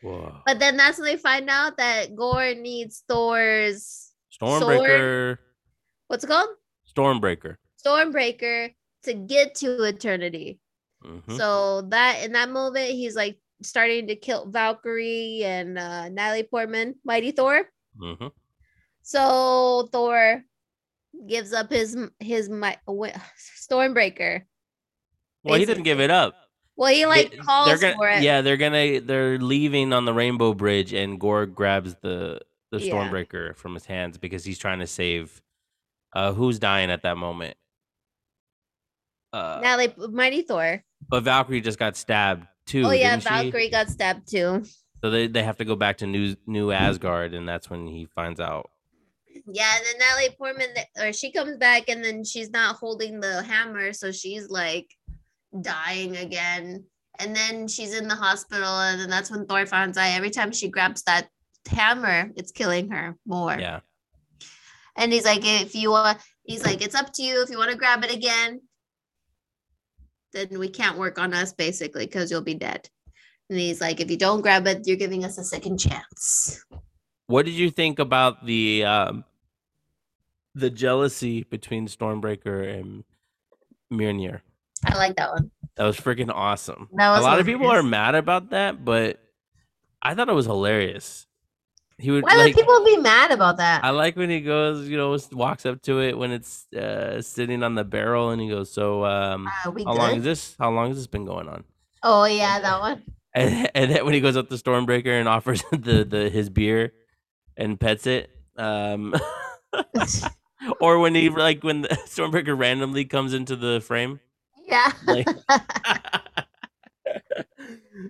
Whoa. 0.00 0.40
But 0.46 0.60
then 0.60 0.76
that's 0.76 0.98
when 0.98 1.06
they 1.06 1.16
find 1.16 1.50
out 1.50 1.76
that 1.78 2.14
Gorr 2.14 2.54
needs 2.54 3.02
Thor's 3.08 4.12
Stormbreaker. 4.40 5.38
what's 6.06 6.22
it 6.22 6.28
called? 6.28 6.50
Stormbreaker. 6.96 7.56
Stormbreaker 7.84 8.72
to 9.02 9.14
get 9.14 9.56
to 9.56 9.82
eternity. 9.82 10.60
Mhm. 11.04 11.36
So 11.36 11.82
that 11.90 12.22
in 12.24 12.32
that 12.32 12.50
moment, 12.50 12.90
he's 12.90 13.16
like 13.16 13.38
starting 13.62 14.06
to 14.06 14.14
kill 14.14 14.46
Valkyrie 14.48 15.42
and 15.42 15.76
uh, 15.76 16.08
Natalie 16.10 16.44
Portman, 16.44 16.94
Mighty 17.04 17.32
Thor. 17.32 17.68
Mhm. 18.00 18.30
So 19.08 19.88
Thor 19.90 20.44
gives 21.26 21.54
up 21.54 21.70
his 21.72 21.96
his 22.20 22.48
wi- 22.48 22.76
Stormbreaker. 23.58 24.42
Well, 25.42 25.58
he 25.58 25.64
didn't 25.64 25.84
give 25.84 25.98
it 25.98 26.10
up. 26.10 26.34
Well, 26.76 26.92
he 26.92 27.06
like 27.06 27.30
They- 27.30 27.38
calls 27.38 27.80
gonna, 27.80 27.96
for 27.96 28.06
it. 28.10 28.22
Yeah, 28.22 28.42
they're 28.42 28.58
gonna 28.58 29.00
they're 29.00 29.38
leaving 29.38 29.94
on 29.94 30.04
the 30.04 30.12
Rainbow 30.12 30.52
Bridge, 30.52 30.92
and 30.92 31.18
Gorr 31.18 31.46
grabs 31.46 31.94
the 32.02 32.42
the 32.70 32.80
Yeah. 32.82 32.92
Stormbreaker 32.92 33.56
from 33.56 33.72
his 33.72 33.86
hands 33.86 34.18
because 34.18 34.44
he's 34.44 34.58
trying 34.58 34.80
to 34.80 34.86
save. 34.86 35.40
Uh, 36.12 36.34
who's 36.34 36.58
dying 36.58 36.90
at 36.90 37.00
that 37.04 37.16
moment? 37.16 37.56
Uh, 39.32 39.60
Natalie, 39.62 39.94
Mighty 40.10 40.42
Thor. 40.42 40.84
but 41.08 41.22
Valkyrie 41.22 41.62
just 41.62 41.78
got 41.78 41.96
stabbed 41.96 42.46
too. 42.66 42.84
oh 42.84 42.90
yeah, 42.90 43.12
didn't 43.16 43.22
she? 43.22 43.28
Valkyrie 43.30 43.70
got 43.70 43.88
stabbed 43.88 44.28
too. 44.30 44.64
So 45.02 45.10
they, 45.10 45.28
they 45.28 45.42
have 45.44 45.56
to 45.58 45.64
go 45.64 45.76
back 45.76 45.96
to 45.98 46.06
New 46.06 46.36
New 46.46 46.72
Asgard, 46.72 47.32
and 47.32 47.48
that's 47.48 47.70
when 47.70 47.86
he 47.86 48.04
finds 48.04 48.38
out. 48.38 48.68
Yeah, 49.50 49.76
and 49.76 49.84
then 49.86 49.98
Natalie 49.98 50.34
Portman, 50.36 50.68
or 51.00 51.12
she 51.12 51.32
comes 51.32 51.56
back 51.56 51.88
and 51.88 52.04
then 52.04 52.24
she's 52.24 52.50
not 52.50 52.76
holding 52.76 53.20
the 53.20 53.42
hammer, 53.42 53.92
so 53.92 54.12
she's 54.12 54.48
like 54.48 54.90
dying 55.60 56.16
again. 56.16 56.84
And 57.18 57.34
then 57.34 57.66
she's 57.66 57.98
in 57.98 58.06
the 58.06 58.14
hospital, 58.14 58.78
and 58.80 59.00
then 59.00 59.10
that's 59.10 59.30
when 59.30 59.44
Thor 59.46 59.66
finds 59.66 59.98
out 59.98 60.14
every 60.14 60.30
time 60.30 60.52
she 60.52 60.68
grabs 60.68 61.02
that 61.02 61.28
hammer, 61.68 62.30
it's 62.36 62.52
killing 62.52 62.90
her 62.90 63.16
more. 63.26 63.56
Yeah, 63.58 63.80
And 64.96 65.12
he's 65.12 65.24
like, 65.24 65.40
if 65.42 65.74
you 65.74 65.90
want, 65.90 66.18
he's 66.44 66.64
like, 66.64 66.80
it's 66.82 66.94
up 66.94 67.12
to 67.14 67.22
you 67.22 67.42
if 67.42 67.50
you 67.50 67.58
want 67.58 67.70
to 67.70 67.76
grab 67.76 68.04
it 68.04 68.14
again. 68.14 68.60
Then 70.32 70.58
we 70.58 70.68
can't 70.68 70.98
work 70.98 71.18
on 71.18 71.34
us 71.34 71.52
basically 71.52 72.06
because 72.06 72.30
you'll 72.30 72.42
be 72.42 72.54
dead. 72.54 72.88
And 73.50 73.58
he's 73.58 73.80
like, 73.80 74.00
if 74.00 74.10
you 74.10 74.16
don't 74.16 74.42
grab 74.42 74.66
it, 74.66 74.86
you're 74.86 74.96
giving 74.96 75.24
us 75.24 75.38
a 75.38 75.44
second 75.44 75.78
chance. 75.78 76.64
What 77.28 77.44
did 77.44 77.54
you 77.54 77.70
think 77.70 77.98
about 77.98 78.44
the 78.44 78.84
um, 78.84 79.24
the 80.54 80.70
jealousy 80.70 81.44
between 81.44 81.86
Stormbreaker 81.86 82.78
and 82.78 83.04
Mjolnir? 83.92 84.40
I 84.84 84.96
like 84.96 85.16
that 85.16 85.30
one. 85.30 85.50
That 85.76 85.84
was 85.84 85.96
freaking 85.98 86.32
awesome. 86.34 86.88
That 86.94 87.10
was 87.10 87.20
a 87.20 87.22
lot 87.22 87.38
of 87.38 87.46
people 87.46 87.70
are 87.70 87.82
mad 87.82 88.14
about 88.14 88.50
that, 88.50 88.84
but 88.84 89.20
I 90.02 90.14
thought 90.14 90.28
it 90.28 90.34
was 90.34 90.46
hilarious. 90.46 91.26
He 91.98 92.10
would 92.10 92.24
Why 92.24 92.36
like. 92.36 92.56
would 92.56 92.56
people 92.56 92.84
be 92.84 92.96
mad 92.96 93.30
about 93.30 93.58
that? 93.58 93.84
I 93.84 93.90
like 93.90 94.16
when 94.16 94.30
he 94.30 94.40
goes, 94.40 94.88
you 94.88 94.96
know, 94.96 95.16
walks 95.32 95.66
up 95.66 95.82
to 95.82 96.00
it 96.00 96.16
when 96.16 96.30
it's 96.30 96.72
uh, 96.72 97.20
sitting 97.20 97.62
on 97.62 97.74
the 97.74 97.84
barrel, 97.84 98.30
and 98.30 98.40
he 98.40 98.48
goes, 98.48 98.70
"So, 98.70 99.04
um, 99.04 99.48
we 99.74 99.84
how 99.84 99.94
long 99.94 100.16
is 100.16 100.24
this? 100.24 100.56
How 100.58 100.70
long 100.70 100.88
has 100.88 100.96
this 100.96 101.08
been 101.08 101.24
going 101.24 101.48
on?" 101.48 101.64
Oh 102.02 102.24
yeah, 102.24 102.60
that 102.60 102.80
one. 102.80 103.02
And, 103.34 103.70
and 103.74 103.90
then 103.90 104.04
when 104.04 104.14
he 104.14 104.20
goes 104.20 104.36
up 104.36 104.48
to 104.48 104.54
Stormbreaker 104.54 105.18
and 105.18 105.28
offers 105.28 105.62
the 105.72 106.04
the 106.04 106.30
his 106.30 106.48
beer 106.48 106.92
and 107.58 107.78
pets 107.78 108.06
it, 108.06 108.30
um, 108.56 109.14
or 110.80 110.98
when 110.98 111.14
he 111.14 111.28
like 111.28 111.62
when 111.62 111.82
the 111.82 111.88
Stormbreaker 112.06 112.56
randomly 112.58 113.04
comes 113.04 113.34
into 113.34 113.56
the 113.56 113.80
frame. 113.80 114.20
yeah. 114.66 114.92
Like- 115.06 115.28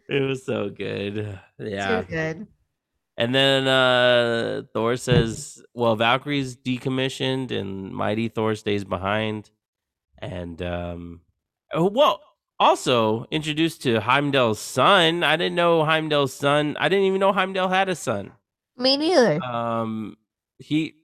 it 0.08 0.22
was 0.22 0.44
so 0.44 0.68
good. 0.68 1.38
Yeah. 1.58 2.02
Too 2.02 2.08
good. 2.08 2.46
And 3.16 3.34
then 3.34 3.66
uh 3.66 4.62
Thor 4.72 4.96
says, 4.96 5.62
well, 5.74 5.96
Valkyrie's 5.96 6.56
decommissioned 6.56 7.50
and 7.50 7.92
Mighty 7.92 8.28
Thor 8.28 8.54
stays 8.54 8.84
behind. 8.84 9.50
And 10.18 10.60
um 10.62 11.20
oh, 11.72 11.88
well, 11.90 12.20
also 12.60 13.26
introduced 13.30 13.82
to 13.82 14.00
Heimdall's 14.00 14.60
son. 14.60 15.22
I 15.24 15.36
didn't 15.36 15.56
know 15.56 15.84
Heimdall's 15.84 16.32
son. 16.34 16.76
I 16.78 16.88
didn't 16.88 17.06
even 17.06 17.20
know 17.20 17.32
Heimdall 17.32 17.68
had 17.68 17.88
a 17.88 17.94
son. 17.96 18.32
Me 18.78 18.96
neither. 18.96 19.42
Um 19.42 20.16
he 20.58 20.94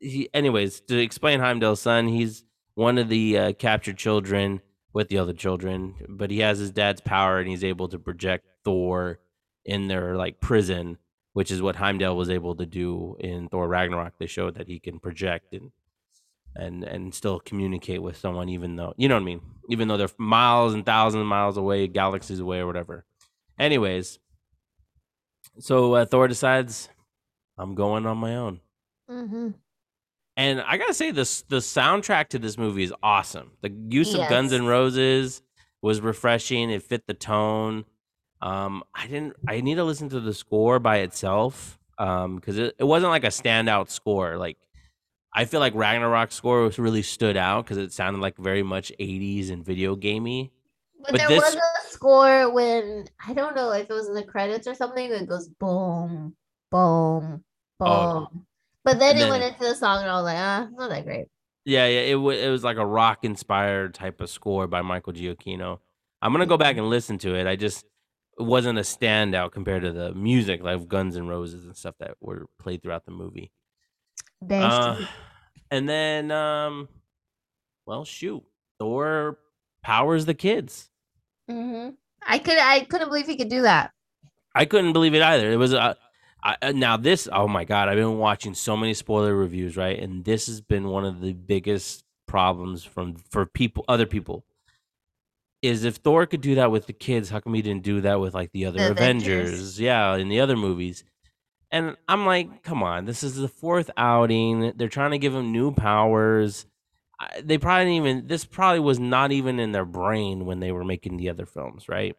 he 0.00 0.28
anyways, 0.34 0.80
to 0.82 0.98
explain 0.98 1.40
Heimdall's 1.40 1.80
son, 1.80 2.08
he's 2.08 2.44
one 2.74 2.98
of 2.98 3.08
the 3.08 3.38
uh, 3.38 3.52
captured 3.52 3.96
children 3.96 4.60
with 4.92 5.08
the 5.08 5.18
other 5.18 5.32
children, 5.32 5.94
but 6.08 6.30
he 6.30 6.40
has 6.40 6.58
his 6.58 6.70
dad's 6.70 7.00
power 7.00 7.38
and 7.38 7.48
he's 7.48 7.64
able 7.64 7.88
to 7.88 7.98
project 7.98 8.46
Thor 8.64 9.18
in 9.64 9.88
their 9.88 10.16
like 10.16 10.40
prison, 10.40 10.98
which 11.32 11.50
is 11.50 11.62
what 11.62 11.76
Heimdall 11.76 12.16
was 12.16 12.30
able 12.30 12.54
to 12.56 12.66
do 12.66 13.16
in 13.20 13.48
Thor 13.48 13.66
Ragnarok. 13.68 14.14
They 14.18 14.26
showed 14.26 14.54
that 14.56 14.68
he 14.68 14.78
can 14.78 15.00
project 15.00 15.52
and 15.52 15.72
and 16.56 16.84
and 16.84 17.14
still 17.14 17.40
communicate 17.40 18.02
with 18.02 18.16
someone 18.16 18.48
even 18.48 18.76
though 18.76 18.94
you 18.96 19.08
know 19.08 19.16
what 19.16 19.22
I 19.22 19.24
mean, 19.24 19.40
even 19.70 19.88
though 19.88 19.96
they're 19.96 20.08
miles 20.18 20.74
and 20.74 20.86
thousands 20.86 21.22
of 21.22 21.26
miles 21.26 21.56
away, 21.56 21.88
galaxies 21.88 22.40
away 22.40 22.58
or 22.58 22.66
whatever. 22.66 23.04
Anyways, 23.58 24.18
so 25.58 25.94
uh, 25.94 26.04
Thor 26.04 26.28
decides 26.28 26.88
I'm 27.58 27.74
going 27.74 28.06
on 28.06 28.18
my 28.18 28.36
own. 28.36 28.60
hmm 29.08 29.50
And 30.36 30.60
I 30.60 30.76
gotta 30.76 30.94
say, 30.94 31.10
this 31.10 31.42
the 31.42 31.56
soundtrack 31.58 32.28
to 32.30 32.38
this 32.38 32.58
movie 32.58 32.82
is 32.82 32.92
awesome. 33.02 33.52
The 33.62 33.70
use 33.88 34.14
of 34.14 34.28
Guns 34.28 34.52
Yes. 34.52 34.60
N' 34.60 34.66
Roses 34.66 35.42
was 35.82 36.00
refreshing. 36.00 36.70
It 36.70 36.82
fit 36.82 37.06
the 37.06 37.14
tone. 37.14 37.84
Um, 38.40 38.82
I 38.94 39.06
didn't. 39.06 39.34
I 39.48 39.60
need 39.60 39.76
to 39.76 39.84
listen 39.84 40.08
to 40.10 40.20
the 40.20 40.34
score 40.34 40.78
by 40.78 40.98
itself 40.98 41.78
um, 41.98 42.36
because 42.36 42.58
it, 42.58 42.74
it 42.78 42.84
wasn't 42.84 43.10
like 43.10 43.24
a 43.24 43.28
standout 43.28 43.88
score. 43.90 44.36
Like 44.36 44.58
I 45.32 45.44
feel 45.46 45.60
like 45.60 45.74
Ragnarok's 45.74 46.34
score 46.34 46.62
was 46.62 46.78
really 46.78 47.02
stood 47.02 47.36
out 47.36 47.64
because 47.64 47.78
it 47.78 47.92
sounded 47.92 48.20
like 48.20 48.36
very 48.36 48.62
much 48.62 48.92
'80s 49.00 49.50
and 49.50 49.64
video 49.64 49.94
gamey. 49.96 50.52
But, 51.00 51.12
But 51.12 51.18
there 51.18 51.28
this- 51.28 51.42
was 51.42 51.54
a 51.56 51.88
score 51.90 52.50
when 52.52 53.06
I 53.26 53.32
don't 53.34 53.54
know 53.54 53.70
if 53.72 53.88
it 53.88 53.92
was 53.92 54.08
in 54.08 54.14
the 54.14 54.24
credits 54.24 54.66
or 54.66 54.74
something. 54.74 55.10
It 55.10 55.28
goes 55.28 55.48
boom, 55.48 56.34
boom, 56.74 57.44
boom. 57.78 57.88
Oh. 57.88 58.28
But 58.84 58.98
then 58.98 59.16
And 59.16 59.26
it 59.26 59.30
went 59.30 59.44
into 59.44 59.60
the 59.60 59.74
song, 59.74 60.02
and 60.02 60.10
I 60.10 60.14
was 60.16 60.24
like, 60.24 60.36
ah, 60.36 60.68
not 60.72 60.90
that 60.90 61.04
great. 61.04 61.26
Yeah, 61.64 61.86
yeah. 61.86 62.00
It 62.00 62.16
was 62.16 62.38
it 62.38 62.48
was 62.50 62.64
like 62.64 62.76
a 62.76 62.84
rock 62.84 63.20
inspired 63.24 63.94
type 63.94 64.20
of 64.20 64.28
score 64.28 64.66
by 64.66 64.82
Michael 64.82 65.14
Giacchino. 65.14 65.78
I'm 66.20 66.32
gonna 66.32 66.46
go 66.46 66.58
back 66.58 66.76
and 66.76 66.90
listen 66.90 67.16
to 67.18 67.34
it. 67.34 67.46
I 67.46 67.56
just 67.56 67.86
it 68.38 68.42
wasn't 68.42 68.78
a 68.78 68.82
standout 68.82 69.52
compared 69.52 69.82
to 69.82 69.92
the 69.92 70.12
music 70.12 70.62
like 70.62 70.86
Guns 70.88 71.16
and 71.16 71.28
Roses 71.28 71.64
and 71.64 71.76
stuff 71.76 71.94
that 72.00 72.16
were 72.20 72.46
played 72.58 72.82
throughout 72.82 73.06
the 73.06 73.12
movie. 73.12 73.52
Uh, 74.50 75.06
and 75.70 75.88
then, 75.88 76.30
um, 76.30 76.88
well, 77.86 78.04
shoot, 78.04 78.42
Thor 78.78 79.38
powers 79.82 80.26
the 80.26 80.34
kids. 80.34 80.90
hmm 81.48 81.90
I 82.26 82.38
could, 82.38 82.58
I 82.58 82.80
couldn't 82.80 83.08
believe 83.08 83.26
he 83.26 83.36
could 83.36 83.50
do 83.50 83.62
that. 83.62 83.92
I 84.54 84.64
couldn't 84.64 84.94
believe 84.94 85.14
it 85.14 85.22
either. 85.22 85.52
It 85.52 85.56
was 85.56 85.74
uh, 85.74 85.94
I, 86.44 86.56
uh, 86.60 86.72
now 86.72 86.96
this. 86.98 87.28
Oh 87.32 87.48
my 87.48 87.64
god! 87.64 87.88
I've 87.88 87.96
been 87.96 88.18
watching 88.18 88.54
so 88.54 88.76
many 88.76 88.92
spoiler 88.94 89.34
reviews, 89.34 89.76
right? 89.76 89.98
And 89.98 90.24
this 90.24 90.46
has 90.46 90.60
been 90.60 90.88
one 90.88 91.04
of 91.06 91.20
the 91.20 91.32
biggest 91.32 92.04
problems 92.26 92.84
from 92.84 93.16
for 93.30 93.46
people, 93.46 93.84
other 93.88 94.06
people. 94.06 94.44
Is 95.62 95.84
if 95.84 95.96
Thor 95.96 96.26
could 96.26 96.42
do 96.42 96.56
that 96.56 96.70
with 96.70 96.86
the 96.86 96.92
kids, 96.92 97.30
how 97.30 97.40
come 97.40 97.54
he 97.54 97.62
didn't 97.62 97.84
do 97.84 98.02
that 98.02 98.20
with 98.20 98.34
like 98.34 98.52
the 98.52 98.66
other 98.66 98.78
The 98.80 98.90
Avengers? 98.90 99.48
Avengers. 99.52 99.80
Yeah, 99.80 100.14
in 100.16 100.28
the 100.28 100.40
other 100.40 100.56
movies. 100.56 101.04
And 101.70 101.96
I'm 102.06 102.26
like, 102.26 102.62
come 102.62 102.82
on, 102.82 103.06
this 103.06 103.22
is 103.24 103.36
the 103.36 103.48
fourth 103.48 103.90
outing. 103.96 104.74
They're 104.76 104.88
trying 104.88 105.12
to 105.12 105.18
give 105.18 105.34
him 105.34 105.50
new 105.50 105.72
powers. 105.72 106.66
I- 107.18 107.40
They 107.42 107.56
probably 107.56 107.86
didn't 107.86 108.06
even. 108.06 108.26
This 108.26 108.44
probably 108.44 108.80
was 108.80 108.98
not 109.00 109.32
even 109.32 109.58
in 109.58 109.72
their 109.72 109.86
brain 109.86 110.44
when 110.44 110.60
they 110.60 110.70
were 110.70 110.84
making 110.84 111.16
the 111.16 111.30
other 111.30 111.46
films, 111.46 111.88
right? 111.88 112.14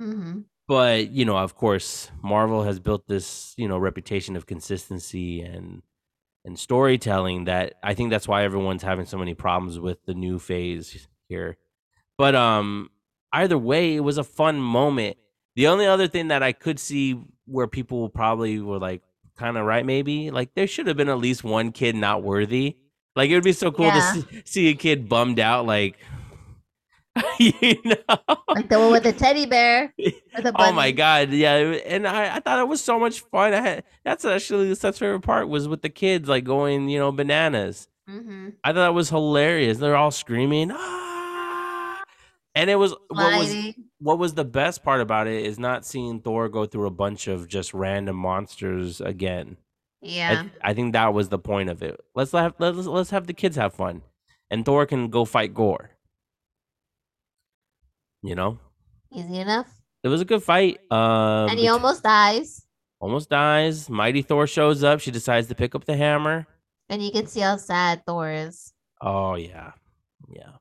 hmm 0.00 0.40
but 0.68 1.10
you 1.10 1.24
know 1.24 1.36
of 1.36 1.54
course 1.54 2.10
marvel 2.22 2.62
has 2.64 2.78
built 2.80 3.06
this 3.06 3.54
you 3.56 3.68
know 3.68 3.78
reputation 3.78 4.36
of 4.36 4.46
consistency 4.46 5.40
and 5.40 5.82
and 6.44 6.58
storytelling 6.58 7.44
that 7.44 7.74
i 7.82 7.94
think 7.94 8.10
that's 8.10 8.28
why 8.28 8.44
everyone's 8.44 8.82
having 8.82 9.06
so 9.06 9.18
many 9.18 9.34
problems 9.34 9.78
with 9.78 10.04
the 10.06 10.14
new 10.14 10.38
phase 10.38 11.06
here. 11.28 11.56
But 12.18 12.34
um 12.34 12.90
either 13.32 13.58
way 13.58 13.96
it 13.96 14.00
was 14.00 14.16
a 14.16 14.24
fun 14.24 14.58
moment. 14.60 15.16
The 15.56 15.66
only 15.66 15.86
other 15.86 16.08
thing 16.08 16.28
that 16.28 16.42
i 16.42 16.52
could 16.52 16.78
see 16.78 17.20
where 17.46 17.66
people 17.66 18.08
probably 18.08 18.60
were 18.60 18.78
like 18.78 19.02
kind 19.36 19.56
of 19.58 19.66
right 19.66 19.84
maybe 19.84 20.30
like 20.30 20.54
there 20.54 20.66
should 20.66 20.86
have 20.86 20.96
been 20.96 21.08
at 21.10 21.18
least 21.18 21.44
one 21.44 21.72
kid 21.72 21.94
not 21.94 22.22
worthy. 22.22 22.76
Like 23.16 23.30
it 23.30 23.34
would 23.34 23.44
be 23.44 23.52
so 23.52 23.70
cool 23.72 23.86
Yeah. 23.86 24.00
to 24.14 24.20
see, 24.22 24.42
see 24.44 24.68
a 24.68 24.74
kid 24.74 25.08
bummed 25.08 25.40
out 25.40 25.66
like 25.66 25.98
you 27.38 27.76
know 27.84 28.36
Like 28.48 28.68
the 28.68 28.78
one 28.78 28.92
with 28.92 29.04
the 29.04 29.12
teddy 29.12 29.46
bear. 29.46 29.94
The 29.96 30.52
Oh 30.54 30.72
my 30.72 30.90
god, 30.90 31.30
yeah, 31.30 31.56
and 31.56 32.06
I, 32.06 32.36
I 32.36 32.40
thought 32.40 32.58
it 32.58 32.68
was 32.68 32.82
so 32.82 32.98
much 32.98 33.20
fun. 33.20 33.54
I 33.54 33.60
had 33.60 33.84
that's 34.04 34.24
actually 34.24 34.68
the 34.68 34.76
such 34.76 34.98
favorite 34.98 35.20
part 35.20 35.48
was 35.48 35.68
with 35.68 35.82
the 35.82 35.88
kids 35.88 36.28
like 36.28 36.44
going, 36.44 36.88
you 36.88 36.98
know, 36.98 37.12
bananas. 37.12 37.88
Mm-hmm. 38.08 38.50
I 38.62 38.72
thought 38.72 38.90
it 38.90 38.94
was 38.94 39.10
hilarious. 39.10 39.78
They're 39.78 39.96
all 39.96 40.10
screaming, 40.10 40.70
ah! 40.72 42.02
and 42.54 42.70
it 42.70 42.76
was 42.76 42.94
what 43.08 43.38
was 43.38 43.74
what 43.98 44.18
was 44.18 44.34
the 44.34 44.44
best 44.44 44.82
part 44.82 45.00
about 45.00 45.26
it 45.26 45.44
is 45.44 45.58
not 45.58 45.84
seeing 45.84 46.20
Thor 46.20 46.48
go 46.48 46.66
through 46.66 46.86
a 46.86 46.90
bunch 46.90 47.28
of 47.28 47.48
just 47.48 47.74
random 47.74 48.16
monsters 48.16 49.00
again. 49.00 49.56
I, 50.02 50.06
Yeah. 50.06 50.44
I 50.62 50.74
think 50.74 50.92
that 50.92 51.14
was 51.14 51.28
the 51.28 51.38
point 51.38 51.70
of 51.70 51.82
it. 51.82 52.00
Let's 52.14 52.32
have 52.32 52.54
let's 52.58 52.86
let's 52.86 53.10
have 53.10 53.26
the 53.26 53.32
kids 53.32 53.56
have 53.56 53.74
fun, 53.74 54.02
and 54.50 54.64
Thor 54.64 54.86
can 54.86 55.08
go 55.08 55.24
fight 55.24 55.54
Gorr. 55.54 55.90
You 58.26 58.34
know, 58.34 58.58
Easy 59.12 59.38
enough. 59.38 59.70
it 60.02 60.08
was 60.08 60.20
a 60.20 60.24
good 60.24 60.42
fight. 60.42 60.80
Um, 60.90 61.48
and 61.48 61.58
he 61.58 61.68
almost 61.68 62.02
dies. 62.02 62.66
almost 62.98 63.30
dies. 63.30 63.88
Mighty 63.88 64.22
Thor 64.22 64.48
shows 64.48 64.82
up. 64.82 64.98
She 64.98 65.12
decides 65.12 65.46
to 65.46 65.54
pick 65.54 65.76
up 65.76 65.84
the 65.84 65.96
hammer. 65.96 66.46
And 66.88 67.00
you 67.02 67.12
can 67.12 67.28
see 67.28 67.40
how 67.40 67.56
sad 67.56 68.02
Thor 68.04 68.30
is. 68.30 68.72
Oh 69.00 69.36
yeah, 69.36 69.72
yeah, 70.28 70.56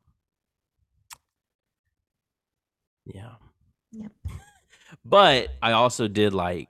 yeah. 3.06 3.32
Yep. 3.94 4.12
but 5.06 5.50
I 5.62 5.72
also 5.72 6.08
did 6.08 6.34
like 6.34 6.70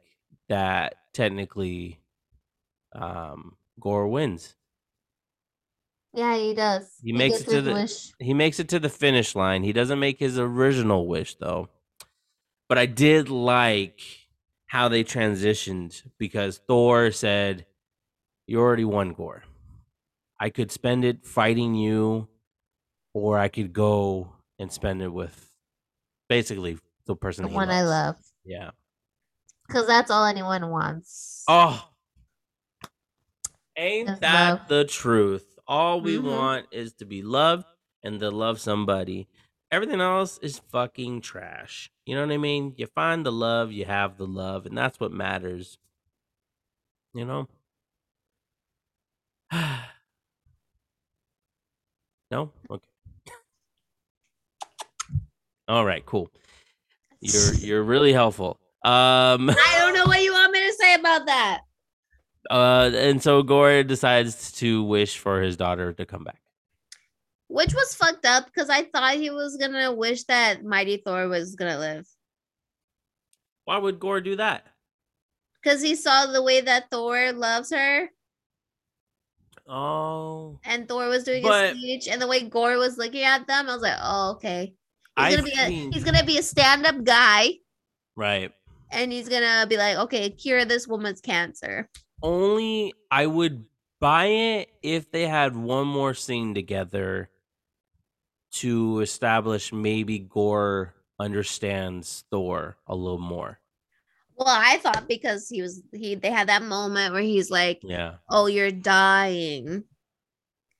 that. 0.50 0.96
Technically, 1.14 2.00
um, 2.94 3.56
Gorr 3.80 4.08
wins. 4.08 4.56
Yeah, 6.16 6.38
he 6.38 6.54
does. 6.54 6.94
He 7.04 7.12
makes 7.12 7.42
it 7.42 7.48
to 7.50 7.62
the- 7.62 7.74
wish. 7.74 8.14
He 8.20 8.34
makes 8.34 8.60
it 8.60 8.70
to 8.70 8.80
the 8.80 8.90
finish 8.90 9.36
line. 9.36 9.64
He 9.64 9.74
doesn't 9.74 10.00
make 10.00 10.20
his 10.20 10.40
original 10.40 11.08
wish 11.08 11.36
though. 11.36 11.70
but 12.68 12.78
I 12.80 12.88
did 12.88 13.30
like 13.30 14.02
how 14.68 14.88
they 14.90 15.04
transitioned 15.04 16.02
because 16.18 16.58
Thor 16.68 17.12
said, 17.12 17.66
"You 18.48 18.60
already 18.60 18.86
won, 18.86 19.14
Gorr. 19.14 19.44
I 20.40 20.50
could 20.50 20.72
spend 20.72 21.06
it 21.06 21.26
fighting 21.26 21.76
you, 21.76 22.28
or 23.14 23.38
I 23.38 23.50
could 23.50 23.72
go 23.72 24.34
and 24.58 24.72
spend 24.72 25.02
it 25.04 25.10
with 25.10 25.52
basically 26.28 26.80
the 27.06 27.16
person 27.16 27.44
The 27.44 27.50
he 27.50 27.56
one 27.56 27.70
I 27.70 27.84
love. 27.84 28.16
Yeah. 28.44 28.72
Because 29.68 29.86
that's 29.88 30.10
all 30.10 30.26
anyone 30.26 30.70
wants. 30.70 31.44
Oh, 31.48 31.88
ain't 33.78 34.20
that 34.22 34.50
love. 34.60 34.68
the 34.68 34.86
truth? 34.86 35.55
All 35.68 36.00
we 36.02 36.18
Mhm. 36.18 36.24
want 36.24 36.68
is 36.72 36.94
to 36.94 37.06
be 37.06 37.22
loved 37.22 37.66
and 38.04 38.20
to 38.20 38.30
love 38.30 38.60
somebody. 38.60 39.28
Everything 39.72 40.00
else 40.00 40.38
is 40.40 40.60
fucking 40.60 41.22
trash. 41.22 41.92
You 42.06 42.16
know 42.16 42.22
what 42.22 42.32
I 42.34 42.38
mean? 42.38 42.74
You 42.78 42.86
find 42.88 43.26
the 43.26 43.32
love, 43.32 43.72
you 43.72 43.86
have 43.86 44.18
the 44.18 44.28
love, 44.28 44.66
and 44.66 44.78
that's 44.78 45.00
what 45.00 45.12
matters. 45.12 45.78
You 47.14 47.26
know? 47.26 47.48
no? 52.32 52.52
Okay. 52.70 52.90
All 55.68 55.84
right, 55.86 56.06
cool. 56.06 56.30
You're 57.22 57.54
you're 57.56 57.84
really 57.84 58.14
helpful. 58.14 58.60
Um 58.84 59.50
I 59.50 59.76
don't 59.80 59.96
know 59.96 60.06
what 60.06 60.22
you 60.22 60.32
want 60.32 60.52
me 60.52 60.64
to 60.68 60.74
say 60.74 60.94
about 60.94 61.26
that. 61.26 61.62
Uh, 62.50 62.92
and 62.94 63.22
so 63.22 63.44
Gorr 63.44 63.84
decides 63.84 64.52
to 64.54 64.84
wish 64.84 65.18
for 65.18 65.42
his 65.42 65.58
daughter 65.58 65.94
to 65.94 66.06
come 66.06 66.24
back. 66.24 66.42
Which 67.48 67.74
was 67.74 67.94
fucked 67.96 68.26
up 68.26 68.46
because 68.46 68.70
I 68.70 68.84
thought 68.84 69.16
he 69.16 69.30
was 69.30 69.58
gonna 69.58 69.94
wish 69.94 70.24
that 70.26 70.64
Mighty 70.64 70.98
Thor 70.98 71.28
was 71.28 71.56
gonna 71.56 71.78
live. 71.78 72.08
Why 73.66 73.78
would 73.78 74.00
Gorr 74.00 74.22
do 74.22 74.36
that? 74.36 74.66
Because 75.62 75.82
he 75.82 75.96
saw 75.96 76.28
the 76.28 76.44
way 76.44 76.62
that 76.62 76.90
Thor 76.92 77.32
loves 77.32 77.72
her 77.72 78.10
Oh, 79.68 80.60
and 80.64 80.88
Thor 80.88 81.08
was 81.08 81.24
doing 81.24 81.42
But- 81.42 81.74
a 81.74 81.78
speech 81.78 82.08
and 82.08 82.22
the 82.22 82.28
way 82.28 82.42
Gorr 82.44 82.78
was 82.78 82.98
looking 82.98 83.24
at 83.24 83.48
them, 83.48 83.68
I 83.68 83.74
was 83.74 83.82
like, 83.82 83.98
oh, 84.02 84.32
okay. 84.34 84.76
He's 85.18 85.26
I 85.26 85.32
gonna 85.32 85.44
be 85.44 85.54
a 85.58 85.92
he's 85.92 86.04
gonna 86.04 86.24
be 86.26 86.38
a 86.38 86.44
stand-up 86.44 87.04
guy 87.04 87.54
right. 88.18 88.52
and 88.92 89.12
he's 89.12 89.30
gonna 89.30 89.66
be 89.68 89.78
like, 89.78 89.98
okay, 89.98 90.30
cure 90.30 90.66
this 90.66 90.88
woman's 90.88 91.22
cancer. 91.22 91.90
Only 92.26 92.94
I 93.12 93.28
would 93.28 93.66
buy 94.00 94.26
it 94.26 94.70
if 94.82 95.12
they 95.12 95.28
had 95.28 95.56
one 95.56 95.86
more 95.88 96.16
scene 96.16 96.56
together 96.56 97.30
to 98.52 99.00
establish 99.02 99.72
maybe 99.72 100.18
Gorr 100.20 100.96
understands 101.20 102.24
Thor 102.32 102.78
a 102.88 102.96
little 102.96 103.20
more. 103.20 103.60
Well, 104.36 104.48
I 104.50 104.78
thought 104.78 105.08
because 105.08 105.48
he 105.50 105.62
was 105.62 105.82
he 105.94 106.16
they 106.16 106.32
had 106.32 106.50
that 106.50 106.64
moment 106.64 107.14
where 107.14 107.22
he's 107.22 107.50
like, 107.52 107.82
Yeah. 107.84 108.18
Oh, 108.30 108.48
you're 108.48 108.72
dying. 108.72 109.86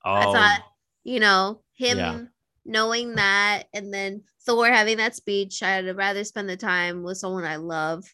Oh, 0.04 0.14
I 0.14 0.26
thought, 0.26 0.62
you 1.04 1.20
know, 1.20 1.62
him 1.74 1.98
Yeah. 1.98 2.20
knowing 2.66 3.16
that 3.16 3.68
and 3.74 3.94
then 3.94 4.24
Thor 4.42 4.68
having 4.68 4.98
that 4.98 5.16
speech, 5.16 5.64
I'd 5.64 5.96
rather 5.96 6.24
spend 6.24 6.50
the 6.50 6.58
time 6.58 7.04
with 7.04 7.18
someone 7.18 7.46
I 7.46 7.56
love. 7.58 8.06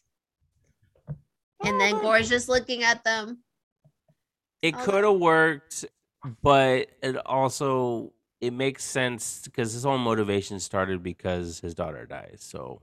And 1.64 1.80
then 1.80 1.94
Oh. 1.96 2.00
Gorr's 2.00 2.28
just 2.28 2.48
looking 2.48 2.82
at 2.82 3.04
them. 3.04 3.42
it 4.62 4.74
Oh. 4.76 4.84
could 4.84 5.04
have 5.04 5.18
worked, 5.18 5.84
but 6.42 6.88
it 7.02 7.16
also 7.26 8.12
it 8.40 8.52
makes 8.52 8.84
sense 8.84 9.42
because 9.44 9.72
his 9.72 9.84
whole 9.84 9.98
motivation 9.98 10.58
started 10.58 11.02
because 11.02 11.60
his 11.60 11.74
daughter 11.74 12.06
dies. 12.06 12.38
So 12.40 12.82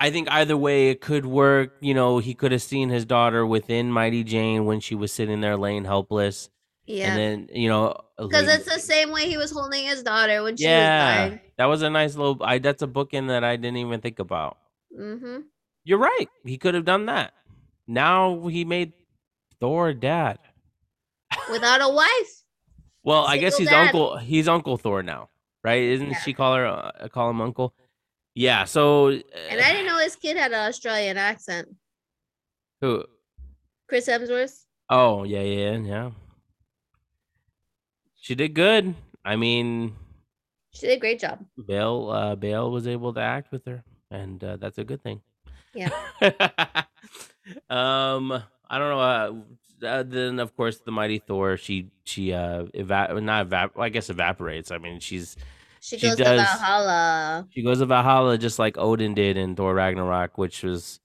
I 0.00 0.10
think 0.10 0.30
either 0.30 0.56
way 0.56 0.90
it 0.90 1.00
could 1.00 1.26
work. 1.26 1.76
You 1.80 1.94
know, 1.94 2.18
he 2.18 2.34
could 2.34 2.52
have 2.52 2.62
seen 2.62 2.88
his 2.88 3.04
daughter 3.04 3.44
within 3.44 3.90
Mighty 3.90 4.22
Jane 4.24 4.64
when 4.64 4.80
she 4.80 4.94
was 4.94 5.12
sitting 5.12 5.40
there 5.40 5.56
laying 5.56 5.84
helpless, 5.84 6.50
Yeah. 6.86 7.08
and 7.10 7.18
then 7.18 7.48
you 7.52 7.68
know, 7.68 7.96
Because 8.16 8.48
it's 8.48 8.64
the 8.72 8.80
same 8.80 9.10
way 9.10 9.28
he 9.28 9.36
was 9.36 9.50
holding 9.50 9.84
his 9.86 10.02
daughter 10.02 10.42
when 10.42 10.56
she 10.56 10.64
yeah, 10.64 11.24
was 11.24 11.30
dying. 11.30 11.40
that 11.56 11.64
was 11.66 11.82
a 11.82 11.90
nice 11.90 12.14
little. 12.16 12.38
I 12.42 12.58
that's 12.58 12.82
a 12.82 12.86
bookend 12.86 13.28
that 13.28 13.42
I 13.44 13.56
didn't 13.56 13.78
even 13.78 14.00
think 14.00 14.18
about. 14.20 14.58
hmm 14.96 15.40
You're 15.88 15.96
right. 15.98 16.28
He 16.44 16.58
could 16.58 16.74
have 16.74 16.84
done 16.84 17.06
that. 17.06 17.32
Now 17.86 18.46
he 18.48 18.66
made 18.66 18.92
Thor 19.58 19.94
dad. 19.94 20.38
Without 21.50 21.80
a 21.80 21.88
wife. 21.88 22.34
Well, 23.04 23.24
I 23.24 23.38
guess 23.38 23.56
he's 23.56 23.70
dad. 23.70 23.86
uncle. 23.86 24.18
He's 24.18 24.48
Uncle 24.48 24.76
Thor 24.76 25.02
now, 25.02 25.30
right? 25.64 25.80
Isn't 25.82 26.10
Yeah. 26.10 26.18
she 26.20 26.34
call 26.34 26.54
her 26.56 26.66
uh, 26.66 27.08
call 27.08 27.30
him 27.30 27.40
Uncle? 27.40 27.72
Yeah. 28.34 28.64
So 28.64 29.08
And 29.08 29.60
I 29.64 29.72
didn't 29.72 29.86
know 29.86 29.98
his 29.98 30.14
kid 30.14 30.36
had 30.36 30.52
an 30.52 30.68
Australian 30.68 31.16
accent. 31.16 31.68
who? 32.82 33.04
Chris 33.88 34.08
Hemsworth. 34.08 34.66
Oh 34.90 35.24
yeah, 35.24 35.40
yeah, 35.40 35.78
yeah. 35.78 36.10
She 38.20 38.34
did 38.34 38.52
good. 38.52 38.94
I 39.24 39.36
mean, 39.36 39.96
She 40.74 40.86
did 40.88 40.96
a 40.98 41.00
great 41.00 41.20
job. 41.20 41.46
Bale 41.66 42.10
uh, 42.10 42.34
Bale 42.34 42.70
was 42.70 42.86
able 42.86 43.14
to 43.14 43.20
act 43.20 43.52
with 43.52 43.64
her, 43.64 43.84
and 44.10 44.42
uh, 44.44 44.56
that's 44.58 44.76
a 44.76 44.84
good 44.84 45.02
thing. 45.02 45.22
Yeah. 45.78 45.90
um, 47.70 48.32
I 48.70 48.78
don't 48.78 48.90
know. 48.90 49.00
Uh, 49.00 49.32
uh, 49.86 50.02
then 50.02 50.40
of 50.40 50.56
course 50.56 50.78
the 50.78 50.90
mighty 50.90 51.18
Thor. 51.18 51.56
She 51.56 51.90
she 52.04 52.32
uh 52.32 52.64
eva- 52.74 53.20
not 53.20 53.48
evap- 53.48 53.78
I 53.78 53.88
guess 53.90 54.10
evaporates. 54.10 54.70
I 54.70 54.78
mean 54.78 54.98
she's 55.00 55.36
She, 55.80 55.98
She 55.98 56.06
goes 56.08 56.16
does- 56.16 56.26
to 56.40 56.44
Valhalla. 56.58 57.46
She 57.50 57.62
goes 57.62 57.78
to 57.78 57.86
Valhalla 57.86 58.36
just 58.38 58.58
like 58.58 58.76
Odin 58.76 59.14
did 59.14 59.36
in 59.36 59.54
Thor 59.54 59.74
Ragnarok, 59.74 60.36
which 60.36 60.62
was 60.64 60.98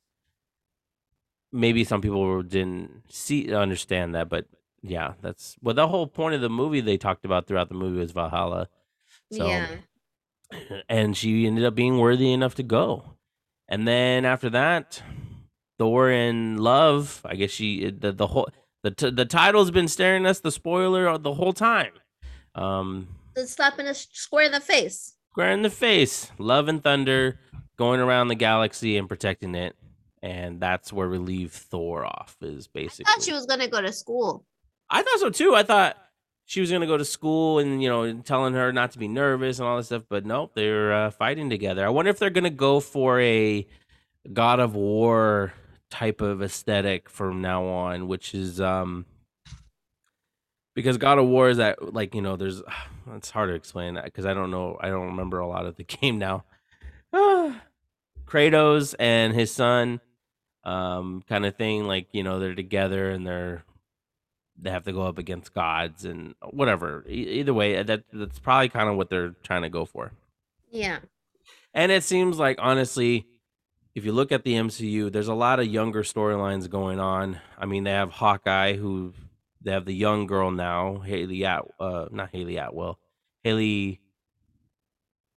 maybe 1.52 1.84
some 1.84 2.02
people 2.02 2.42
didn't 2.42 3.04
see 3.10 3.54
understand 3.54 4.16
that, 4.16 4.28
but 4.30 4.46
yeah, 4.82 5.14
that's 5.22 5.56
well 5.62 5.76
the 5.76 5.88
whole 5.88 6.08
point 6.08 6.34
of 6.36 6.42
the 6.42 6.50
movie 6.50 6.82
they 6.82 6.98
talked 6.98 7.26
about 7.26 7.46
throughout 7.48 7.70
the 7.70 7.76
movie 7.76 8.00
was 8.00 8.12
Valhalla. 8.12 8.68
So 9.32 9.48
yeah. 9.48 9.68
and 10.90 11.16
she 11.16 11.46
ended 11.48 11.64
up 11.64 11.76
being 11.76 12.00
worthy 12.00 12.34
enough 12.34 12.56
to 12.56 12.64
go. 12.64 13.13
And 13.70 13.88
then 13.88 14.26
after 14.26 14.50
that, 14.52 15.02
Thor 15.80 16.10
in 16.12 16.58
Love, 16.58 17.22
I 17.26 17.36
guess 17.36 17.52
she 17.52 17.90
the 17.90 18.12
the 18.12 18.28
whole 18.28 18.50
the 18.84 18.92
t- 18.92 19.10
the 19.10 19.26
title's 19.26 19.72
been 19.72 19.88
staring 19.88 20.26
us 20.26 20.40
the 20.40 20.52
spoiler 20.52 21.18
the 21.18 21.34
whole 21.34 21.54
time. 21.54 21.94
Um 22.56 23.08
The 23.36 23.48
slapping 23.48 23.88
a 23.88 23.94
square 23.94 24.46
in 24.46 24.52
the 24.52 24.60
face. 24.60 25.16
square 25.32 25.52
in 25.52 25.62
the 25.64 25.70
face. 25.70 26.32
Love 26.38 26.68
and 26.68 26.84
Thunder 26.84 27.40
going 27.78 28.00
around 28.00 28.28
the 28.28 28.36
galaxy 28.36 28.98
and 28.98 29.10
protecting 29.10 29.56
it. 29.56 29.76
And 30.22 30.60
that's 30.60 30.94
where 30.94 31.10
we 31.10 31.18
leave 31.18 31.52
Thor 31.52 32.06
off 32.06 32.38
is 32.42 32.68
basically. 32.68 33.06
I 33.10 33.16
thought 33.16 33.24
she 33.24 33.34
was 33.34 33.46
gonna 33.46 33.68
go 33.68 33.82
to 33.82 33.92
school. 33.92 34.46
I 34.90 35.02
thought 35.02 35.20
so 35.20 35.30
too. 35.30 35.56
I 35.56 35.64
thought 35.64 35.98
she 36.46 36.62
was 36.62 36.72
gonna 36.72 36.88
go 36.88 36.98
to 36.98 37.06
school 37.06 37.60
and 37.60 37.82
you 37.82 37.90
know 37.90 38.22
telling 38.22 38.54
her 38.54 38.72
not 38.72 38.92
to 38.92 39.00
be 39.00 39.08
nervous 39.08 39.60
and 39.60 39.68
all 39.68 39.78
this 39.78 39.88
stuff, 39.88 40.04
but 40.10 40.26
nope, 40.26 40.52
they're 40.56 40.94
uh, 40.94 41.12
fighting 41.12 41.50
together. 41.50 41.86
I 41.86 41.90
wonder 41.90 42.12
if 42.12 42.20
they're 42.20 42.30
gonna 42.30 42.50
go 42.50 42.80
for 42.80 43.20
a 43.20 43.68
God 44.32 44.60
of 44.60 44.76
War 44.76 45.54
type 45.90 46.22
of 46.22 46.42
aesthetic 46.42 47.10
from 47.10 47.42
now 47.42 47.66
on, 47.66 48.08
which 48.08 48.34
is 48.34 48.60
um 48.60 49.06
because 50.76 50.98
God 50.98 51.20
of 51.20 51.28
War 51.28 51.50
is 51.50 51.58
that 51.58 51.94
like 51.94 52.16
you 52.16 52.22
know 52.22 52.36
there's 52.36 52.62
it's 53.16 53.30
hard 53.30 53.50
to 53.50 53.56
explain 53.56 53.96
that 53.96 54.06
because 54.06 54.26
I 54.26 54.34
don't 54.34 54.52
know 54.52 54.78
I 54.82 54.90
don't 54.90 55.08
remember 55.08 55.40
a 55.40 55.48
lot 55.48 55.66
of 55.66 55.76
the 55.76 55.84
game 56.02 56.20
now. 56.20 56.46
Kratos 58.26 58.96
and 58.98 59.34
his 59.34 59.52
son, 59.52 60.02
um, 60.64 61.22
kind 61.28 61.46
of 61.46 61.56
thing. 61.56 61.86
Like 61.86 62.08
you 62.12 62.24
know 62.24 62.40
they're 62.40 62.56
together 62.56 63.12
and 63.12 63.26
they're 63.26 63.64
they 64.60 64.70
have 64.70 64.84
to 64.86 64.94
go 64.94 65.02
up 65.04 65.18
against 65.18 65.54
gods 65.54 66.06
and 66.06 66.36
whatever. 66.52 67.04
E- 67.08 67.40
either 67.40 67.54
way, 67.54 67.82
that 67.82 68.04
that's 68.14 68.40
probably 68.40 68.70
kind 68.70 68.90
of 68.90 68.96
what 68.96 69.10
they're 69.10 69.36
trying 69.44 69.64
to 69.64 69.70
go 69.70 69.86
for. 69.86 70.12
Yeah. 70.72 71.00
And 71.74 71.92
it 71.92 72.04
seems 72.04 72.38
like 72.38 72.58
honestly, 72.62 73.26
if 73.96 74.06
you 74.06 74.12
look 74.12 74.32
at 74.32 74.44
the 74.44 74.54
MCU, 74.54 75.12
there's 75.12 75.28
a 75.28 75.34
lot 75.34 75.60
of 75.60 75.68
younger 75.68 76.04
storylines 76.04 76.70
going 76.70 77.00
on. 77.00 77.40
I 77.58 77.66
mean, 77.66 77.84
they 77.84 77.92
have 77.92 78.12
Hawkeye, 78.12 78.74
who 78.74 79.14
they 79.62 79.72
have 79.72 79.86
the 79.86 79.94
young 79.94 80.26
girl 80.28 80.52
now, 80.52 81.00
Haley 81.00 81.46
At, 81.46 81.64
uh, 81.80 82.08
not 82.12 82.30
Hayley 82.32 82.58
Atwell, 82.58 83.00
Hailee. 83.46 84.00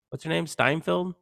What's 0.09 0.24
her 0.24 0.30
name? 0.30 0.47
Steinfeld. 0.47 1.16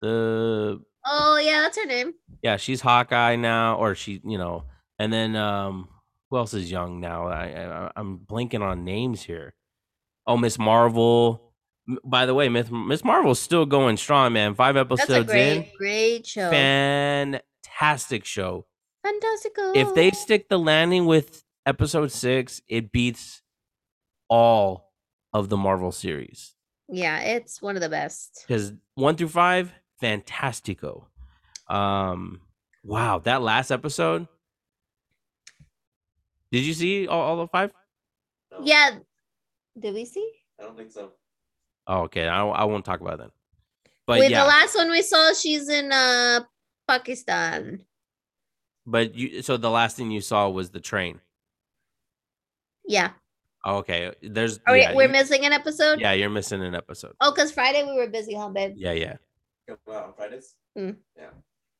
The 0.00 0.80
Oh 1.04 1.38
yeah, 1.38 1.62
that's 1.62 1.78
her 1.78 1.86
name. 1.86 2.14
yeah, 2.42 2.56
she's 2.56 2.80
Hawkeye 2.80 3.36
now, 3.36 3.76
or 3.76 3.94
she, 3.94 4.20
you 4.24 4.38
know, 4.38 4.64
and 4.98 5.12
then 5.12 5.36
um, 5.36 5.88
who 6.30 6.36
else 6.38 6.54
is 6.54 6.70
young 6.70 7.00
now? 7.00 7.26
I, 7.28 7.44
I 7.86 7.90
I'm 7.96 8.18
blanking 8.18 8.60
on 8.62 8.84
names 8.84 9.22
here. 9.22 9.54
Oh, 10.26 10.36
Miss 10.36 10.58
Marvel. 10.58 11.52
By 12.04 12.26
the 12.26 12.34
way, 12.34 12.48
Miss 12.48 12.68
Miss 12.70 13.04
Marvel's 13.04 13.38
still 13.38 13.64
going 13.66 13.96
strong, 13.96 14.32
man. 14.32 14.54
Five 14.54 14.74
That's 14.74 14.90
episodes 14.92 15.30
a 15.30 15.38
in, 15.38 15.60
great, 15.62 15.76
great 15.78 16.26
show. 16.26 16.50
fantastic 16.50 18.24
show. 18.24 18.66
Fantastical. 19.04 19.72
If 19.76 19.94
they 19.94 20.10
stick 20.10 20.48
the 20.48 20.58
landing 20.58 21.06
with 21.06 21.44
episode 21.64 22.10
six, 22.10 22.60
it 22.68 22.90
beats 22.90 23.42
all 24.28 24.92
of 25.32 25.48
the 25.48 25.56
Marvel 25.56 25.92
series 25.92 26.54
Yeah, 26.88 27.20
it's 27.20 27.62
one 27.62 27.76
of 27.76 27.82
the 27.82 27.88
best. 27.88 28.44
because 28.46 28.72
one 28.94 29.14
through 29.14 29.28
five, 29.28 29.72
fantastico. 30.02 31.04
Um, 31.68 32.40
wow, 32.82 33.20
that 33.20 33.42
last 33.42 33.70
episode. 33.70 34.26
Did 36.52 36.64
you 36.64 36.74
see 36.74 37.06
all, 37.08 37.20
all 37.20 37.36
the 37.38 37.48
five? 37.48 37.70
Yeah. 38.62 38.98
Did 39.78 39.94
we 39.94 40.04
see? 40.04 40.30
I 40.60 40.64
don't 40.64 40.76
think 40.76 40.90
so. 40.92 41.12
Oh, 41.86 42.02
okay. 42.02 42.26
I, 42.26 42.46
I 42.46 42.64
won't 42.64 42.84
talk 42.84 43.00
about 43.00 43.14
it 43.14 43.18
then. 43.18 43.30
But 44.06 44.20
Wait, 44.20 44.30
yeah, 44.30 44.42
the 44.42 44.48
last 44.48 44.74
one 44.76 44.90
we 44.90 45.02
saw, 45.02 45.32
she's 45.34 45.68
in 45.68 45.90
uh 45.92 46.40
Pakistan. 46.88 47.80
but 48.86 49.14
you. 49.16 49.42
So 49.42 49.56
the 49.56 49.70
last 49.70 49.96
thing 49.96 50.10
you 50.10 50.20
saw 50.20 50.48
was 50.48 50.70
the 50.70 50.80
train. 50.80 51.20
Yeah. 52.86 53.10
Oh, 53.64 53.78
okay. 53.78 54.12
There's. 54.22 54.60
Are 54.66 54.76
yeah, 54.76 54.90
we, 54.90 54.96
we're 54.96 55.02
you- 55.06 55.08
missing 55.10 55.44
an 55.44 55.52
episode? 55.52 56.00
Yeah, 56.00 56.12
you're 56.12 56.30
missing 56.30 56.62
an 56.62 56.74
episode. 56.76 57.14
Oh, 57.20 57.32
because 57.32 57.50
Friday 57.50 57.82
we 57.84 57.94
were 57.96 58.06
busy, 58.08 58.34
huh, 58.34 58.48
babe? 58.50 58.74
Yeah, 58.76 58.92
yeah, 58.92 59.16
Wow, 59.86 60.04
on 60.06 60.12
Fridays. 60.14 60.54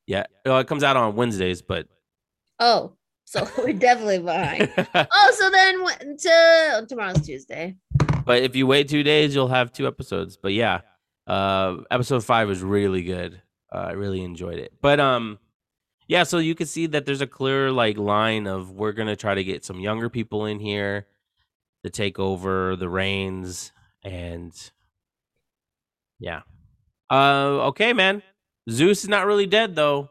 yeah. 0.07 0.25
Well, 0.45 0.59
it 0.59 0.67
comes 0.67 0.83
out 0.83 0.97
on 0.97 1.15
Wednesdays, 1.15 1.63
but. 1.63 1.87
Oh, 2.59 2.97
so 3.27 3.47
we're 3.59 3.73
definitely 3.75 4.21
behind. 4.21 4.73
Oh, 4.95 5.33
so 5.37 5.51
then 5.51 6.17
to 6.17 6.87
tomorrow's 6.89 7.21
Tuesday. 7.27 7.77
but 8.25 8.43
if 8.43 8.57
you 8.57 8.67
wait 8.67 8.89
two 8.89 9.03
days, 9.03 9.35
you'll 9.35 9.49
have 9.49 9.73
two 9.73 9.87
episodes. 9.87 10.39
But 10.39 10.53
yeah, 10.55 10.81
uh, 11.27 11.79
episode 11.91 12.25
five 12.25 12.49
was 12.49 12.63
really 12.63 13.03
good. 13.03 13.43
Uh, 13.71 13.79
I 13.89 13.93
really 13.93 14.23
enjoyed 14.23 14.59
it. 14.59 14.73
But 14.81 15.01
um, 15.01 15.39
yeah. 16.09 16.23
So 16.23 16.39
you 16.39 16.55
can 16.55 16.67
see 16.67 16.87
that 16.87 17.05
there's 17.05 17.21
a 17.21 17.27
clear 17.27 17.71
like 17.73 17.99
line 17.99 18.47
of 18.47 18.71
we're 18.71 18.93
gonna 18.93 19.17
try 19.17 19.35
to 19.35 19.45
get 19.45 19.65
some 19.65 19.81
younger 19.81 20.09
people 20.09 20.47
in 20.47 20.59
here 20.61 21.07
to 21.85 21.91
take 21.91 22.19
over 22.19 22.75
the 22.77 22.89
reins, 22.89 23.73
and 24.03 24.53
yeah. 26.19 26.43
Uh, 27.11 27.67
okay, 27.69 27.93
man. 27.93 28.23
Zeus 28.71 29.05
is 29.05 29.09
not 29.09 29.27
really 29.27 29.47
dead 29.47 29.75
though. 29.77 30.11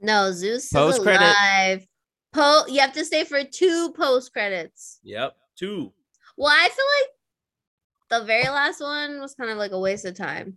No, 0.00 0.32
Zeus 0.32 0.64
is 0.64 0.70
Post-credit. 0.72 1.20
alive. 1.22 1.86
Po, 2.34 2.64
you 2.66 2.80
have 2.80 2.92
to 2.94 3.04
stay 3.04 3.22
for 3.24 3.44
two 3.44 3.92
post 3.92 4.32
credits. 4.32 4.98
Yep, 5.04 5.36
two. 5.56 5.92
Well, 6.36 6.52
I 6.52 6.68
feel 6.68 6.84
like 7.00 8.20
the 8.20 8.26
very 8.26 8.48
last 8.48 8.80
one 8.80 9.20
was 9.20 9.34
kind 9.34 9.50
of 9.50 9.56
like 9.56 9.70
a 9.70 9.78
waste 9.78 10.04
of 10.04 10.16
time. 10.16 10.56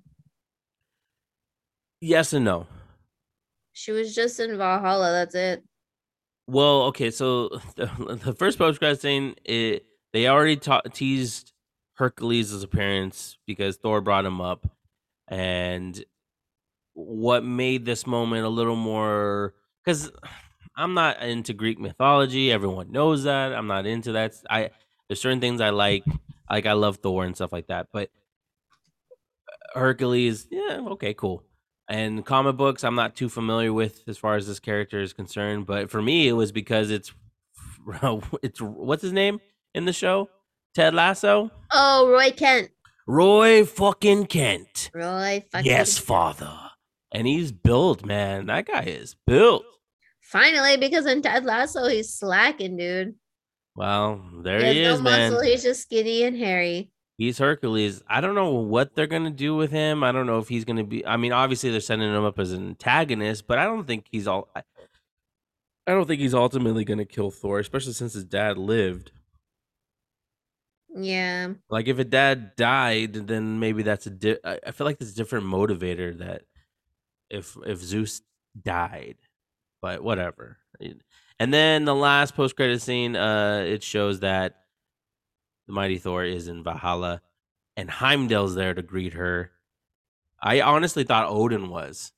Yes 2.01 2.33
and 2.33 2.43
no. 2.43 2.65
She 3.73 3.91
was 3.91 4.15
just 4.15 4.39
in 4.39 4.57
Valhalla. 4.57 5.11
That's 5.11 5.35
it. 5.35 5.63
Well, 6.47 6.83
okay, 6.85 7.11
so 7.11 7.49
the, 7.75 8.19
the 8.23 8.33
first 8.33 8.57
post 8.57 8.79
credit 8.79 8.99
scene, 8.99 9.35
it 9.45 9.85
they 10.13 10.27
already 10.27 10.55
ta- 10.57 10.81
teased 10.81 11.53
Hercules' 11.93 12.63
appearance 12.63 13.37
because 13.45 13.77
Thor 13.77 14.01
brought 14.01 14.25
him 14.25 14.41
up, 14.41 14.67
and 15.27 16.03
what 16.93 17.43
made 17.43 17.85
this 17.85 18.07
moment 18.07 18.45
a 18.45 18.49
little 18.49 18.75
more 18.75 19.53
because 19.85 20.11
I'm 20.77 20.93
not 20.93 21.21
into 21.21 21.53
Greek 21.53 21.79
mythology. 21.79 22.51
Everyone 22.51 22.91
knows 22.91 23.23
that. 23.23 23.53
I'm 23.53 23.67
not 23.67 23.85
into 23.85 24.11
that. 24.13 24.33
I 24.49 24.69
there's 25.09 25.19
certain 25.19 25.41
things 25.41 25.59
I 25.59 25.71
like, 25.71 26.03
like 26.49 26.65
I 26.65 26.73
love 26.73 26.97
Thor 26.97 27.25
and 27.25 27.35
stuff 27.35 27.51
like 27.51 27.67
that, 27.67 27.87
but 27.91 28.09
uh, 29.75 29.79
Hercules, 29.79 30.47
yeah, 30.51 30.81
okay, 30.89 31.13
cool. 31.13 31.43
And 31.89 32.25
comic 32.25 32.57
books, 32.57 32.83
I'm 32.83 32.95
not 32.95 33.15
too 33.15 33.29
familiar 33.29 33.71
with 33.71 34.03
as 34.07 34.17
far 34.17 34.35
as 34.35 34.45
this 34.45 34.59
character 34.59 34.99
is 35.01 35.13
concerned. 35.13 35.65
But 35.65 35.89
for 35.89 36.01
me, 36.01 36.27
it 36.27 36.33
was 36.33 36.51
because 36.51 36.91
it's 36.91 37.13
it's 38.43 38.61
what's 38.61 39.01
his 39.01 39.13
name 39.13 39.39
in 39.73 39.85
the 39.85 39.93
show? 39.93 40.29
Ted 40.75 40.93
Lasso, 40.93 41.49
Oh, 41.73 42.09
Roy 42.11 42.31
Kent. 42.31 42.69
Roy 43.07 43.65
fucking 43.65 44.25
Kent. 44.27 44.91
Roy 44.93 45.43
fucking 45.51 45.65
Yes, 45.65 45.97
father. 45.97 46.53
And 47.11 47.25
he's 47.25 47.51
built, 47.53 48.05
man. 48.05 48.47
That 48.47 48.67
guy 48.67 48.83
is 48.83 49.15
built. 49.25 49.63
Finally, 50.27 50.75
because 50.75 51.05
in 51.05 51.21
Ted 51.21 51.45
Lasso, 51.45 51.87
he's 51.87 52.13
slacking, 52.13 52.75
dude. 52.75 53.15
Well, 53.77 54.21
there 54.43 54.59
he 54.59 54.73
he 54.73 54.81
is, 54.81 54.97
no 54.99 55.03
man. 55.09 55.31
muscle. 55.31 55.45
He's 55.45 55.63
just 55.63 55.83
skinny 55.83 56.23
and 56.23 56.35
hairy. 56.35 56.91
He's 57.17 57.37
Hercules. 57.37 58.03
I 58.09 58.19
don't 58.19 58.35
know 58.35 58.51
what 58.55 58.93
they're 58.93 59.07
gonna 59.07 59.31
do 59.31 59.55
with 59.55 59.71
him. 59.71 60.03
I 60.03 60.11
don't 60.11 60.25
know 60.27 60.39
if 60.39 60.49
he's 60.49 60.65
gonna 60.65 60.83
be. 60.83 61.05
I 61.05 61.15
mean, 61.15 61.31
obviously 61.31 61.69
they're 61.71 61.79
sending 61.79 62.13
him 62.13 62.25
up 62.25 62.39
as 62.39 62.51
an 62.51 62.67
antagonist, 62.67 63.47
but 63.47 63.57
I 63.57 63.63
don't 63.63 63.87
think 63.87 64.07
he's 64.11 64.27
all. 64.27 64.49
I, 64.53 64.63
I 65.87 65.91
don't 65.91 66.05
think 66.07 66.19
he's 66.19 66.33
ultimately 66.33 66.83
gonna 66.83 67.05
kill 67.05 67.31
Thor, 67.31 67.59
especially 67.59 67.93
since 67.93 68.13
his 68.13 68.25
dad 68.25 68.57
lived. 68.57 69.11
Yeah. 70.93 71.53
Like 71.69 71.87
if 71.87 71.99
a 71.99 72.03
dad 72.03 72.57
died, 72.57 73.13
then 73.13 73.61
maybe 73.61 73.81
that's 73.81 74.07
a. 74.07 74.09
Di- 74.09 74.39
I 74.43 74.59
I 74.67 74.71
feel 74.71 74.85
like 74.85 74.97
there's 74.99 75.13
a 75.13 75.15
different 75.15 75.45
motivator 75.45 76.17
that 76.17 76.41
if 77.29 77.55
if 77.65 77.79
Zeus 77.79 78.21
died, 78.61 79.15
but 79.81 80.03
whatever. 80.03 80.57
And 81.39 81.53
then 81.53 81.85
the 81.85 81.95
last 81.95 82.35
post 82.35 82.55
credit 82.55 82.81
scene, 82.81 83.15
uh, 83.15 83.63
it 83.65 83.83
shows 83.83 84.21
that 84.21 84.55
the 85.67 85.73
mighty 85.73 85.97
Thor 85.97 86.23
is 86.23 86.47
in 86.47 86.63
Valhalla, 86.63 87.21
and 87.75 87.89
Heimdall's 87.89 88.55
there 88.55 88.73
to 88.73 88.81
greet 88.81 89.13
her. 89.13 89.51
I 90.41 90.61
honestly 90.61 91.03
thought 91.03 91.29
Odin 91.29 91.69
was. 91.69 92.11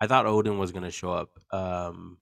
I 0.00 0.06
thought 0.06 0.26
Odin 0.26 0.58
was 0.58 0.72
gonna 0.72 0.90
show 0.90 1.12
up. 1.12 1.30
Um, 1.50 2.18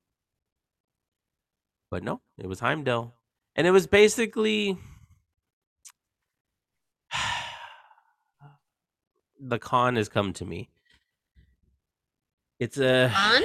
but 1.90 2.02
no, 2.02 2.20
it 2.38 2.46
was 2.46 2.60
Heimdall, 2.60 3.14
and 3.54 3.66
it 3.66 3.70
was 3.70 3.86
basically 3.86 4.76
the 9.40 9.58
con 9.58 9.96
has 9.96 10.08
come 10.08 10.32
to 10.34 10.44
me. 10.44 10.68
It's 12.58 12.78
a 12.78 13.10
Con? 13.12 13.42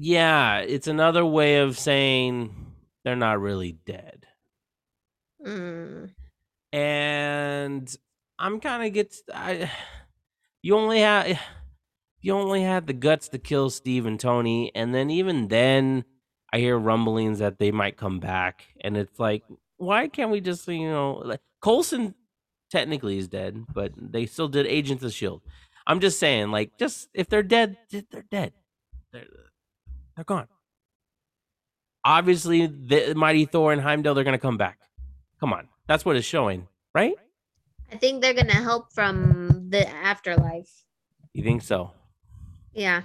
Yeah, 0.00 0.58
it's 0.58 0.86
another 0.86 1.26
way 1.26 1.56
of 1.56 1.76
saying 1.76 2.54
they're 3.04 3.16
not 3.16 3.40
really 3.40 3.72
dead. 3.84 4.26
Mm. 5.44 6.10
and 6.72 7.96
I'm 8.40 8.60
kind 8.60 8.84
of 8.84 8.92
gets 8.92 9.22
I 9.32 9.70
you 10.62 10.76
only 10.76 11.00
had 11.00 11.38
you 12.20 12.32
only 12.32 12.62
had 12.62 12.86
the 12.86 12.92
guts 12.92 13.28
to 13.28 13.38
kill 13.38 13.70
Steve 13.70 14.06
and 14.06 14.18
Tony 14.18 14.72
and 14.74 14.94
then 14.94 15.10
even 15.10 15.48
then 15.48 16.04
I 16.52 16.58
hear 16.58 16.76
rumblings 16.76 17.38
that 17.38 17.58
they 17.58 17.70
might 17.70 17.96
come 17.96 18.18
back 18.18 18.66
and 18.80 18.96
it's 18.96 19.18
like 19.20 19.44
why 19.76 20.08
can't 20.08 20.32
we 20.32 20.40
just 20.40 20.66
you 20.66 20.90
know 20.90 21.22
like 21.24 21.40
Coulson 21.62 22.14
technically 22.70 23.18
is 23.18 23.28
dead 23.28 23.64
but 23.72 23.92
they 23.96 24.26
still 24.26 24.48
did 24.48 24.66
Agents 24.66 25.04
of 25.04 25.12
Shield. 25.12 25.42
I'm 25.86 26.00
just 26.00 26.18
saying 26.18 26.50
like 26.50 26.76
just 26.78 27.08
if 27.14 27.28
they're 27.28 27.44
dead 27.44 27.76
they're 27.90 28.24
dead. 28.28 28.52
They're 29.12 29.24
they're 30.18 30.24
gone. 30.24 30.48
Obviously 32.04 32.66
the 32.66 33.14
mighty 33.14 33.44
Thor 33.44 33.72
and 33.72 33.80
Heimdall 33.80 34.14
they're 34.14 34.24
going 34.24 34.32
to 34.32 34.38
come 34.38 34.56
back. 34.56 34.80
Come 35.38 35.52
on. 35.52 35.68
That's 35.86 36.04
what 36.04 36.16
it's 36.16 36.26
showing, 36.26 36.66
right? 36.92 37.14
I 37.92 37.96
think 37.96 38.20
they're 38.20 38.34
gonna 38.34 38.52
help 38.52 38.92
from 38.92 39.68
the 39.70 39.88
afterlife. 39.88 40.84
You 41.32 41.42
think 41.42 41.62
so? 41.62 41.92
Yeah. 42.74 43.02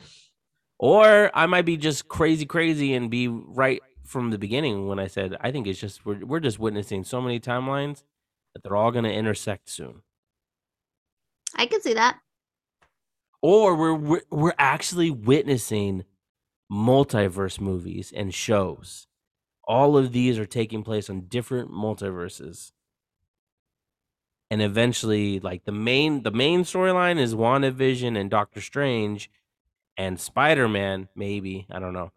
Or 0.80 1.32
I 1.34 1.46
might 1.46 1.66
be 1.66 1.78
just 1.78 2.08
crazy, 2.10 2.46
crazy, 2.46 2.94
and 2.94 3.10
be 3.10 3.28
right 3.28 3.82
from 4.04 4.32
the 4.32 4.38
beginning 4.38 4.88
when 4.88 5.00
I 5.00 5.08
said 5.08 5.38
I 5.40 5.52
think 5.52 5.68
it's 5.68 5.80
just 5.80 6.06
we're 6.06 6.26
we're 6.26 6.40
just 6.40 6.60
witnessing 6.60 7.04
so 7.04 7.22
many 7.22 7.40
timelines 7.40 8.04
that 8.54 8.64
they're 8.64 8.76
all 8.76 8.92
going 8.92 9.06
to 9.06 9.14
intersect 9.14 9.70
soon. 9.70 10.02
I 11.56 11.68
can 11.68 11.80
see 11.82 11.94
that. 11.94 12.20
Or 13.42 13.76
we're 13.76 13.94
we're, 13.94 14.22
we're 14.32 14.56
actually 14.58 15.12
witnessing 15.12 16.04
multiverse 16.74 17.62
movies 17.62 18.12
and 18.16 18.34
shows. 18.34 19.08
All 19.66 19.96
of 19.96 20.12
these 20.12 20.40
are 20.40 20.46
taking 20.46 20.84
place 20.84 21.10
on 21.10 21.28
different 21.28 21.70
multiverses. 21.72 22.72
And 24.50 24.62
eventually, 24.62 25.40
like 25.40 25.66
the 25.66 25.72
main 25.72 26.24
the 26.24 26.32
main 26.32 26.64
storyline 26.64 27.20
is 27.20 27.36
WandaVision 27.36 28.18
and 28.20 28.30
Doctor 28.30 28.62
Strange 28.62 29.30
and 29.98 30.20
Spider-Man, 30.20 31.10
maybe. 31.16 31.68
I 31.72 31.80
don't 31.80 31.94
know. 31.94 32.12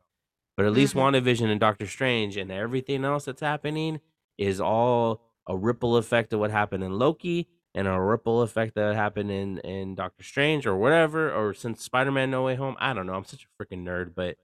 But 0.56 0.66
at 0.66 0.72
least 0.72 0.94
Mhm. 0.94 1.00
WandaVision 1.22 1.50
and 1.50 1.60
Doctor 1.60 1.86
Strange 1.86 2.36
and 2.36 2.50
everything 2.50 3.04
else 3.04 3.26
that's 3.26 3.40
happening 3.42 4.00
is 4.38 4.60
all 4.60 5.22
a 5.46 5.56
ripple 5.56 5.96
effect 5.96 6.32
of 6.32 6.40
what 6.40 6.50
happened 6.50 6.82
in 6.82 6.98
Loki 6.98 7.48
and 7.74 7.86
a 7.86 8.00
ripple 8.00 8.42
effect 8.42 8.74
that 8.74 8.96
happened 8.96 9.30
in 9.30 9.58
in 9.58 9.94
Doctor 9.94 10.22
Strange 10.24 10.66
or 10.66 10.76
whatever, 10.76 11.30
or 11.32 11.54
since 11.54 11.82
Spider-Man 11.82 12.30
No 12.30 12.42
Way 12.44 12.54
Home. 12.56 12.76
I 12.80 12.92
don't 12.94 13.06
know. 13.06 13.14
I'm 13.14 13.24
such 13.24 13.44
a 13.46 13.62
freaking 13.62 13.84
nerd, 13.84 14.14
but 14.14 14.36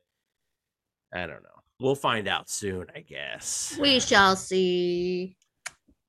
I 1.12 1.20
don't 1.20 1.42
know. 1.42 1.48
We'll 1.80 1.94
find 1.94 2.28
out 2.28 2.48
soon, 2.48 2.86
I 2.94 3.00
guess. 3.00 3.76
We 3.80 4.00
shall 4.00 4.36
see. 4.36 5.36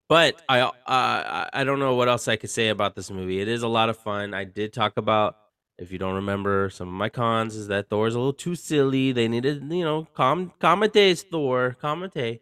But 0.10 0.42
I 0.48 0.60
uh, 0.60 0.72
I 0.86 1.50
I 1.54 1.64
don't 1.64 1.80
know 1.80 1.96
what 1.96 2.10
else 2.10 2.28
I 2.28 2.36
could 2.36 2.50
say 2.50 2.70
about 2.70 2.96
this 2.96 3.10
movie. 3.10 3.42
It 3.42 3.48
is 3.48 3.64
a 3.64 3.68
lot 3.68 3.90
of 3.90 3.98
fun. 3.98 4.34
I 4.34 4.44
did 4.44 4.74
talk 4.74 4.98
about 4.98 5.38
if 5.78 5.92
you 5.92 5.98
don't 5.98 6.16
remember 6.16 6.70
some 6.70 6.88
of 6.88 6.94
my 6.94 7.10
cons 7.10 7.56
is 7.56 7.68
that 7.68 7.90
Thor's 7.90 8.14
a 8.16 8.20
little 8.20 8.34
too 8.34 8.56
silly. 8.56 9.12
They 9.12 9.28
needed, 9.28 9.64
you 9.72 9.84
know, 9.84 10.08
calm 10.14 10.52
commentates 10.62 11.24
Thor, 11.30 11.76
commentate. 11.82 12.42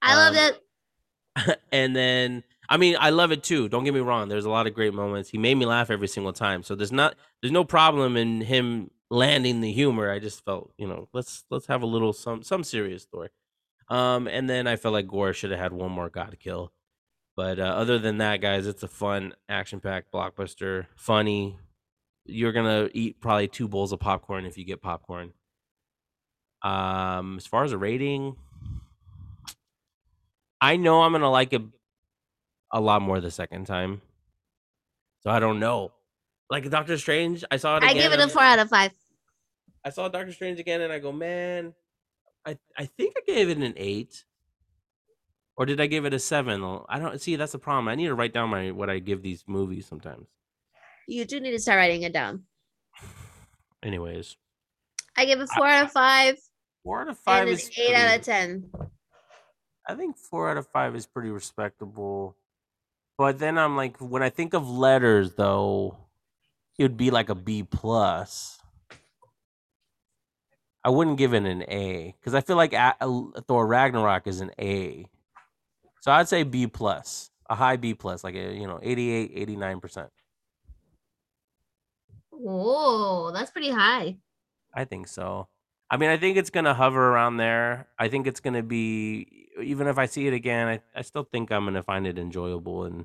I 0.00 0.28
Um, 0.28 0.34
it. 0.36 1.60
and 1.72 1.94
then 1.94 2.42
I 2.68 2.76
mean, 2.76 2.96
I 2.98 3.10
love 3.10 3.32
it 3.32 3.42
too. 3.42 3.68
Don't 3.68 3.84
get 3.84 3.92
me 3.94 4.00
wrong. 4.00 4.28
There's 4.28 4.44
a 4.44 4.50
lot 4.50 4.66
of 4.66 4.74
great 4.74 4.94
moments. 4.94 5.28
He 5.28 5.38
made 5.38 5.56
me 5.56 5.66
laugh 5.66 5.90
every 5.90 6.08
single 6.08 6.32
time. 6.32 6.62
So 6.62 6.74
there's 6.74 6.92
not 6.92 7.16
there's 7.42 7.52
no 7.52 7.64
problem 7.64 8.16
in 8.16 8.40
him 8.40 8.90
landing 9.10 9.60
the 9.60 9.72
humor. 9.72 10.10
I 10.10 10.18
just 10.18 10.44
felt, 10.44 10.72
you 10.78 10.86
know, 10.86 11.08
let's 11.12 11.44
let's 11.50 11.66
have 11.66 11.82
a 11.82 11.86
little 11.86 12.12
some 12.12 12.42
some 12.42 12.64
serious 12.64 13.02
story. 13.02 13.28
Um, 13.88 14.28
and 14.28 14.48
then 14.48 14.66
I 14.66 14.76
felt 14.76 14.94
like 14.94 15.08
Gorr 15.08 15.32
should 15.32 15.50
have 15.50 15.58
had 15.60 15.72
one 15.72 15.90
more 15.90 16.08
God 16.08 16.36
kill. 16.38 16.72
But 17.36 17.58
uh, 17.58 17.64
other 17.64 17.98
than 17.98 18.18
that, 18.18 18.40
guys, 18.40 18.66
it's 18.66 18.82
a 18.82 18.88
fun, 18.88 19.34
action-packed 19.48 20.12
blockbuster. 20.12 20.86
Funny. 20.94 21.58
You're 22.26 22.52
gonna 22.52 22.88
eat 22.92 23.20
probably 23.20 23.48
two 23.48 23.66
bowls 23.66 23.92
of 23.92 23.98
popcorn 23.98 24.46
if 24.46 24.56
you 24.58 24.64
get 24.64 24.82
popcorn. 24.82 25.32
Um, 26.62 27.38
as 27.38 27.46
far 27.46 27.64
as 27.64 27.72
a 27.72 27.78
rating, 27.78 28.36
I 30.60 30.76
know 30.76 31.02
I'm 31.02 31.12
gonna 31.12 31.30
like 31.30 31.52
it 31.52 31.62
a 32.70 32.80
lot 32.80 33.02
more 33.02 33.20
the 33.20 33.30
second 33.30 33.64
time. 33.66 34.02
So 35.22 35.30
I 35.30 35.40
don't 35.40 35.58
know. 35.58 35.92
Like 36.50 36.68
Doctor 36.68 36.98
Strange, 36.98 37.42
I 37.50 37.56
saw 37.56 37.78
it. 37.78 37.84
I 37.84 37.94
give 37.94 38.12
it 38.12 38.20
a 38.20 38.28
four 38.28 38.42
out 38.42 38.58
of 38.58 38.68
five. 38.68 38.92
I 39.84 39.90
saw 39.90 40.08
Doctor 40.08 40.32
Strange 40.32 40.60
again, 40.60 40.80
and 40.80 40.92
I 40.92 40.98
go, 40.98 41.12
man, 41.12 41.74
I 42.44 42.58
I 42.76 42.86
think 42.86 43.14
I 43.16 43.22
gave 43.26 43.48
it 43.48 43.58
an 43.58 43.74
eight, 43.76 44.24
or 45.56 45.66
did 45.66 45.80
I 45.80 45.86
give 45.86 46.04
it 46.04 46.14
a 46.14 46.18
seven? 46.18 46.62
I 46.88 46.98
don't 46.98 47.20
see. 47.20 47.36
That's 47.36 47.52
the 47.52 47.58
problem. 47.58 47.88
I 47.88 47.94
need 47.94 48.06
to 48.06 48.14
write 48.14 48.32
down 48.32 48.50
my 48.50 48.70
what 48.70 48.90
I 48.90 48.98
give 48.98 49.22
these 49.22 49.44
movies 49.46 49.86
sometimes. 49.86 50.26
You 51.08 51.24
do 51.24 51.40
need 51.40 51.52
to 51.52 51.58
start 51.58 51.78
writing 51.78 52.02
it 52.02 52.12
down. 52.12 52.44
Anyways, 53.82 54.36
I 55.16 55.24
give 55.24 55.40
it 55.40 55.48
four 55.48 55.66
out 55.66 55.84
of 55.84 55.92
five 55.92 56.36
four 56.82 57.02
out 57.02 57.08
of 57.08 57.18
five 57.18 57.42
and 57.42 57.50
an 57.50 57.54
is 57.54 57.70
eight 57.78 57.94
out 57.94 58.18
of 58.18 58.24
ten. 58.24 58.70
I 59.88 59.94
think 59.94 60.16
four 60.16 60.50
out 60.50 60.56
of 60.56 60.66
five 60.68 60.94
is 60.94 61.06
pretty 61.06 61.30
respectable. 61.30 62.36
But 63.18 63.38
then 63.38 63.58
I'm 63.58 63.76
like, 63.76 63.98
when 63.98 64.22
I 64.22 64.30
think 64.30 64.54
of 64.54 64.68
letters, 64.68 65.34
though, 65.34 65.98
it 66.78 66.84
would 66.84 66.96
be 66.96 67.10
like 67.10 67.28
a 67.28 67.34
B 67.34 67.62
plus. 67.62 68.59
I 70.84 70.90
wouldn't 70.90 71.18
give 71.18 71.34
it 71.34 71.44
an 71.44 71.62
A 71.64 72.14
because 72.18 72.34
I 72.34 72.40
feel 72.40 72.56
like 72.56 72.72
A- 72.72 72.96
A- 73.00 73.42
Thor 73.42 73.66
Ragnarok 73.66 74.26
is 74.26 74.40
an 74.40 74.50
A. 74.58 75.06
So 76.00 76.10
I'd 76.10 76.28
say 76.28 76.42
B 76.42 76.66
plus, 76.66 77.30
a 77.48 77.54
high 77.54 77.76
B 77.76 77.94
plus, 77.94 78.24
like 78.24 78.34
a 78.34 78.54
you 78.54 78.66
know 78.66 78.80
88, 78.82 79.32
89 79.34 79.80
percent. 79.80 80.10
Whoa, 82.30 83.30
that's 83.32 83.50
pretty 83.50 83.70
high. 83.70 84.16
I 84.74 84.84
think 84.84 85.08
so. 85.08 85.48
I 85.90 85.96
mean, 85.96 86.08
I 86.10 86.16
think 86.16 86.36
it's 86.36 86.50
gonna 86.50 86.72
hover 86.74 87.10
around 87.10 87.36
there. 87.36 87.88
I 87.98 88.08
think 88.08 88.26
it's 88.26 88.40
gonna 88.40 88.62
be 88.62 89.48
even 89.60 89.88
if 89.88 89.98
I 89.98 90.06
see 90.06 90.26
it 90.26 90.32
again, 90.32 90.68
I, 90.68 90.80
I 90.98 91.02
still 91.02 91.24
think 91.24 91.50
I'm 91.50 91.64
gonna 91.64 91.82
find 91.82 92.06
it 92.06 92.18
enjoyable 92.18 92.84
and 92.84 93.04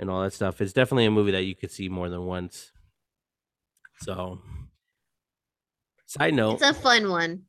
and 0.00 0.10
all 0.10 0.22
that 0.22 0.32
stuff. 0.32 0.60
It's 0.60 0.72
definitely 0.72 1.04
a 1.04 1.10
movie 1.10 1.32
that 1.32 1.44
you 1.44 1.54
could 1.54 1.70
see 1.70 1.88
more 1.88 2.08
than 2.08 2.24
once. 2.24 2.72
So, 4.00 4.40
side 6.10 6.34
note, 6.34 6.54
It's 6.54 6.62
a 6.62 6.74
fun 6.74 7.08
one. 7.08 7.42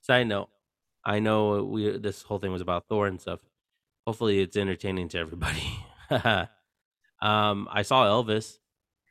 side 0.00 0.26
note, 0.26 0.48
I 1.04 1.18
know 1.20 1.62
we 1.64 1.98
this 1.98 2.22
whole 2.22 2.38
thing 2.38 2.52
was 2.52 2.62
about 2.62 2.86
Thor 2.88 3.06
and 3.06 3.20
stuff. 3.20 3.40
Hopefully, 4.06 4.40
it's 4.40 4.56
entertaining 4.56 5.08
to 5.10 5.18
everybody. 5.18 5.62
um, 7.22 7.68
I 7.70 7.82
saw 7.82 8.06
Elvis. 8.06 8.58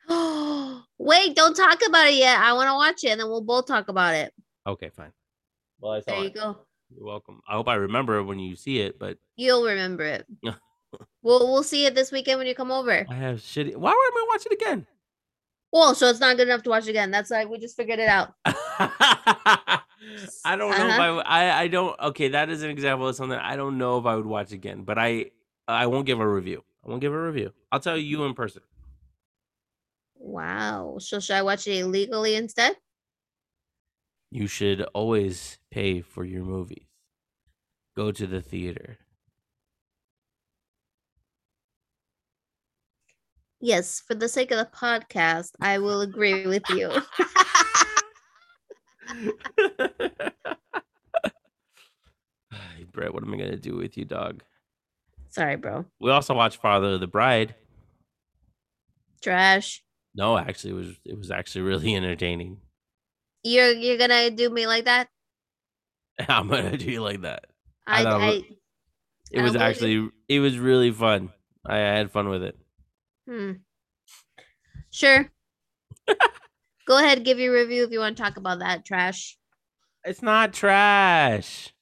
Wait, 0.98 1.36
don't 1.36 1.54
talk 1.54 1.80
about 1.86 2.08
it 2.08 2.14
yet. 2.14 2.38
I 2.38 2.52
want 2.54 2.68
to 2.68 2.74
watch 2.74 3.04
it, 3.04 3.10
and 3.10 3.20
then 3.20 3.28
we'll 3.28 3.42
both 3.42 3.66
talk 3.66 3.88
about 3.88 4.14
it. 4.14 4.32
Okay, 4.66 4.90
fine. 4.90 5.12
Well, 5.80 5.92
I 5.92 6.00
saw 6.00 6.12
There 6.12 6.20
you 6.20 6.26
it. 6.26 6.34
go. 6.34 6.56
You're 6.94 7.04
welcome. 7.06 7.40
I 7.48 7.54
hope 7.54 7.68
I 7.68 7.74
remember 7.74 8.22
when 8.22 8.38
you 8.38 8.56
see 8.56 8.80
it, 8.80 8.98
but 8.98 9.18
You'll 9.36 9.64
remember 9.64 10.04
it. 10.04 10.26
we'll 11.22 11.52
we'll 11.52 11.62
see 11.62 11.84
it 11.86 11.94
this 11.94 12.10
weekend 12.12 12.38
when 12.38 12.46
you 12.46 12.54
come 12.54 12.70
over. 12.72 13.04
I 13.08 13.14
have 13.14 13.36
shitty. 13.38 13.76
Why 13.76 13.90
would 13.90 14.20
I 14.22 14.26
watch 14.30 14.46
it 14.46 14.52
again? 14.52 14.86
Well, 15.72 15.94
so 15.94 16.08
it's 16.08 16.20
not 16.20 16.36
good 16.36 16.48
enough 16.48 16.62
to 16.64 16.70
watch 16.70 16.86
again. 16.88 17.10
That's 17.10 17.30
like 17.30 17.48
we 17.48 17.58
just 17.58 17.76
figured 17.76 17.98
it 17.98 18.08
out. 18.08 18.34
I 20.44 20.56
don't 20.56 20.76
know 20.78 20.90
if 20.90 20.98
I, 20.98 21.08
Uh-huh. 21.10 21.22
I 21.26 21.62
I 21.62 21.68
don't 21.68 21.98
okay 21.98 22.28
that 22.28 22.48
is 22.48 22.62
an 22.62 22.70
example 22.70 23.08
of 23.08 23.16
something 23.16 23.38
I 23.38 23.56
don't 23.56 23.78
know 23.78 23.98
if 23.98 24.06
I 24.06 24.14
would 24.16 24.26
watch 24.26 24.52
again 24.52 24.84
but 24.84 24.98
I 24.98 25.32
I 25.66 25.86
won't 25.86 26.06
give 26.06 26.20
a 26.20 26.28
review 26.28 26.64
I 26.84 26.88
won't 26.90 27.00
give 27.00 27.12
a 27.12 27.20
review 27.22 27.52
I'll 27.72 27.80
tell 27.80 27.96
you 27.96 28.24
in 28.24 28.34
person 28.34 28.62
Wow. 30.16 30.98
So 30.98 31.20
should 31.20 31.36
I 31.36 31.42
watch 31.42 31.66
it 31.68 31.78
illegally 31.78 32.34
instead? 32.34 32.76
you 34.30 34.46
should 34.46 34.82
always 34.94 35.58
pay 35.70 36.00
for 36.00 36.24
your 36.24 36.44
movies 36.44 36.86
go 37.96 38.12
to 38.12 38.26
the 38.28 38.40
theater 38.40 38.98
Yes, 43.60 44.00
for 44.06 44.14
the 44.14 44.28
sake 44.28 44.50
of 44.50 44.58
the 44.58 44.66
podcast, 44.76 45.52
I 45.60 45.78
will 45.78 46.00
agree 46.02 46.46
with 46.46 46.62
you. 46.70 46.90
Brett 52.92 53.12
what 53.12 53.22
am 53.22 53.34
I 53.34 53.36
gonna 53.36 53.56
do 53.56 53.76
with 53.76 53.96
you 53.96 54.04
dog 54.04 54.42
Sorry, 55.28 55.56
bro. 55.56 55.84
we 56.00 56.10
also 56.10 56.34
watched 56.34 56.60
Father 56.60 56.94
of 56.94 57.00
the 57.00 57.06
Bride 57.06 57.54
Trash. 59.22 59.82
no 60.14 60.36
actually 60.38 60.70
it 60.70 60.76
was 60.76 60.96
it 61.04 61.18
was 61.18 61.30
actually 61.30 61.62
really 61.62 61.94
entertaining 61.96 62.58
You're 63.42 63.72
you're 63.72 63.98
gonna 63.98 64.30
do 64.30 64.50
me 64.50 64.66
like 64.66 64.84
that? 64.86 65.08
I'm 66.28 66.48
gonna 66.48 66.76
do 66.76 66.90
you 66.90 67.02
like 67.02 67.22
that 67.22 67.46
I 67.86 68.04
I, 68.04 68.10
I, 68.10 68.42
it 69.30 69.42
was 69.42 69.52
believe 69.52 69.54
it. 69.54 69.60
actually 69.62 70.08
it 70.28 70.40
was 70.40 70.58
really 70.58 70.90
fun. 70.90 71.30
I, 71.64 71.76
I 71.76 71.78
had 71.78 72.10
fun 72.10 72.28
with 72.28 72.42
it. 72.42 72.56
Hmm. 73.26 73.52
Sure. 74.90 75.30
Go 76.86 76.98
ahead, 76.98 77.24
give 77.24 77.38
your 77.38 77.52
review 77.52 77.84
if 77.84 77.90
you 77.90 77.98
want 77.98 78.16
to 78.16 78.22
talk 78.22 78.36
about 78.36 78.60
that 78.60 78.84
trash. 78.84 79.36
It's 80.04 80.22
not 80.22 80.52
trash. 80.54 81.74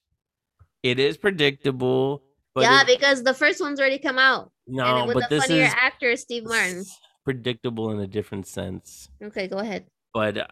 It 0.81 0.99
is 0.99 1.17
predictable, 1.17 2.23
yeah, 2.55 2.81
it- 2.81 2.87
because 2.87 3.23
the 3.23 3.33
first 3.33 3.61
one's 3.61 3.79
already 3.79 3.99
come 3.99 4.17
out. 4.17 4.51
no, 4.67 5.05
but 5.13 5.29
this 5.29 5.45
funnier 5.45 5.65
is 5.65 5.73
actor, 5.75 6.15
Steve 6.15 6.45
Martin. 6.45 6.83
predictable 7.23 7.91
in 7.91 7.99
a 7.99 8.07
different 8.07 8.47
sense. 8.47 9.09
Okay, 9.21 9.47
go 9.47 9.57
ahead. 9.57 9.85
But 10.13 10.37
uh, 10.37 10.47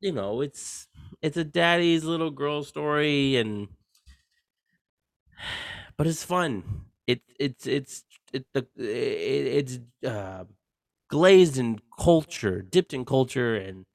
you 0.00 0.12
know, 0.12 0.40
it's 0.40 0.88
it's 1.22 1.36
a 1.36 1.44
daddy's 1.44 2.04
little 2.04 2.30
girl 2.30 2.64
story, 2.64 3.36
and 3.36 3.68
but 5.96 6.06
it's 6.06 6.24
fun. 6.24 6.83
It 7.06 7.22
it's 7.38 7.66
it's 7.66 8.04
it 8.32 8.46
the 8.54 8.66
it, 8.78 8.86
it's 9.68 9.78
uh, 10.06 10.44
glazed 11.10 11.58
in 11.58 11.80
culture, 11.98 12.62
dipped 12.62 12.94
in 12.94 13.04
culture, 13.04 13.56
and 13.56 13.86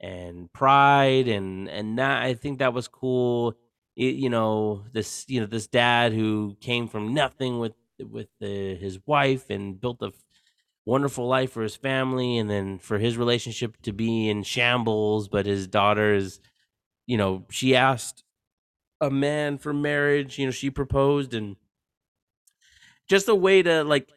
and 0.00 0.52
pride, 0.52 1.28
and 1.28 1.68
and 1.68 1.98
that 1.98 2.22
I 2.22 2.34
think 2.34 2.58
that 2.60 2.74
was 2.74 2.88
cool. 2.88 3.54
It, 3.96 4.16
you 4.16 4.30
know 4.30 4.84
this 4.92 5.24
you 5.28 5.40
know 5.40 5.46
this 5.46 5.66
dad 5.68 6.12
who 6.12 6.56
came 6.60 6.88
from 6.88 7.14
nothing 7.14 7.58
with 7.60 7.74
with 8.00 8.28
the, 8.40 8.76
his 8.76 9.00
wife 9.06 9.50
and 9.50 9.80
built 9.80 10.02
a 10.02 10.12
wonderful 10.84 11.26
life 11.26 11.52
for 11.52 11.62
his 11.62 11.76
family 11.76 12.38
and 12.38 12.48
then 12.48 12.78
for 12.78 12.98
his 12.98 13.16
relationship 13.16 13.76
to 13.82 13.92
be 13.92 14.28
in 14.28 14.42
shambles 14.42 15.28
but 15.28 15.46
his 15.46 15.66
daughter 15.66 16.14
is 16.14 16.38
you 17.06 17.16
know 17.16 17.44
she 17.50 17.76
asked 17.76 18.24
a 19.00 19.10
man 19.10 19.58
for 19.58 19.72
marriage 19.72 20.38
you 20.38 20.46
know 20.46 20.52
she 20.52 20.70
proposed 20.70 21.34
and 21.34 21.56
just 23.08 23.28
a 23.28 23.34
way 23.34 23.62
to 23.62 23.84
like 23.84 24.12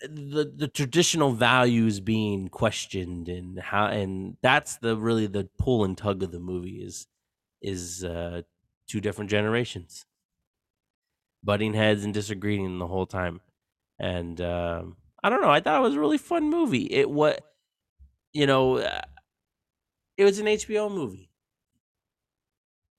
the 0.00 0.52
the 0.56 0.68
traditional 0.68 1.32
values 1.32 2.00
being 2.00 2.48
questioned 2.48 3.28
and 3.28 3.58
how 3.60 3.86
and 3.86 4.36
that's 4.42 4.76
the 4.78 4.96
really 4.96 5.26
the 5.26 5.48
pull 5.58 5.84
and 5.84 5.96
tug 5.96 6.22
of 6.22 6.32
the 6.32 6.40
movie 6.40 6.82
is 6.82 7.06
is 7.62 8.04
uh 8.04 8.42
two 8.88 9.00
different 9.00 9.30
generations. 9.30 10.06
Butting 11.44 11.74
heads 11.74 12.04
and 12.04 12.14
disagreeing 12.14 12.78
the 12.78 12.86
whole 12.86 13.06
time. 13.06 13.40
And 13.98 14.40
um 14.40 14.96
i 15.24 15.30
don't 15.30 15.40
know 15.40 15.50
i 15.50 15.60
thought 15.60 15.78
it 15.80 15.84
was 15.84 15.94
a 15.94 16.00
really 16.00 16.18
fun 16.18 16.50
movie. 16.50 16.86
It 16.90 17.10
what 17.10 17.42
you 18.32 18.46
know 18.46 18.78
uh, 18.78 19.02
it 20.16 20.24
was 20.24 20.38
an 20.38 20.46
hbo 20.46 20.90
movie. 20.90 21.30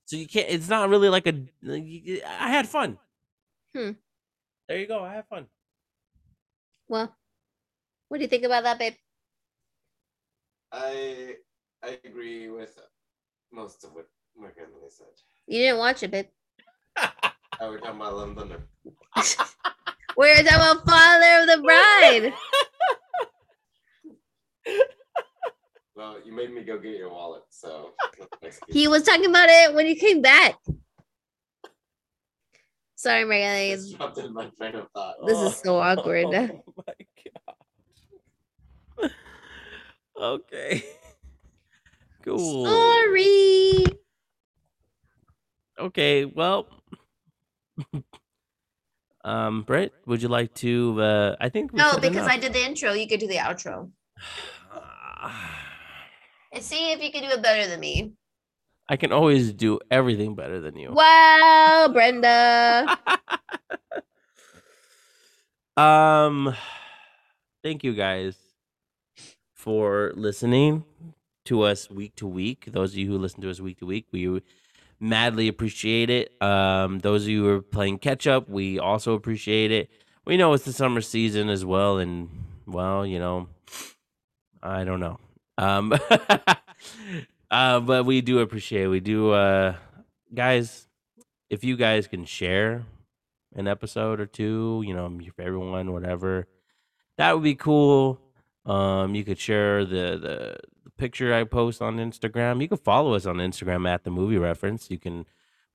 So 0.06 0.16
you 0.16 0.26
can't 0.26 0.48
it's 0.50 0.68
not 0.68 0.88
really 0.90 1.08
like 1.08 1.26
a 1.26 1.46
i 1.66 2.48
had 2.50 2.68
fun. 2.68 2.98
Hmm. 3.74 3.92
There 4.68 4.78
you 4.78 4.86
go 4.86 5.02
i 5.02 5.12
have 5.14 5.26
fun 5.28 5.46
Well, 6.88 7.14
what 8.08 8.18
do 8.18 8.22
you 8.24 8.28
think 8.28 8.44
about 8.44 8.62
that, 8.64 8.78
babe? 8.78 8.94
I 10.70 11.36
I 11.82 11.98
agree 12.04 12.48
with 12.48 12.78
most 13.50 13.84
of 13.84 13.94
what 13.94 14.06
McKinley 14.36 14.90
said. 14.90 15.06
You 15.46 15.60
didn't 15.60 15.78
watch 15.78 16.02
it, 16.02 16.10
babe. 16.10 16.26
Oh, 17.60 17.66
I 17.66 17.70
was 17.70 17.80
talking 17.80 18.00
about 18.00 18.14
Love 18.16 18.28
and 18.28 18.36
Thunder. 18.36 18.60
We're 20.16 20.42
talking 20.42 20.58
about 20.58 20.84
Father 20.84 21.32
of 21.40 21.46
the 21.46 21.62
Bride. 21.62 22.34
Well, 25.94 26.16
you 26.26 26.32
made 26.34 26.52
me 26.52 26.64
go 26.64 26.78
get 26.78 26.96
your 26.98 27.10
wallet, 27.10 27.44
so 27.50 27.92
He 28.68 28.88
was 28.88 29.04
talking 29.04 29.26
about 29.30 29.48
it 29.48 29.72
when 29.72 29.86
he 29.86 29.94
came 29.94 30.20
back. 30.20 30.58
Sorry. 33.04 33.70
It's 33.70 33.92
dropped 33.92 34.16
in 34.16 34.32
my 34.32 34.46
train 34.58 34.76
of 34.76 34.88
thought. 34.94 35.16
This 35.26 35.38
is 35.38 35.56
so 35.60 35.76
awkward. 35.76 36.24
Oh 36.32 36.72
my 36.86 36.94
god. 38.98 39.10
okay. 40.20 40.82
Cool. 42.24 42.64
Sorry. 42.64 43.84
Okay, 45.78 46.24
well. 46.24 46.66
um, 49.24 49.62
Brett, 49.64 49.92
would 50.06 50.22
you 50.22 50.28
like 50.28 50.54
to 50.54 50.98
uh 51.02 51.36
I 51.38 51.50
think 51.50 51.74
we 51.74 51.80
No, 51.80 51.92
said 51.92 52.00
because 52.00 52.26
I 52.26 52.36
enough. 52.36 52.40
did 52.40 52.52
the 52.54 52.64
intro. 52.64 52.94
You 52.94 53.06
could 53.06 53.20
do 53.20 53.28
the 53.28 53.36
outro. 53.36 53.90
And 56.54 56.62
see 56.62 56.92
if 56.92 57.02
you 57.02 57.10
can 57.10 57.24
do 57.24 57.30
it 57.30 57.42
better 57.42 57.68
than 57.68 57.80
me. 57.80 58.12
I 58.88 58.96
can 58.96 59.12
always 59.12 59.52
do 59.52 59.80
everything 59.90 60.34
better 60.34 60.60
than 60.60 60.76
you. 60.76 60.92
Well, 60.92 61.88
Brenda. 61.92 62.98
Um, 65.76 66.54
thank 67.64 67.82
you 67.82 67.94
guys 67.94 68.36
for 69.52 70.12
listening 70.14 70.84
to 71.46 71.62
us 71.62 71.90
week 71.90 72.14
to 72.16 72.26
week. 72.28 72.66
Those 72.70 72.92
of 72.92 72.98
you 72.98 73.08
who 73.08 73.18
listen 73.18 73.40
to 73.42 73.50
us 73.50 73.60
week 73.60 73.80
to 73.80 73.86
week, 73.86 74.06
we 74.12 74.40
madly 75.00 75.48
appreciate 75.48 76.10
it. 76.10 76.40
Um, 76.40 77.00
those 77.00 77.24
of 77.24 77.28
you 77.28 77.42
who 77.42 77.48
are 77.50 77.62
playing 77.62 77.98
catch 77.98 78.26
up, 78.26 78.48
we 78.48 78.78
also 78.78 79.14
appreciate 79.14 79.72
it. 79.72 79.90
We 80.24 80.36
know 80.36 80.52
it's 80.52 80.64
the 80.64 80.72
summer 80.72 81.00
season 81.00 81.48
as 81.48 81.64
well, 81.64 81.98
and 81.98 82.28
well, 82.66 83.04
you 83.04 83.18
know, 83.18 83.48
I 84.62 84.84
don't 84.84 85.00
know. 85.00 85.18
Um, 85.58 85.92
uh, 87.54 87.80
but 87.80 88.04
we 88.04 88.20
do 88.20 88.40
appreciate. 88.40 88.84
It. 88.84 88.88
We 88.88 89.00
do, 89.00 89.30
uh, 89.30 89.76
guys. 90.34 90.88
If 91.50 91.62
you 91.62 91.76
guys 91.76 92.08
can 92.08 92.24
share 92.24 92.84
an 93.54 93.68
episode 93.68 94.18
or 94.18 94.26
two, 94.26 94.82
you 94.84 94.92
know, 94.92 95.08
your 95.20 95.32
favorite 95.34 95.60
one, 95.60 95.92
whatever. 95.92 96.48
That 97.16 97.32
would 97.34 97.44
be 97.44 97.54
cool. 97.54 98.20
Um, 98.66 99.14
you 99.14 99.22
could 99.22 99.38
share 99.38 99.84
the, 99.84 100.18
the 100.18 100.56
the 100.84 100.90
picture 100.98 101.32
I 101.32 101.44
post 101.44 101.80
on 101.80 101.98
Instagram. 101.98 102.60
You 102.60 102.68
can 102.68 102.78
follow 102.78 103.14
us 103.14 103.24
on 103.26 103.36
Instagram 103.36 103.88
at 103.88 104.04
the 104.04 104.10
movie 104.10 104.38
reference. 104.38 104.90
You 104.90 104.98
can 104.98 105.26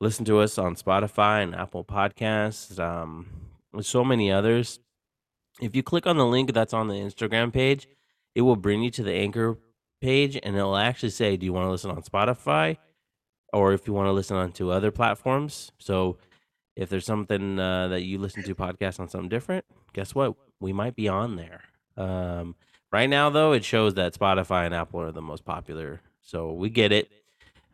listen 0.02 0.26
to 0.26 0.40
us 0.40 0.58
on 0.58 0.76
Spotify 0.76 1.44
and 1.44 1.56
Apple 1.56 1.86
Podcasts. 1.86 2.78
Um, 2.78 3.28
there's 3.72 3.88
so 3.88 4.04
many 4.04 4.32
others. 4.32 4.80
If 5.62 5.76
you 5.76 5.84
click 5.84 6.08
on 6.08 6.18
the 6.18 6.26
link 6.26 6.54
that's 6.54 6.74
on 6.74 6.88
the 6.88 6.96
Instagram 6.96 7.54
page, 7.54 7.88
it 8.36 8.42
will 8.42 8.56
bring 8.56 8.82
you 8.82 8.92
to 8.92 9.04
the 9.04 9.14
anchor 9.14 9.58
page 10.02 10.38
and 10.42 10.56
it'll 10.56 10.76
actually 10.76 11.10
say, 11.10 11.38
Do 11.38 11.46
you 11.46 11.54
want 11.54 11.66
to 11.68 11.72
listen 11.72 11.92
on 11.92 12.02
Spotify? 12.04 12.78
Or 13.52 13.74
if 13.74 13.88
you 13.88 13.94
want 13.94 14.08
to 14.08 14.12
listen 14.12 14.38
on 14.38 14.52
to 14.54 14.72
other 14.72 14.92
platforms. 14.92 15.72
So 15.80 16.18
if 16.76 16.90
there's 16.90 17.06
something 17.06 17.60
uh, 17.60 17.88
that 17.90 18.04
you 18.04 18.20
listen 18.20 18.44
to 18.44 18.56
podcast 18.56 19.00
on 19.00 19.10
something 19.10 19.30
different, 19.30 19.66
guess 19.94 20.14
what? 20.14 20.36
We 20.60 20.72
might 20.72 20.96
be 20.96 21.08
on 21.08 21.36
there. 21.36 21.62
Um, 21.98 22.56
right 22.92 23.10
now, 23.10 23.30
though, 23.30 23.54
it 23.54 23.64
shows 23.64 23.96
that 23.96 24.14
Spotify 24.14 24.66
and 24.66 24.76
Apple 24.76 25.02
are 25.02 25.12
the 25.12 25.22
most 25.22 25.46
popular. 25.46 26.02
So 26.22 26.54
we 26.54 26.70
get 26.70 26.92
it. 26.92 27.10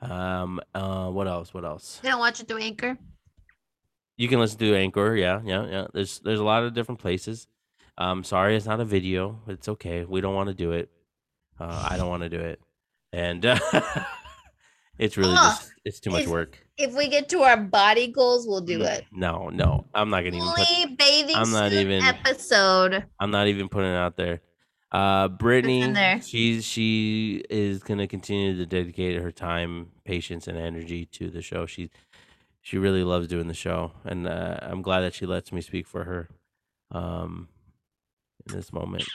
Um, 0.02 0.62
uh, 0.74 1.10
what 1.10 1.28
else? 1.28 1.54
What 1.54 1.66
else? 1.66 2.00
You 2.04 2.10
Can 2.10 2.18
I 2.18 2.20
watch 2.20 2.40
it 2.40 2.48
through 2.48 2.60
Anchor? 2.60 2.98
You 4.18 4.28
can 4.28 4.40
listen 4.40 4.60
to 4.60 4.76
Anchor. 4.76 5.16
Yeah, 5.16 5.42
yeah, 5.44 5.66
yeah. 5.66 5.88
There's 5.94 6.20
there's 6.20 6.40
a 6.40 6.44
lot 6.44 6.64
of 6.64 6.74
different 6.74 7.02
places. 7.02 7.48
Um, 7.98 8.24
sorry, 8.24 8.56
it's 8.56 8.66
not 8.66 8.80
a 8.80 8.86
video. 8.86 9.42
It's 9.48 9.68
okay. 9.68 10.06
We 10.06 10.22
don't 10.22 10.36
want 10.36 10.48
to 10.48 10.56
do 10.56 10.72
it. 10.72 10.90
Uh, 11.60 11.88
I 11.90 11.98
don't 11.98 12.10
want 12.10 12.24
to 12.24 12.30
do 12.30 12.40
it, 12.40 12.60
and 13.14 13.46
uh, 13.46 13.60
it's 15.00 15.18
really 15.18 15.34
just 15.34 15.72
it's 15.86 16.00
too 16.00 16.10
much 16.12 16.24
if- 16.24 16.30
work. 16.30 16.60
If 16.78 16.94
we 16.94 17.08
get 17.08 17.30
to 17.30 17.40
our 17.44 17.56
body 17.56 18.08
goals, 18.08 18.46
we'll 18.46 18.60
do 18.60 18.82
it. 18.82 19.06
No, 19.12 19.48
no, 19.48 19.86
I'm 19.94 20.10
not 20.10 20.26
gonna 20.26 20.36
even 20.36 20.50
put. 20.50 20.98
Bathing 20.98 21.36
I'm 21.38 21.52
not 21.52 21.72
suit 21.72 21.80
even- 21.80 22.04
episode. 22.04 23.06
I'm 23.20 23.32
not 23.32 23.48
even 23.48 23.70
putting 23.70 23.92
it 23.92 23.96
out 23.96 24.18
there. 24.18 24.42
Uh, 24.92 25.28
Brittany, 25.30 26.22
she's 26.22 26.66
she 26.66 27.44
is 27.50 27.82
gonna 27.84 28.08
continue 28.08 28.56
to 28.58 28.66
dedicate 28.66 29.22
her 29.22 29.32
time, 29.32 29.88
patience, 30.04 30.48
and 30.48 30.58
energy 30.58 31.06
to 31.14 31.30
the 31.30 31.42
show. 31.42 31.66
She 31.66 31.90
she 32.62 32.78
really 32.78 33.04
loves 33.04 33.28
doing 33.28 33.48
the 33.48 33.54
show, 33.54 33.92
and 34.04 34.28
uh, 34.28 34.58
I'm 34.62 34.82
glad 34.82 35.02
that 35.02 35.14
she 35.14 35.26
lets 35.26 35.52
me 35.54 35.62
speak 35.62 35.88
for 35.88 36.04
her. 36.04 36.30
Um, 36.92 37.48
in 38.48 38.56
this 38.56 38.72
moment, 38.72 39.06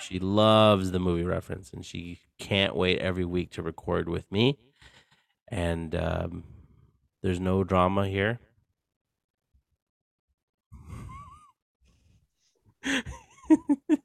she 0.00 0.18
loves 0.18 0.90
the 0.90 0.98
movie 0.98 1.24
reference, 1.24 1.72
and 1.72 1.84
she 1.84 2.18
can't 2.38 2.74
wait 2.74 2.98
every 2.98 3.24
week 3.24 3.50
to 3.52 3.62
record 3.62 4.08
with 4.08 4.30
me. 4.30 4.58
And 5.48 5.94
um, 5.94 6.44
there's 7.22 7.40
no 7.40 7.64
drama 7.64 8.08
here. 8.08 8.38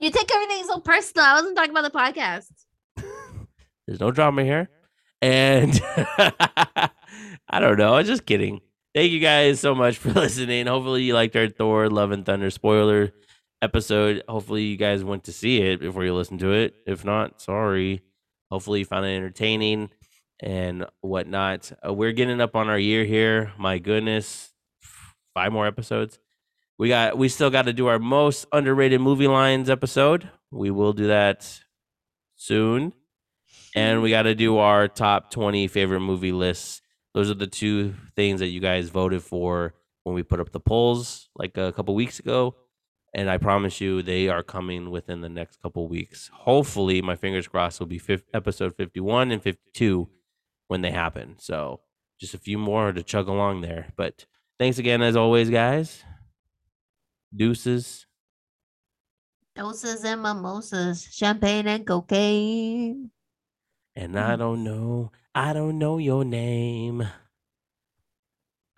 You 0.00 0.10
take 0.10 0.32
everything 0.32 0.64
so 0.64 0.78
personal. 0.78 1.26
I 1.26 1.34
wasn't 1.34 1.56
talking 1.56 1.70
about 1.70 1.90
the 1.92 1.98
podcast. 1.98 2.50
There's 3.86 3.98
no 3.98 4.12
drama 4.12 4.44
here. 4.44 4.68
And 5.20 5.80
I 7.48 7.58
don't 7.58 7.78
know. 7.78 7.94
I'm 7.94 8.04
just 8.04 8.24
kidding. 8.24 8.60
Thank 8.94 9.10
you 9.10 9.18
guys 9.18 9.58
so 9.58 9.74
much 9.74 9.98
for 9.98 10.10
listening. 10.12 10.66
Hopefully 10.66 11.02
you 11.02 11.14
liked 11.14 11.34
our 11.34 11.48
Thor 11.48 11.90
Love 11.90 12.12
and 12.12 12.24
Thunder 12.24 12.50
spoiler 12.50 13.12
episode. 13.62 14.22
Hopefully 14.28 14.64
you 14.64 14.76
guys 14.76 15.04
went 15.04 15.24
to 15.24 15.32
see 15.32 15.60
it 15.60 15.80
before 15.80 16.04
you 16.04 16.14
listen 16.14 16.38
to 16.38 16.52
it. 16.52 16.74
If 16.86 17.04
not, 17.04 17.40
sorry. 17.40 18.02
Hopefully 18.50 18.80
you 18.80 18.84
found 18.84 19.06
it 19.06 19.16
entertaining 19.16 19.90
and 20.40 20.86
whatnot. 21.00 21.72
Uh, 21.86 21.92
we're 21.92 22.12
getting 22.12 22.40
up 22.40 22.56
on 22.56 22.68
our 22.68 22.78
year 22.78 23.04
here. 23.04 23.52
My 23.58 23.78
goodness. 23.78 24.52
Five 25.34 25.52
more 25.52 25.66
episodes. 25.66 26.18
We 26.78 26.88
got 26.88 27.18
we 27.18 27.28
still 27.28 27.50
got 27.50 27.62
to 27.62 27.72
do 27.72 27.88
our 27.88 27.98
most 27.98 28.46
underrated 28.52 29.00
movie 29.00 29.26
lines 29.26 29.68
episode. 29.68 30.30
We 30.50 30.70
will 30.70 30.92
do 30.92 31.08
that 31.08 31.60
soon 32.36 32.92
and 33.74 34.02
we 34.02 34.10
got 34.10 34.22
to 34.22 34.34
do 34.34 34.58
our 34.58 34.88
top 34.88 35.30
20 35.30 35.68
favorite 35.68 36.00
movie 36.00 36.32
lists. 36.32 36.80
Those 37.14 37.30
are 37.30 37.34
the 37.34 37.46
two 37.46 37.94
things 38.16 38.40
that 38.40 38.48
you 38.48 38.60
guys 38.60 38.88
voted 38.90 39.22
for 39.22 39.74
when 40.04 40.14
we 40.14 40.22
put 40.22 40.40
up 40.40 40.52
the 40.52 40.60
polls 40.60 41.28
like 41.36 41.56
a 41.56 41.72
couple 41.72 41.94
weeks 41.94 42.18
ago. 42.18 42.54
And 43.18 43.28
I 43.28 43.36
promise 43.36 43.80
you, 43.80 44.00
they 44.00 44.28
are 44.28 44.44
coming 44.44 44.92
within 44.92 45.22
the 45.22 45.28
next 45.28 45.60
couple 45.60 45.88
weeks. 45.88 46.30
Hopefully, 46.32 47.02
my 47.02 47.16
fingers 47.16 47.48
crossed, 47.48 47.80
will 47.80 47.88
be 47.88 47.98
fif- 47.98 48.22
episode 48.32 48.76
51 48.76 49.32
and 49.32 49.42
52 49.42 50.08
when 50.68 50.82
they 50.82 50.92
happen. 50.92 51.34
So 51.36 51.80
just 52.20 52.34
a 52.34 52.38
few 52.38 52.58
more 52.58 52.92
to 52.92 53.02
chug 53.02 53.26
along 53.26 53.62
there. 53.62 53.92
But 53.96 54.26
thanks 54.60 54.78
again, 54.78 55.02
as 55.02 55.16
always, 55.16 55.50
guys. 55.50 56.04
Deuces. 57.34 58.06
Doses 59.56 60.04
and 60.04 60.22
mimosas, 60.22 61.02
champagne 61.02 61.66
and 61.66 61.84
cocaine. 61.84 63.10
And 63.96 64.16
I 64.16 64.36
don't 64.36 64.62
know, 64.62 65.10
I 65.34 65.52
don't 65.54 65.76
know 65.76 65.98
your 65.98 66.24
name. 66.24 67.02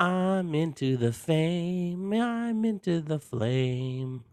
I'm 0.00 0.54
into 0.54 0.96
the 0.98 1.12
fame, 1.12 2.14
I'm 2.14 2.64
into 2.66 3.02
the 3.02 3.20
flame. 3.20 4.24